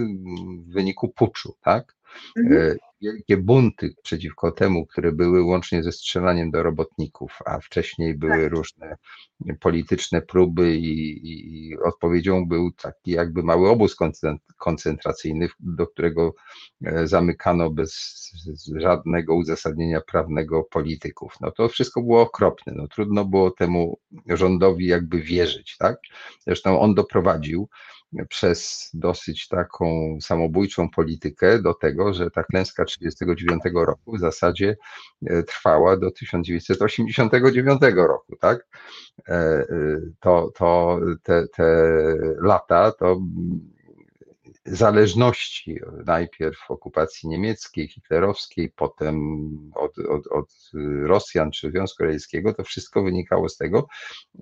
[0.68, 1.95] w wyniku puczu, tak?
[2.38, 2.77] Mhm.
[3.02, 8.96] Wielkie bunty przeciwko temu, które były łącznie ze strzelaniem do robotników, a wcześniej były różne
[9.60, 16.34] polityczne próby i, i, i odpowiedzią był taki jakby mały obóz koncen- koncentracyjny, do którego
[16.86, 18.20] e, zamykano bez
[18.76, 21.34] żadnego uzasadnienia prawnego polityków.
[21.42, 22.74] No to wszystko było okropne.
[22.76, 26.00] No, trudno było temu rządowi jakby wierzyć, tak?
[26.40, 27.70] Zresztą on doprowadził
[28.30, 34.77] przez dosyć taką samobójczą politykę do tego, że ta klęska 1939 roku w zasadzie
[35.26, 38.68] e, trwała do 1989 roku, tak?
[39.27, 39.65] E, e,
[40.19, 41.94] To, to te, te
[42.41, 43.19] lata to
[44.65, 49.19] zależności, najpierw okupacji niemieckiej, hitlerowskiej, potem
[49.76, 50.49] od, od, od
[51.03, 53.88] Rosjan czy Związku Radzieckiego, to wszystko wynikało z tego,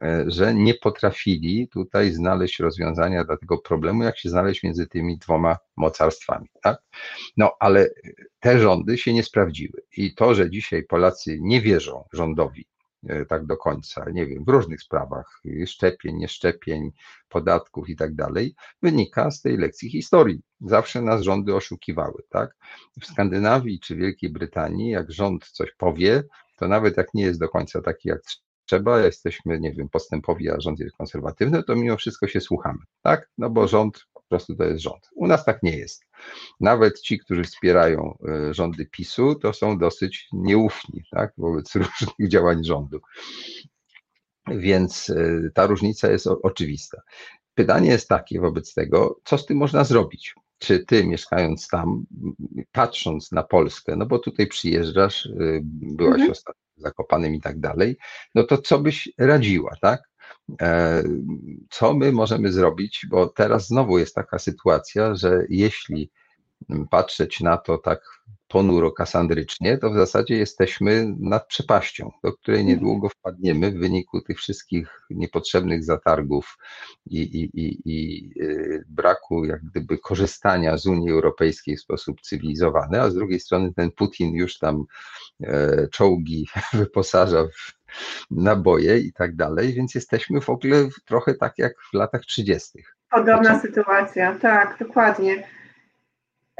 [0.02, 5.18] e, że nie potrafili tutaj znaleźć rozwiązania dla tego problemu, jak się znaleźć między tymi
[5.18, 6.48] dwoma mocarstwami.
[6.62, 6.82] Tak?
[7.38, 7.90] No ale
[8.40, 9.82] te rządy się nie sprawdziły.
[9.98, 12.66] I to, że dzisiaj Polacy nie wierzą rządowi,
[13.30, 16.92] tak do końca, nie wiem, w różnych sprawach, y, szczepień, nieszczepień,
[17.30, 20.42] podatków i tak dalej, wynika z tej lekcji historii.
[20.62, 22.56] Zawsze nas rządy oszukiwały, tak?
[23.02, 26.24] W Skandynawii czy Wielkiej Brytanii, jak rząd coś powie,
[26.58, 28.22] to nawet jak nie jest do końca taki, jak
[28.66, 33.30] trzeba, jesteśmy, nie wiem, postępowi, a rząd jest konserwatywny, to mimo wszystko się słuchamy, tak?
[33.38, 35.10] No bo rząd prostu to jest rząd.
[35.16, 36.04] U nas tak nie jest.
[36.60, 38.18] Nawet ci, którzy wspierają
[38.50, 41.34] y, rządy PiSu, to są dosyć nieufni, tak?
[41.38, 43.00] Wobec różnych działań rządu.
[44.48, 47.02] Więc y, ta różnica jest oczywista.
[47.54, 50.36] Pytanie jest takie wobec tego, co z tym można zrobić?
[50.60, 52.06] Czy ty mieszkając tam,
[52.72, 56.32] patrząc na Polskę, no bo tutaj przyjeżdżasz, y, byłaś Mhm.
[56.32, 57.98] ostatnio w Zakopanem i tak dalej,
[58.36, 60.02] no to co byś radziła, tak?
[60.62, 61.04] E,
[61.70, 63.06] Co my możemy zrobić?
[63.10, 66.12] Bo teraz znowu jest taka sytuacja, że jeśli
[66.90, 68.02] patrzeć na to tak
[68.48, 74.38] ponuro kasandrycznie, to w zasadzie jesteśmy nad przepaścią, do której niedługo wpadniemy w wyniku tych
[74.38, 76.58] wszystkich niepotrzebnych zatargów
[77.06, 83.02] i, i, i, i y, braku jak gdyby korzystania z Unii Europejskiej w sposób cywilizowany,
[83.02, 84.84] a z drugiej strony ten Putin już tam
[85.44, 87.77] e, czołgi wyposaża w
[88.32, 92.84] naboje i tak dalej, więc jesteśmy w ogóle trochę tak jak w latach 30.
[93.12, 93.62] Podobna Co?
[93.62, 95.44] sytuacja, tak, dokładnie.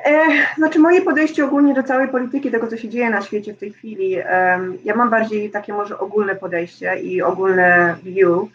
[0.06, 0.26] E,
[0.58, 3.74] znaczy moje podejście ogólnie do całej polityki, tego co się dzieje na świecie w tej
[3.74, 8.48] chwili, em, ja mam bardziej takie może ogólne podejście i ogólne view,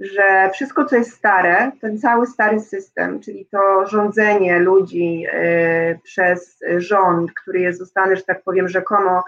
[0.00, 6.58] że wszystko co jest stare, ten cały stary system, czyli to rządzenie ludzi e, przez
[6.76, 9.22] rząd, który jest zostany, że tak powiem, rzekomo e,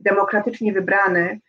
[0.00, 1.40] demokratycznie wybrany,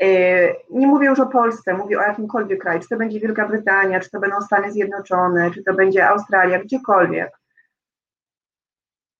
[0.00, 4.00] E, Nie mówię już o Polsce, mówię o jakimkolwiek kraju, czy to będzie Wielka Brytania,
[4.00, 7.30] czy to będą Stany Zjednoczone, czy to będzie Australia, gdziekolwiek.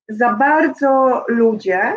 [0.09, 1.93] Za bardzo ludzie,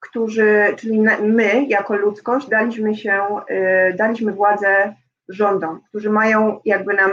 [0.00, 4.94] którzy, czyli my jako ludzkość, daliśmy się, e, daliśmy władzę
[5.28, 7.12] rządom, którzy mają jakby nam.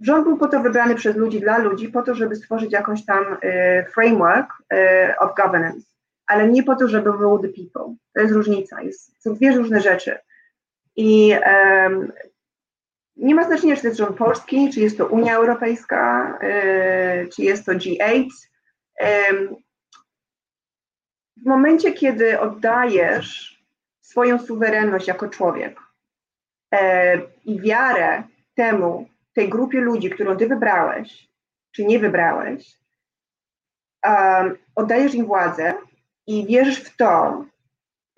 [0.00, 3.36] Rząd był po to wybrany przez ludzi, dla ludzi, po to, żeby stworzyć jakąś tam
[3.42, 5.87] e, framework e, of governance
[6.28, 7.94] ale nie po to, żeby było the people.
[8.14, 8.82] To jest różnica.
[8.82, 10.18] Jest, są dwie różne rzeczy.
[10.96, 12.12] I um,
[13.16, 17.42] nie ma znaczenia, czy to jest rząd polski, czy jest to Unia Europejska, y, czy
[17.42, 18.28] jest to G8.
[21.36, 23.58] w momencie, kiedy oddajesz
[24.00, 25.80] swoją suwerenność jako człowiek
[26.74, 28.22] e, i wiarę
[28.54, 31.28] temu, tej grupie ludzi, którą ty wybrałeś,
[31.72, 32.78] czy nie wybrałeś,
[34.74, 35.74] oddajesz im władzę
[36.28, 37.44] i wierzysz w to,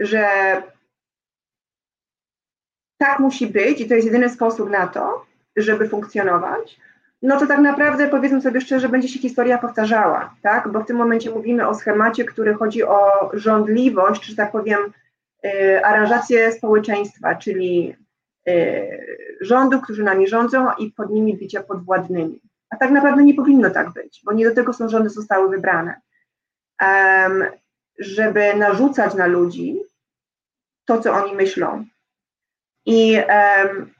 [0.00, 0.26] że
[2.98, 5.26] tak musi być i to jest jedyny sposób na to,
[5.56, 6.80] żeby funkcjonować,
[7.22, 10.72] no to tak naprawdę powiedzmy sobie szczerze, będzie się historia powtarzała, tak?
[10.72, 14.78] Bo w tym momencie mówimy o schemacie, który chodzi o rządliwość, czy tak powiem,
[15.44, 17.96] y, aranżację społeczeństwa, czyli
[18.48, 22.40] y, rządów, którzy nami rządzą i pod nimi bycia podwładnymi.
[22.70, 26.00] A tak naprawdę nie powinno tak być, bo nie do tego są rządy zostały wybrane.
[28.00, 29.80] Żeby narzucać na ludzi
[30.84, 31.84] to, co oni myślą,
[32.86, 33.90] i um,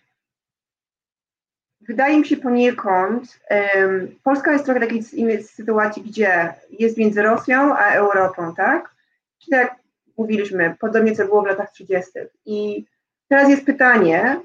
[1.81, 3.40] wydaje mi się poniekąd,
[3.74, 5.02] um, Polska jest trochę takiej
[5.43, 8.94] sytuacji, gdzie jest między Rosją a Europą, tak?
[9.39, 9.77] Czyli jak
[10.16, 12.10] mówiliśmy, podobnie co było w latach 30.
[12.47, 12.86] I
[13.28, 14.40] teraz jest pytanie,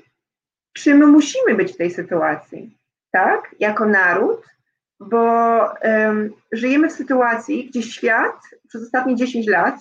[0.74, 2.78] czy my musimy być w tej sytuacji,
[3.12, 3.56] tak?
[3.60, 4.46] Jako naród,
[5.00, 8.36] bo um, żyjemy w sytuacji, gdzie świat
[8.68, 9.76] przez ostatnie 10 lat,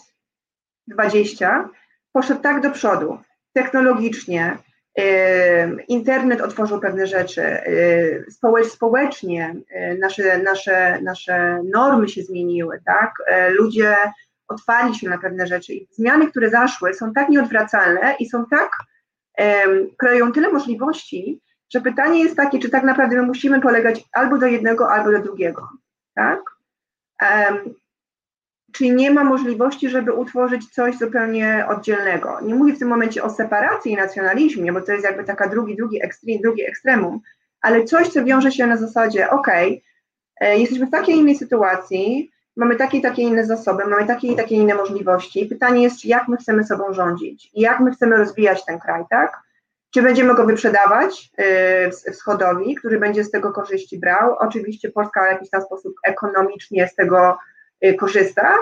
[0.86, 1.68] 20,
[2.12, 3.18] poszedł tak do przodu,
[3.52, 4.58] technologicznie,
[5.88, 7.58] internet otworzył pewne rzeczy,
[8.68, 9.54] społecznie
[9.98, 13.14] nasze, nasze, nasze normy się zmieniły, tak?
[13.26, 13.96] E, ludzie
[14.48, 18.70] otwarli się na pewne rzeczy i zmiany, które zaszły, są tak nieodwracalne i są tak,
[19.96, 21.40] kreują tyle możliwości,
[21.74, 25.18] że pytanie jest takie, czy tak naprawdę my musimy polegać albo do jednego, albo do
[25.18, 25.68] drugiego,
[26.14, 26.40] tak?
[28.72, 32.40] Czyli nie ma możliwości, żeby utworzyć coś zupełnie oddzielnego.
[32.40, 35.76] Nie mówię w tym momencie o separacji i nacjonalizmie, bo to jest jakby taka drugi,
[35.76, 37.20] drugi, ekstrem, drugi ekstremum,
[37.60, 39.48] ale coś, co wiąże się na zasadzie, ok,
[40.40, 44.36] e, jesteśmy w takiej innej sytuacji, mamy takie i takie inne zasoby, mamy takie i
[44.36, 45.46] takie inne możliwości.
[45.46, 49.43] Pytanie jest, jak my chcemy sobą rządzić i jak my chcemy rozwijać ten kraj, tak?
[49.94, 51.30] Czy będziemy go wyprzedawać
[52.06, 54.36] yy, wschodowi, który będzie z tego korzyści brał?
[54.38, 57.38] Oczywiście Polska w jakiś tam sposób ekonomicznie z tego
[57.84, 58.58] Y, korzysta.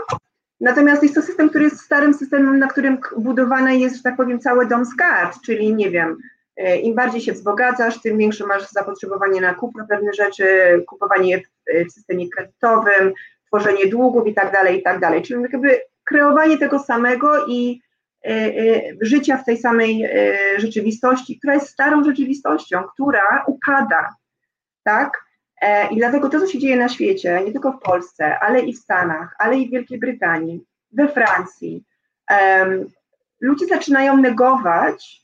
[0.61, 4.41] Natomiast jest to system, który jest starym systemem, na którym budowane jest, że tak powiem,
[4.41, 6.19] cały dom z kart, czyli nie wiem,
[6.61, 10.45] y, im bardziej się wzbogacasz, tym większe masz zapotrzebowanie na kupno pewne rzeczy,
[10.87, 11.43] kupowanie
[11.89, 13.13] w systemie kredytowym,
[13.47, 15.23] tworzenie długów i tak dalej, i tak dalej.
[15.23, 17.92] Czyli jakby kreowanie tego samego i y,
[19.01, 20.09] życia w tej samej
[20.57, 24.15] rzeczywistości, która jest starą rzeczywistością, która upada,
[24.85, 25.25] tak?
[25.63, 28.73] E, I dlatego to, co się dzieje na świecie, nie tylko w Polsce, ale i
[28.73, 31.85] w Stanach, ale i w Wielkiej Brytanii, we Francji,
[33.41, 35.23] ludzie zaczynają negować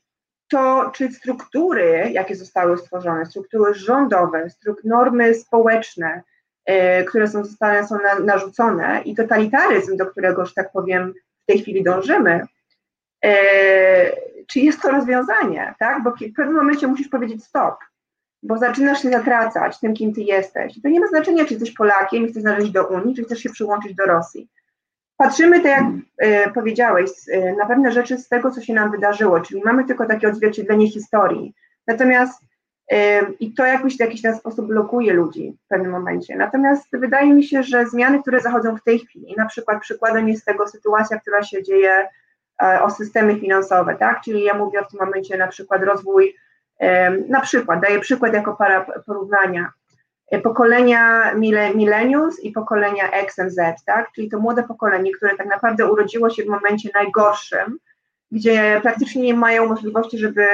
[0.48, 4.46] to, czy struktury, jakie zostały stworzone, struktury rządowe,
[4.84, 6.22] normy społeczne,
[6.64, 11.46] e, które są, zostane, są na, narzucone i totalitaryzm, do którego, że tak powiem, w
[11.46, 12.46] tej chwili dążymy, e,
[14.46, 16.02] czy jest to rozwiązanie, tak?
[16.02, 17.74] Bo w pewnym momencie musisz powiedzieć stop
[18.42, 20.82] bo zaczynasz się zatracać tym, kim ty jesteś.
[20.82, 23.50] to nie ma znaczenia, czy jesteś Polakiem i chcesz należeć do Unii, czy chcesz się
[23.50, 24.48] przyłączyć do Rosji.
[25.16, 25.84] Patrzymy, tak jak
[26.48, 30.06] y, powiedziałeś, y, na pewne rzeczy z tego, co się nam wydarzyło, czyli mamy tylko
[30.06, 31.54] takie odzwierciedlenie historii.
[31.86, 32.48] Natomiast
[33.40, 36.36] i to jakoś w jakiś sposób blokuje ludzi w pewnym momencie.
[36.36, 40.44] Natomiast wydaje mi się, że zmiany, które zachodzą w tej chwili, na przykład przykładem jest
[40.44, 42.08] tego sytuacja, która się dzieje
[42.82, 44.20] o systemy finansowe, tak?
[44.20, 46.34] Czyli ja mówię w tym momencie na przykład rozwój
[47.28, 49.72] na przykład, daję przykład jako para porównania,
[50.30, 51.34] e, pokolenia
[51.74, 54.12] millennials i pokolenia X and Z, tak?
[54.14, 57.78] czyli to młode pokolenie, które tak naprawdę urodziło się w momencie najgorszym,
[58.32, 60.46] gdzie praktycznie nie mają możliwości, żeby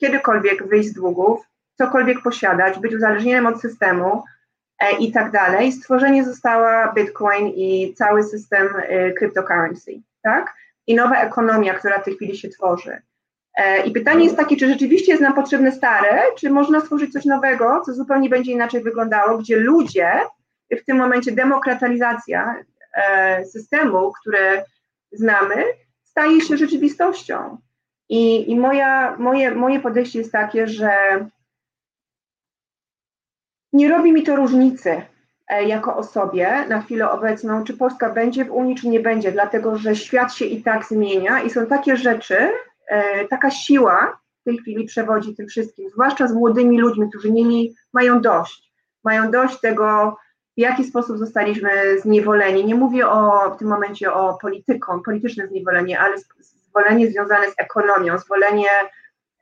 [0.00, 1.46] kiedykolwiek wyjść z długów,
[1.78, 4.24] cokolwiek posiadać, być uzależnionym od systemu
[4.78, 5.72] e, i tak dalej.
[5.72, 10.54] Stworzenie została Bitcoin i cały system e, cryptocurrency, tak?
[10.86, 13.02] I nowa ekonomia, która w tej chwili się tworzy.
[13.54, 17.24] E, I pytanie jest takie, czy rzeczywiście jest nam potrzebne stare, czy można stworzyć coś
[17.24, 20.20] nowego, co zupełnie będzie inaczej wyglądało, gdzie ludzie,
[20.70, 22.54] w tym momencie demokratyzacja
[22.94, 24.62] e, systemu, który
[25.12, 25.64] znamy,
[26.02, 27.58] staje się rzeczywistością.
[28.08, 30.90] I, i moja, moje, moje podejście jest takie, że
[33.72, 35.02] nie robi mi to różnicy
[35.48, 39.76] e, jako osobie na chwilę obecną, czy Polska będzie w Unii, czy nie będzie, dlatego
[39.76, 42.52] że świat się i tak zmienia i są takie rzeczy,
[42.92, 47.74] E, taka siła w tej chwili przewodzi tym wszystkim, zwłaszcza z młodymi ludźmi, którzy mieli,
[47.92, 48.72] mają dość.
[49.04, 50.16] Mają dość tego
[50.56, 52.64] w jaki sposób zostaliśmy zniewoleni.
[52.64, 58.18] Nie mówię o, w tym momencie o polityką, polityczne zniewolenie, ale zwolenie związane z ekonomią,
[58.18, 58.68] zwolenie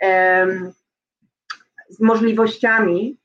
[0.02, 0.72] um,
[1.88, 3.18] z możliwościami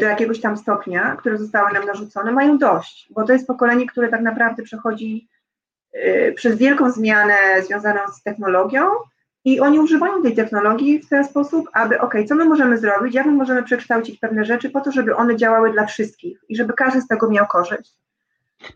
[0.00, 4.08] do jakiegoś tam stopnia, które zostały nam narzucone, mają dość, bo to jest pokolenie, które
[4.08, 5.28] tak naprawdę przechodzi
[5.94, 7.34] y, przez wielką zmianę
[7.66, 8.90] związaną z technologią
[9.44, 13.26] i oni używają tej technologii w ten sposób, aby, ok, co my możemy zrobić, jak
[13.26, 17.00] my możemy przekształcić pewne rzeczy po to, żeby one działały dla wszystkich i żeby każdy
[17.00, 17.92] z tego miał korzyść.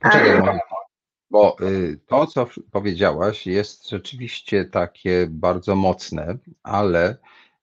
[0.01, 0.43] Poczekaj,
[1.31, 7.16] bo y, to, co powiedziałaś, jest rzeczywiście takie bardzo mocne, ale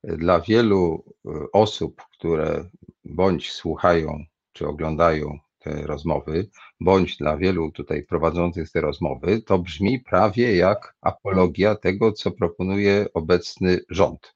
[0.03, 2.63] dla wielu y, osób, które
[3.05, 4.23] bądź słuchają
[4.53, 6.49] czy oglądają te rozmowy,
[6.79, 13.05] bądź dla wielu tutaj prowadzących te rozmowy, to brzmi prawie jak apologia tego, co proponuje
[13.13, 14.35] obecny rząd.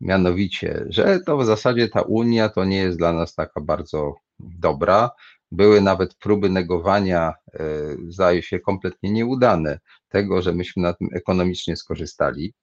[0.00, 5.10] Mianowicie, że to w zasadzie ta Unia to nie jest dla nas taka bardzo dobra.
[5.52, 7.60] Były nawet próby negowania, e,
[8.08, 9.78] zdaje się, kompletnie nieudane
[10.08, 12.54] tego, że myśmy na tym ekonomicznie skorzystali.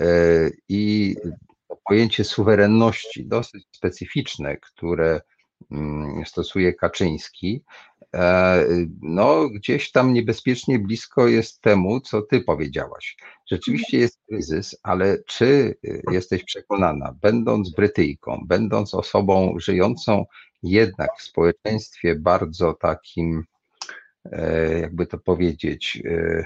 [0.00, 0.06] E,
[1.70, 5.20] I pojęcie suwerenności, dosyć specyficzne, które
[5.70, 7.62] mm, stosuje Kaczyński,
[8.14, 8.66] e,
[9.02, 13.16] no gdzieś tam niebezpiecznie blisko jest temu, co ty powiedziałaś.
[13.50, 15.74] Rzeczywiście jest kryzys, ale czy
[16.12, 20.24] jesteś przekonana, będąc Brytyjką, będąc osobą żyjącą
[20.62, 23.44] jednak w społeczeństwie bardzo takim,
[24.24, 26.44] e, jakby to powiedzieć, e,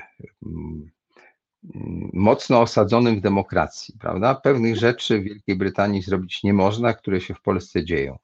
[2.13, 4.35] mocno osadzonym w demokracji, prawda?
[4.35, 8.19] Pewnych rzeczy w Wielkiej Brytanii zrobić nie można, które się w Polsce dzieją.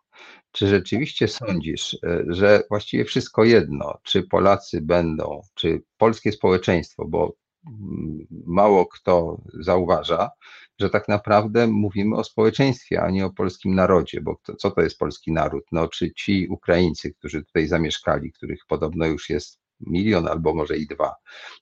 [0.53, 7.35] Czy rzeczywiście sądzisz, e, że właściwie wszystko jedno, czy Polacy będą, czy polskie społeczeństwo, bo
[7.67, 10.31] mm, mało kto zauważa,
[10.81, 14.99] że tak naprawdę mówimy o społeczeństwie, a nie o polskim narodzie, bo co to jest
[14.99, 15.65] polski naród?
[15.73, 20.87] No, czy ci Ukraińcy, którzy tutaj zamieszkali, których podobno już jest milion albo może i
[20.87, 21.15] dwa,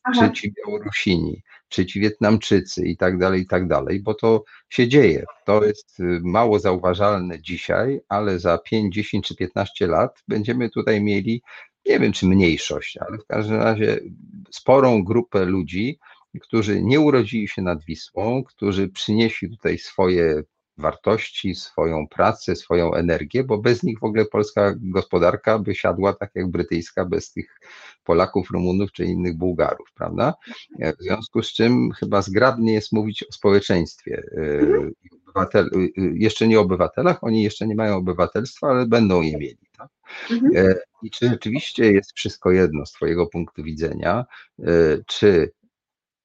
[0.03, 0.29] Aha.
[0.29, 4.89] czy ci Białorusini, czy ci Wietnamczycy i tak dalej, i tak dalej, bo to się
[4.89, 5.25] dzieje.
[5.47, 11.03] To jest y, mało zauważalne dzisiaj, ale za 5, 10 czy 15 lat będziemy tutaj
[11.03, 11.43] mieli,
[11.87, 14.01] nie wiem czy mniejszość, ale w każdym razie
[14.51, 15.99] sporą grupę ludzi,
[16.41, 20.43] którzy nie urodzili się nad Wisłą, którzy przynieśli tutaj swoje
[20.79, 26.31] wartości, swoją pracę, swoją energię, bo bez nich w ogóle polska gospodarka by siadła tak
[26.35, 27.61] jak brytyjska, bez tych
[28.05, 30.35] Polaków, Rumunów czy innych Bułgarów, prawda?
[30.99, 34.23] W związku z czym chyba zgrabnie jest mówić o społeczeństwie.
[34.37, 34.93] Mhm.
[35.27, 39.59] Obywatel, jeszcze nie o obywatelach, oni jeszcze nie mają obywatelstwa, ale będą je mieli.
[39.79, 39.89] Tak?
[40.31, 40.53] Mhm.
[40.57, 44.25] E, I czy rzeczywiście jest wszystko jedno z Twojego punktu widzenia,
[44.59, 44.65] e,
[45.07, 45.53] czy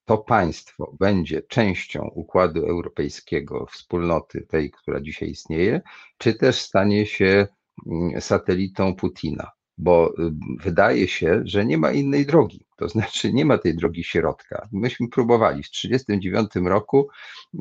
[0.09, 5.81] to państwo będzie częścią układu europejskiego, wspólnoty tej, która dzisiaj istnieje,
[6.17, 7.47] czy też stanie się
[7.87, 10.31] mm, satelitą Putina bo y,
[10.63, 12.65] wydaje się, że nie ma innej drogi.
[12.75, 14.67] To znaczy nie ma tej drogi środka.
[14.71, 15.63] Myśmy próbowali.
[15.63, 17.09] W 1939 roku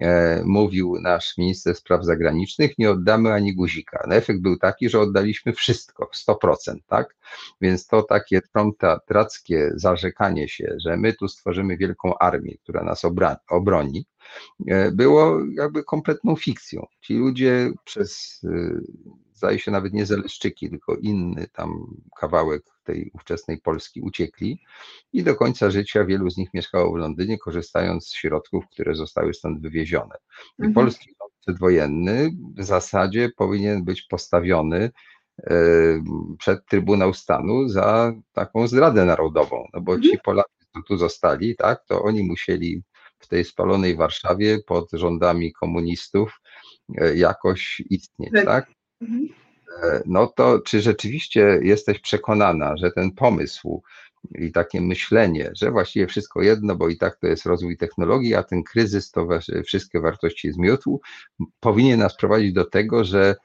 [0.03, 4.05] e, mówił nasz minister spraw zagranicznych, nie oddamy ani guzika.
[4.09, 7.17] No, efekt był taki, że oddaliśmy wszystko, 100%, tak?
[7.61, 8.41] Więc to takie
[9.07, 13.03] trackie zarzekanie się, że my tu stworzymy wielką armię, która nas
[13.49, 14.07] obroni,
[14.67, 16.87] e, było jakby kompletną fikcją.
[17.01, 18.81] Ci ludzie przez y,
[19.39, 24.61] zdaje się nawet nie Zeleszczyki, tylko inny tam kawałek tej ówczesnej Polski uciekli
[25.13, 29.35] i do końca życia wielu z nich mieszkało w Londynie, korzystając z środków, które zostały
[29.35, 30.15] stąd wywiezione.
[30.59, 30.75] I mhm.
[30.75, 34.91] polski rząd przedwojenny w zasadzie powinien być postawiony
[36.39, 40.21] przed Trybunał Stanu za taką zdradę narodową, no bo ci mhm.
[40.25, 42.83] Polacy, którzy tu zostali, tak, to oni musieli
[43.19, 46.41] w tej spalonej Warszawie pod rządami komunistów
[46.99, 48.71] e, jakoś istnieć, tak?
[49.01, 49.29] Mhm.
[49.83, 53.83] E, no to czy rzeczywiście jesteś przekonana, że ten pomysł
[54.35, 58.43] i takie myślenie, że właściwie wszystko jedno, bo i tak to jest rozwój technologii, a
[58.43, 59.29] ten kryzys to
[59.65, 61.01] wszystkie wartości zmiótł,
[61.61, 63.37] powinien nas prowadzić do tego, że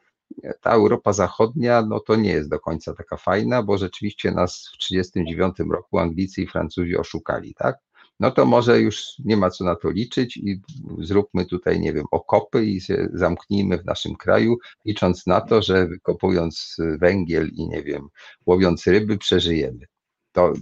[0.61, 4.77] ta Europa Zachodnia, no to nie jest do końca taka fajna, bo rzeczywiście nas w
[4.77, 7.77] 1939 roku Anglicy i Francuzi oszukali, tak?
[8.19, 10.61] No to może już nie ma co na to liczyć i
[10.99, 12.79] zróbmy tutaj, nie wiem, okopy i
[13.13, 18.07] zamknijmy w naszym kraju, licząc na to, że wykopując węgiel i nie wiem,
[18.45, 19.85] łowiąc ryby, przeżyjemy.
[20.31, 20.53] To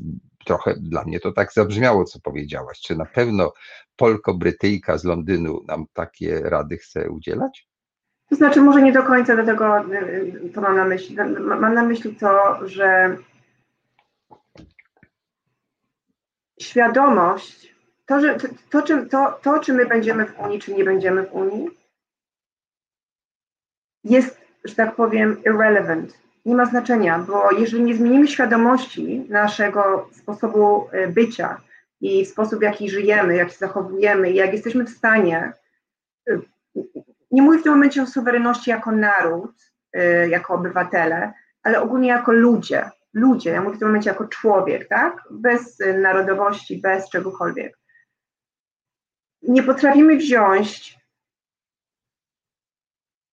[0.46, 2.80] trochę dla mnie to tak zabrzmiało, co powiedziałaś.
[2.80, 3.54] Czy na pewno
[3.96, 7.68] Polko-Brytyjka z Londynu nam takie rady chce udzielać?
[8.30, 9.86] To znaczy, może nie do końca do tego
[10.54, 11.16] to mam na myśli.
[11.40, 13.18] Mam na myśli to, że
[16.62, 17.76] świadomość,
[18.06, 21.24] to, że, to, to, czy, to, to, czy my będziemy w Unii, czy nie będziemy
[21.24, 21.70] w Unii,
[24.04, 26.22] jest, że tak powiem, irrelevant.
[26.46, 31.62] Nie ma znaczenia, bo jeżeli nie zmienimy świadomości naszego sposobu e, bycia
[32.02, 35.54] i sposób, w jaki żyjemy, jak się zachowujemy, jak jesteśmy w stanie,
[36.30, 36.40] e,
[37.32, 39.52] nie mówię w tym momencie o suwerenności jako naród,
[39.94, 41.34] e, jako obywatele,
[41.64, 45.24] ale ogólnie jako ludzie, ludzie, ja mówię w tym momencie jako człowiek, tak?
[45.32, 47.78] Bez narodowości, bez czegokolwiek.
[49.42, 50.98] Nie potrafimy wziąć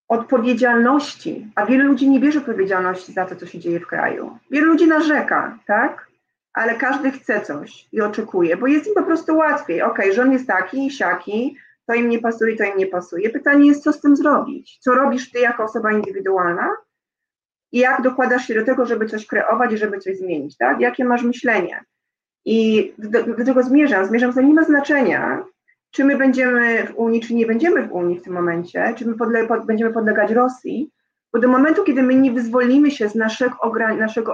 [0.07, 4.37] odpowiedzialności, a wielu ludzi nie bierze odpowiedzialności za to, co się dzieje w kraju.
[4.51, 6.07] Wielu ludzi narzeka, tak?
[6.53, 9.81] Ale każdy chce coś i oczekuje, bo jest im po prostu łatwiej.
[9.81, 13.29] Ok, rząd jest taki siaki, to im nie pasuje, to im nie pasuje.
[13.29, 14.77] Pytanie jest, co z tym zrobić?
[14.81, 16.69] Co robisz ty jako osoba indywidualna?
[17.71, 20.79] I jak dokładasz się do tego, żeby coś kreować i żeby coś zmienić, tak?
[20.79, 21.83] Jakie masz myślenie?
[22.45, 24.05] I do, do tego zmierzam.
[24.05, 25.43] Zmierzam, że nie ma znaczenia,
[25.91, 29.17] czy my będziemy w Unii, czy nie będziemy w Unii w tym momencie, czy my
[29.17, 30.91] podle, pod, będziemy podlegać Rosji,
[31.33, 33.57] bo do momentu, kiedy my nie wyzwolimy się z naszego,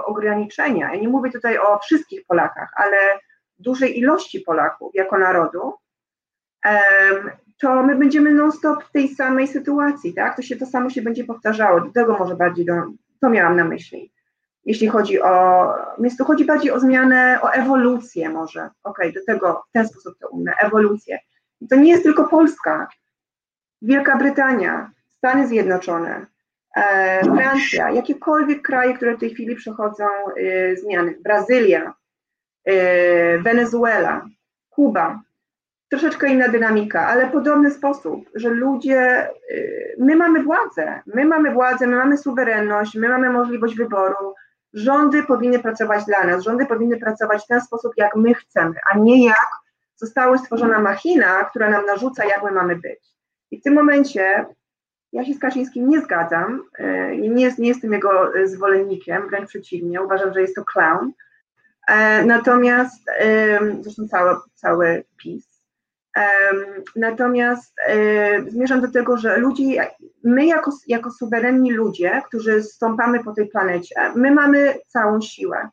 [0.06, 2.96] ograniczenia, ja nie mówię tutaj o wszystkich Polakach, ale
[3.58, 5.72] dużej ilości Polaków jako narodu,
[7.60, 10.36] to my będziemy non-stop w tej samej sytuacji, tak?
[10.36, 11.80] To się to samo się będzie powtarzało.
[11.80, 12.74] Do tego może bardziej do,
[13.20, 14.12] to miałam na myśli.
[14.64, 15.66] Jeśli chodzi o,
[15.98, 18.70] więc tu chodzi bardziej o zmianę, o ewolucję może.
[18.84, 21.18] Okej, okay, do tego w ten sposób to umiem, ewolucję.
[21.60, 22.88] I to nie jest tylko Polska.
[23.82, 26.26] Wielka Brytania, Stany Zjednoczone,
[26.76, 31.14] e, Francja, jakiekolwiek kraje, które w tej chwili przechodzą e, zmiany.
[31.24, 31.94] Brazylia,
[32.64, 34.26] e, Wenezuela,
[34.70, 35.20] Kuba.
[35.88, 39.30] Troszeczkę inna dynamika, ale podobny sposób, że ludzie, e,
[39.98, 44.34] my mamy władzę, my mamy władzę, my mamy suwerenność, my mamy możliwość wyboru.
[44.72, 48.98] Rządy powinny pracować dla nas, rządy powinny pracować w ten sposób, jak my chcemy, a
[48.98, 49.48] nie jak
[49.96, 53.00] została stworzona machina, która nam narzuca, jak my mamy być.
[53.50, 54.46] I w tym momencie
[55.12, 60.32] ja się z Kaczyńskim nie zgadzam, e, nie, nie jestem jego zwolennikiem, wręcz przeciwnie, uważam,
[60.34, 61.12] że jest to clown.
[61.88, 63.04] E, natomiast,
[63.80, 65.55] zresztą cały, cały PiS.
[66.96, 69.90] Natomiast e, zmierzam do tego, że ludzie,
[70.24, 75.68] my jako, jako suwerenni ludzie, którzy stąpamy po tej planecie, my mamy całą siłę,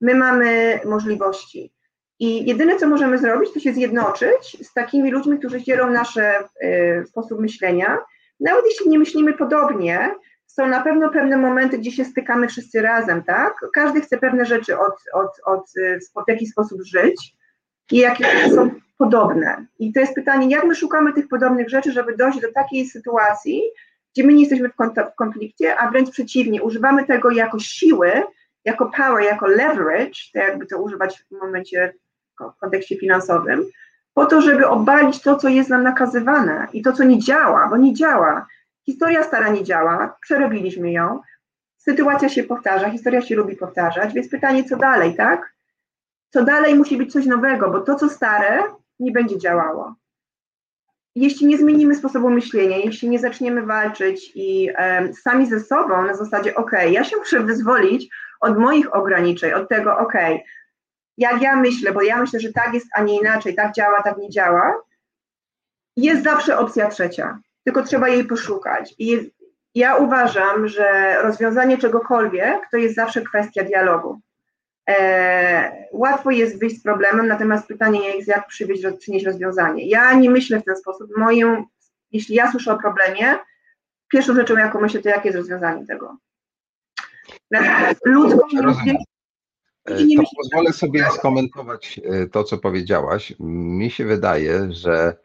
[0.00, 1.72] my mamy możliwości.
[2.20, 6.32] I jedyne, co możemy zrobić, to się zjednoczyć z takimi ludźmi, którzy dzielą nasz y,
[7.06, 7.98] sposób myślenia.
[8.40, 10.14] Nawet jeśli nie myślimy podobnie,
[10.46, 13.54] są na pewno pewne momenty, gdzie się stykamy wszyscy razem, tak?
[13.72, 15.70] Każdy chce pewne rzeczy od, od, od,
[16.26, 17.34] w jaki sposób żyć
[17.92, 19.66] i jakie są podobne.
[19.78, 23.62] I to jest pytanie, jak my szukamy tych podobnych rzeczy, żeby dojść do takiej sytuacji,
[24.14, 24.72] gdzie my nie jesteśmy w,
[25.12, 28.12] w konflikcie, a wręcz przeciwnie, używamy tego jako siły,
[28.64, 31.94] jako power, jako leverage, tak jakby to używać w momencie
[32.40, 33.64] w kontekście finansowym,
[34.14, 37.76] po to, żeby obalić to, co jest nam nakazywane i to, co nie działa, bo
[37.76, 38.46] nie działa.
[38.86, 41.20] Historia stara nie działa, przerobiliśmy ją,
[41.76, 45.54] sytuacja się powtarza, historia się lubi powtarzać, więc pytanie, co dalej, tak?
[46.30, 48.62] Co dalej musi być coś nowego, bo to, co stare,
[49.00, 49.94] nie będzie działało.
[51.14, 56.14] Jeśli nie zmienimy sposobu myślenia, jeśli nie zaczniemy walczyć i e, sami ze sobą na
[56.14, 58.08] zasadzie, ok, ja się muszę wyzwolić
[58.40, 60.14] od moich ograniczeń, od tego, ok,
[61.18, 64.18] jak ja myślę, bo ja myślę, że tak jest, a nie inaczej, tak działa, tak
[64.18, 64.74] nie działa,
[65.96, 68.94] jest zawsze opcja trzecia, tylko trzeba jej poszukać.
[68.98, 69.30] I
[69.74, 74.20] ja uważam, że rozwiązanie czegokolwiek to jest zawsze kwestia dialogu.
[74.88, 79.88] E, łatwo jest wyjść z problemem, natomiast pytanie jest, jak przywieźć, przynieść rozwiązanie.
[79.88, 81.10] Ja nie myślę w ten sposób.
[81.16, 81.64] Moją,
[82.12, 83.38] jeśli ja słyszę o problemie,
[84.12, 86.16] pierwszą rzeczą, jaką myślę, to jakie jest rozwiązanie tego.
[88.04, 88.56] Ludzkość
[89.84, 93.34] E, to pozwolę sobie skomentować e, to, co powiedziałaś.
[93.40, 95.16] Mi się wydaje, że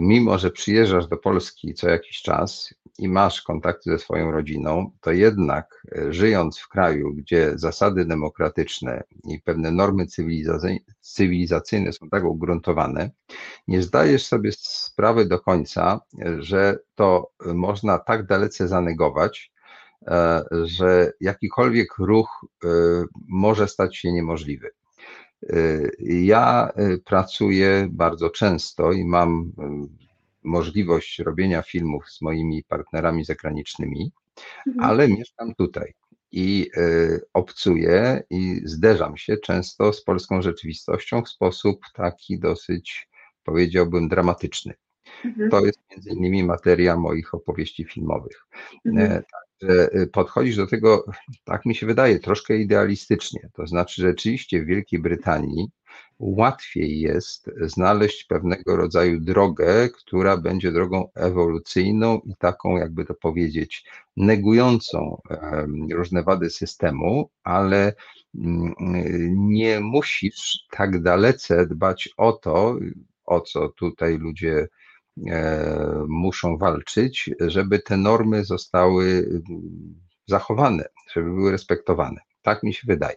[0.00, 5.12] mimo, że przyjeżdżasz do Polski co jakiś czas i masz kontakty ze swoją rodziną, to
[5.12, 10.06] jednak żyjąc w kraju, gdzie zasady demokratyczne i pewne normy
[11.00, 13.10] cywilizacyjne są tak ugruntowane,
[13.68, 16.00] nie zdajesz sobie sprawy do końca,
[16.38, 19.52] że to można tak dalece zanegować,
[20.08, 22.68] E, że jakikolwiek ruch e,
[23.28, 24.70] może stać się niemożliwy.
[25.42, 25.56] E,
[26.00, 26.72] ja
[27.04, 29.52] pracuję bardzo często i mam
[30.44, 34.12] możliwość robienia filmów z moimi partnerami zagranicznymi,
[34.66, 34.90] mhm.
[34.90, 35.94] ale mieszkam tutaj
[36.32, 36.70] i
[37.32, 43.08] obcuję i zderzam się często z polską rzeczywistością w sposób taki dosyć,
[43.44, 44.74] powiedziałbym, dramatyczny.
[45.24, 45.50] Mhm.
[45.50, 48.46] To jest między innymi materia moich opowieści filmowych.
[48.86, 49.22] Mhm.
[49.62, 51.04] Że y, podchodzisz do tego,
[51.44, 53.48] tak mi się wydaje, troszkę idealistycznie.
[53.52, 55.68] To znaczy, rzeczywiście w Wielkiej Brytanii
[56.18, 63.84] łatwiej jest znaleźć pewnego rodzaju drogę, która będzie drogą ewolucyjną i taką, jakby to powiedzieć,
[64.16, 65.20] negującą
[65.92, 67.94] różne wady systemu, ale
[68.34, 68.74] mm,
[69.34, 72.76] nie musisz tak dalece dbać o to,
[73.24, 74.68] o co tutaj ludzie
[76.08, 79.94] muszą walczyć, żeby te normy zostały mm,
[80.26, 80.84] zachowane,
[81.14, 82.20] żeby były respektowane.
[82.42, 83.16] Tak mi się wydaje.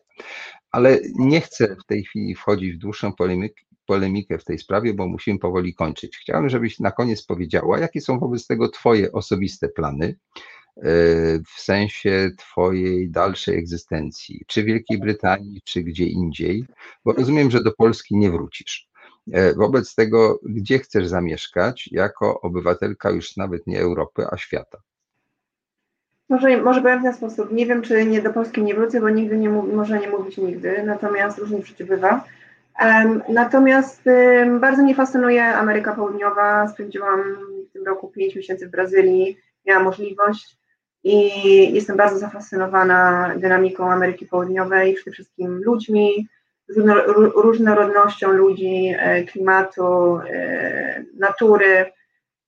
[0.72, 5.08] Ale nie chcę w tej chwili wchodzić w dłuższą polemikę, polemikę w tej sprawie, bo
[5.08, 6.18] musimy powoli kończyć.
[6.18, 10.82] Chciałem, żebyś na koniec powiedziała, jakie są wobec tego Twoje osobiste plany e,
[11.40, 16.66] w sensie Twojej dalszej egzystencji, czy w Wielkiej Brytanii, czy gdzie indziej,
[17.06, 18.88] bo rozumiem, że do Polski nie wrócisz.
[19.32, 24.78] E, wobec tego, gdzie chcesz zamieszkać jako obywatelka już nawet nie Europy, a świata?
[26.30, 27.52] Może, może powiem w ten sposób.
[27.52, 30.84] Nie wiem, czy nie do Polski nie wrócę, bo nigdy nie może nie mówić nigdy,
[30.84, 32.24] natomiast różnie przecież bywa.
[32.82, 36.68] Um, natomiast um, bardzo mnie fascynuje Ameryka Południowa.
[36.68, 37.22] Spędziłam
[37.70, 40.58] w tym roku 5 miesięcy w Brazylii, miałam możliwość
[41.04, 41.30] i
[41.74, 46.28] jestem bardzo zafascynowana dynamiką Ameryki Południowej, przede wszystkim ludźmi,
[47.36, 51.92] różnorodnością ludzi, e, klimatu, e, natury.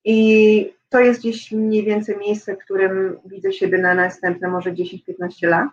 [0.06, 5.48] I to jest gdzieś mniej więcej miejsce, w którym widzę siebie na następne może 10-15
[5.48, 5.70] lat.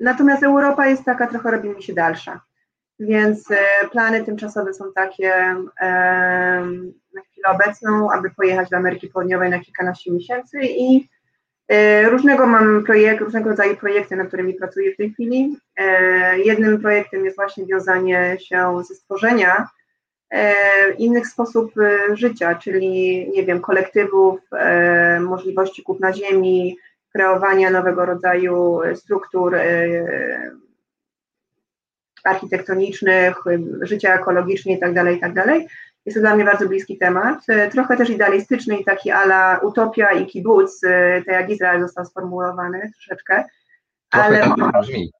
[0.00, 2.40] Natomiast Europa jest taka, trochę robi mi się dalsza.
[2.98, 3.56] Więc e,
[3.92, 5.30] plany tymczasowe są takie
[7.14, 11.08] na chwilę obecną, aby pojechać do Ameryki Południowej na kilkanaście miesięcy i
[12.10, 15.56] różnego mam projekt, różnego rodzaju projekty, nad którymi pracuję w tej chwili.
[15.76, 19.68] E, jednym projektem jest właśnie wiązanie się ze stworzenia
[20.34, 26.76] E, innych sposób e, życia, czyli nie wiem, kolektywów, e, możliwości kupna ziemi,
[27.12, 29.56] kreowania nowego rodzaju struktur
[32.24, 33.36] architektonicznych,
[33.80, 35.60] życia ekologicznie itd., tak itd.
[36.06, 37.38] Jest to dla mnie bardzo bliski temat.
[37.72, 40.80] Trochę też idealistyczny i taki ala utopia i kibuc,
[41.26, 43.44] tak jak Izrael został sformułowany troszeczkę.
[44.10, 45.10] Trochę ale, tak brzmi.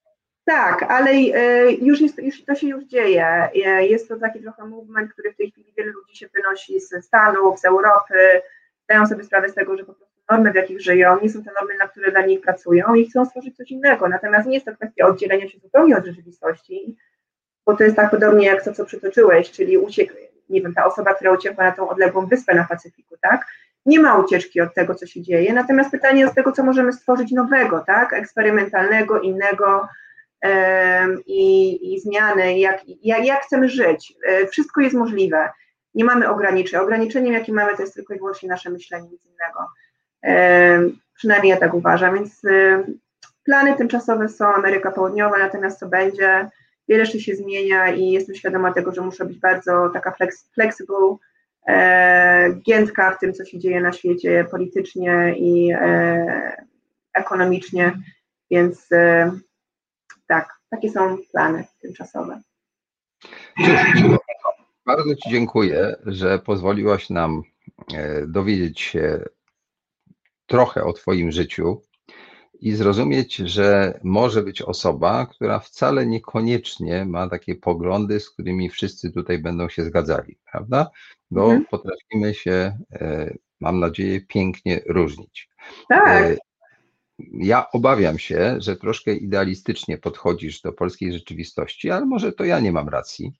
[0.44, 3.48] Tak, ale e, już, jest, już to się już dzieje.
[3.66, 7.02] E, jest to taki trochę movement, który w tej chwili wielu ludzi się wynosi ze
[7.02, 8.42] Stanów, z Europy,
[8.84, 11.50] zdają sobie sprawę z tego, że po prostu normy, w jakich żyją, nie są te
[11.60, 14.08] normy, na które dla nich pracują i chcą stworzyć coś innego.
[14.08, 16.96] Natomiast nie jest to kwestia oddzielenia się zupełnie od rzeczywistości,
[17.66, 20.14] bo to jest tak podobnie jak to, co przytoczyłeś, czyli uciek,
[20.48, 23.46] nie wiem, ta osoba, która uciekła na tą odległą wyspę na Pacyfiku, tak?
[23.86, 27.32] Nie ma ucieczki od tego, co się dzieje, natomiast pytanie jest tego, co możemy stworzyć
[27.32, 28.12] nowego, tak?
[28.12, 29.88] Eksperymentalnego, innego,
[31.26, 34.14] i, zmiany, jak, jak, jak chcemy żyć.
[34.26, 35.50] E, wszystko jest możliwe.
[35.94, 36.80] Nie mamy ograniczeń.
[36.80, 39.68] Ograniczeniem, jakie mamy, to jest tylko i wyłącznie nasze myślenie, nic innego.
[41.14, 42.14] Przynajmniej ja tak uważam.
[42.14, 42.42] Więc
[43.44, 46.48] plany tymczasowe są Ameryka Południowa, natomiast co będzie,
[46.88, 51.16] wiele rzeczy się zmienia i jestem świadoma tego, że muszę być bardzo taka flex, flexible,
[51.68, 56.64] e, giętka w tym, co się dzieje na świecie politycznie i e,
[57.14, 57.92] ekonomicznie,
[58.50, 59.32] więc e,
[60.26, 62.42] tak, takie są plany tymczasowe.
[64.86, 67.42] bardzo Ci dziękuję, że pozwoliłaś nam
[67.94, 69.24] e, dowiedzieć się
[70.46, 71.82] trochę o Twoim życiu
[72.60, 79.12] i zrozumieć, że może być osoba, która wcale niekoniecznie ma takie poglądy, z którymi wszyscy
[79.12, 80.90] tutaj będą się zgadzali, prawda?
[81.30, 81.64] Bo mhm.
[81.70, 85.48] potrafimy się, e, mam nadzieję, pięknie różnić.
[85.88, 86.22] Tak.
[86.22, 86.36] E,
[87.32, 92.72] ja obawiam się, że troszkę idealistycznie podchodzisz do polskiej rzeczywistości, ale może to ja nie
[92.72, 93.32] mam racji,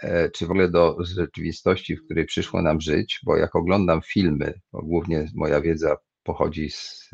[0.00, 4.60] e, czy w ogóle do rzeczywistości, w której przyszło nam żyć, bo jak oglądam filmy,
[4.72, 7.10] bo głównie moja wiedza pochodzi z,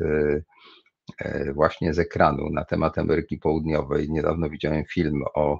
[1.53, 4.09] właśnie z ekranu na temat Ameryki Południowej.
[4.09, 5.59] Niedawno widziałem film o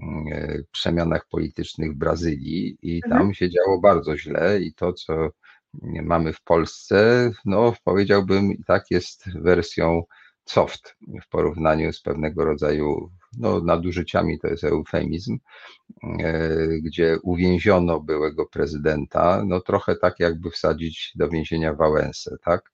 [0.00, 0.24] mm,
[0.72, 3.34] przemianach politycznych w Brazylii i tam mhm.
[3.34, 5.30] się działo bardzo źle i to, co
[6.02, 10.02] mamy w Polsce, no powiedziałbym i tak jest wersją
[10.48, 15.38] soft w porównaniu z pewnego rodzaju no, nadużyciami, to jest eufemizm,
[16.20, 22.72] e, gdzie uwięziono byłego prezydenta, no trochę tak jakby wsadzić do więzienia Wałęsę, tak?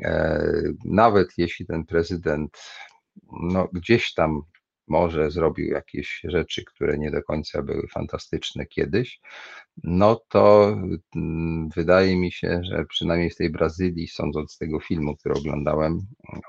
[0.00, 0.42] E,
[0.84, 2.58] nawet jeśli ten prezydent
[3.42, 4.42] no, gdzieś tam
[4.88, 9.20] może zrobił jakieś rzeczy, które nie do końca były fantastyczne kiedyś,
[9.84, 10.76] no to
[11.16, 16.00] mm, wydaje mi się, że przynajmniej w tej Brazylii, sądząc z tego filmu, który oglądałem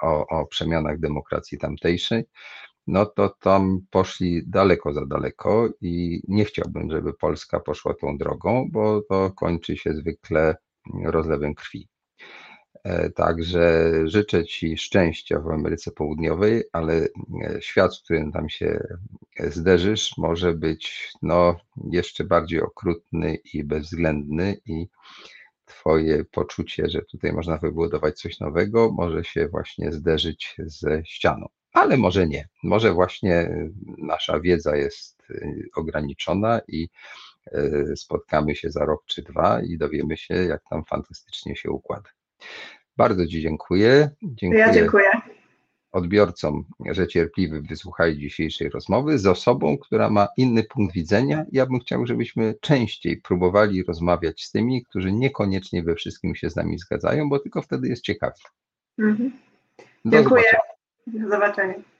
[0.01, 2.23] o, o przemianach demokracji tamtejszej,
[2.87, 8.67] no to tam poszli daleko za daleko i nie chciałbym, żeby Polska poszła tą drogą,
[8.71, 10.55] bo to kończy się zwykle
[11.03, 11.92] rozlewem krwi.
[12.84, 18.80] E, Także życzę Ci szczęścia w Ameryce Południowej, ale e, świat, z którym tam się
[19.39, 21.55] zderzysz, może być no,
[21.91, 24.88] jeszcze bardziej okrutny i bezwzględny i
[25.65, 31.49] Twoje poczucie, że tutaj można wybudować coś nowego, może się właśnie zderzyć ze ścianą.
[31.73, 32.47] Ale może nie.
[32.64, 33.49] Może właśnie
[33.97, 35.27] nasza wiedza jest
[35.76, 36.89] ograniczona i
[37.95, 42.10] spotkamy się za rok czy dwa i dowiemy się, jak tam fantastycznie się układa.
[42.97, 44.09] Bardzo Ci dziękuję.
[44.23, 45.09] Dziękuję Ja dziękuję.
[45.91, 51.45] odbiorcom, że cierpliwie wysłuchali dzisiejszej rozmowy z osobą, która ma inny punkt widzenia.
[51.51, 56.55] Ja bym chciał, żebyśmy częściej próbowali rozmawiać z tymi, którzy niekoniecznie we wszystkim się z
[56.55, 58.41] nami zgadzają, bo tylko wtedy jest ciekawie.
[58.99, 59.31] Mhm.
[60.05, 60.43] Dziękuję.
[60.43, 61.23] zobaczenia.
[61.23, 61.92] Do zobaczenia.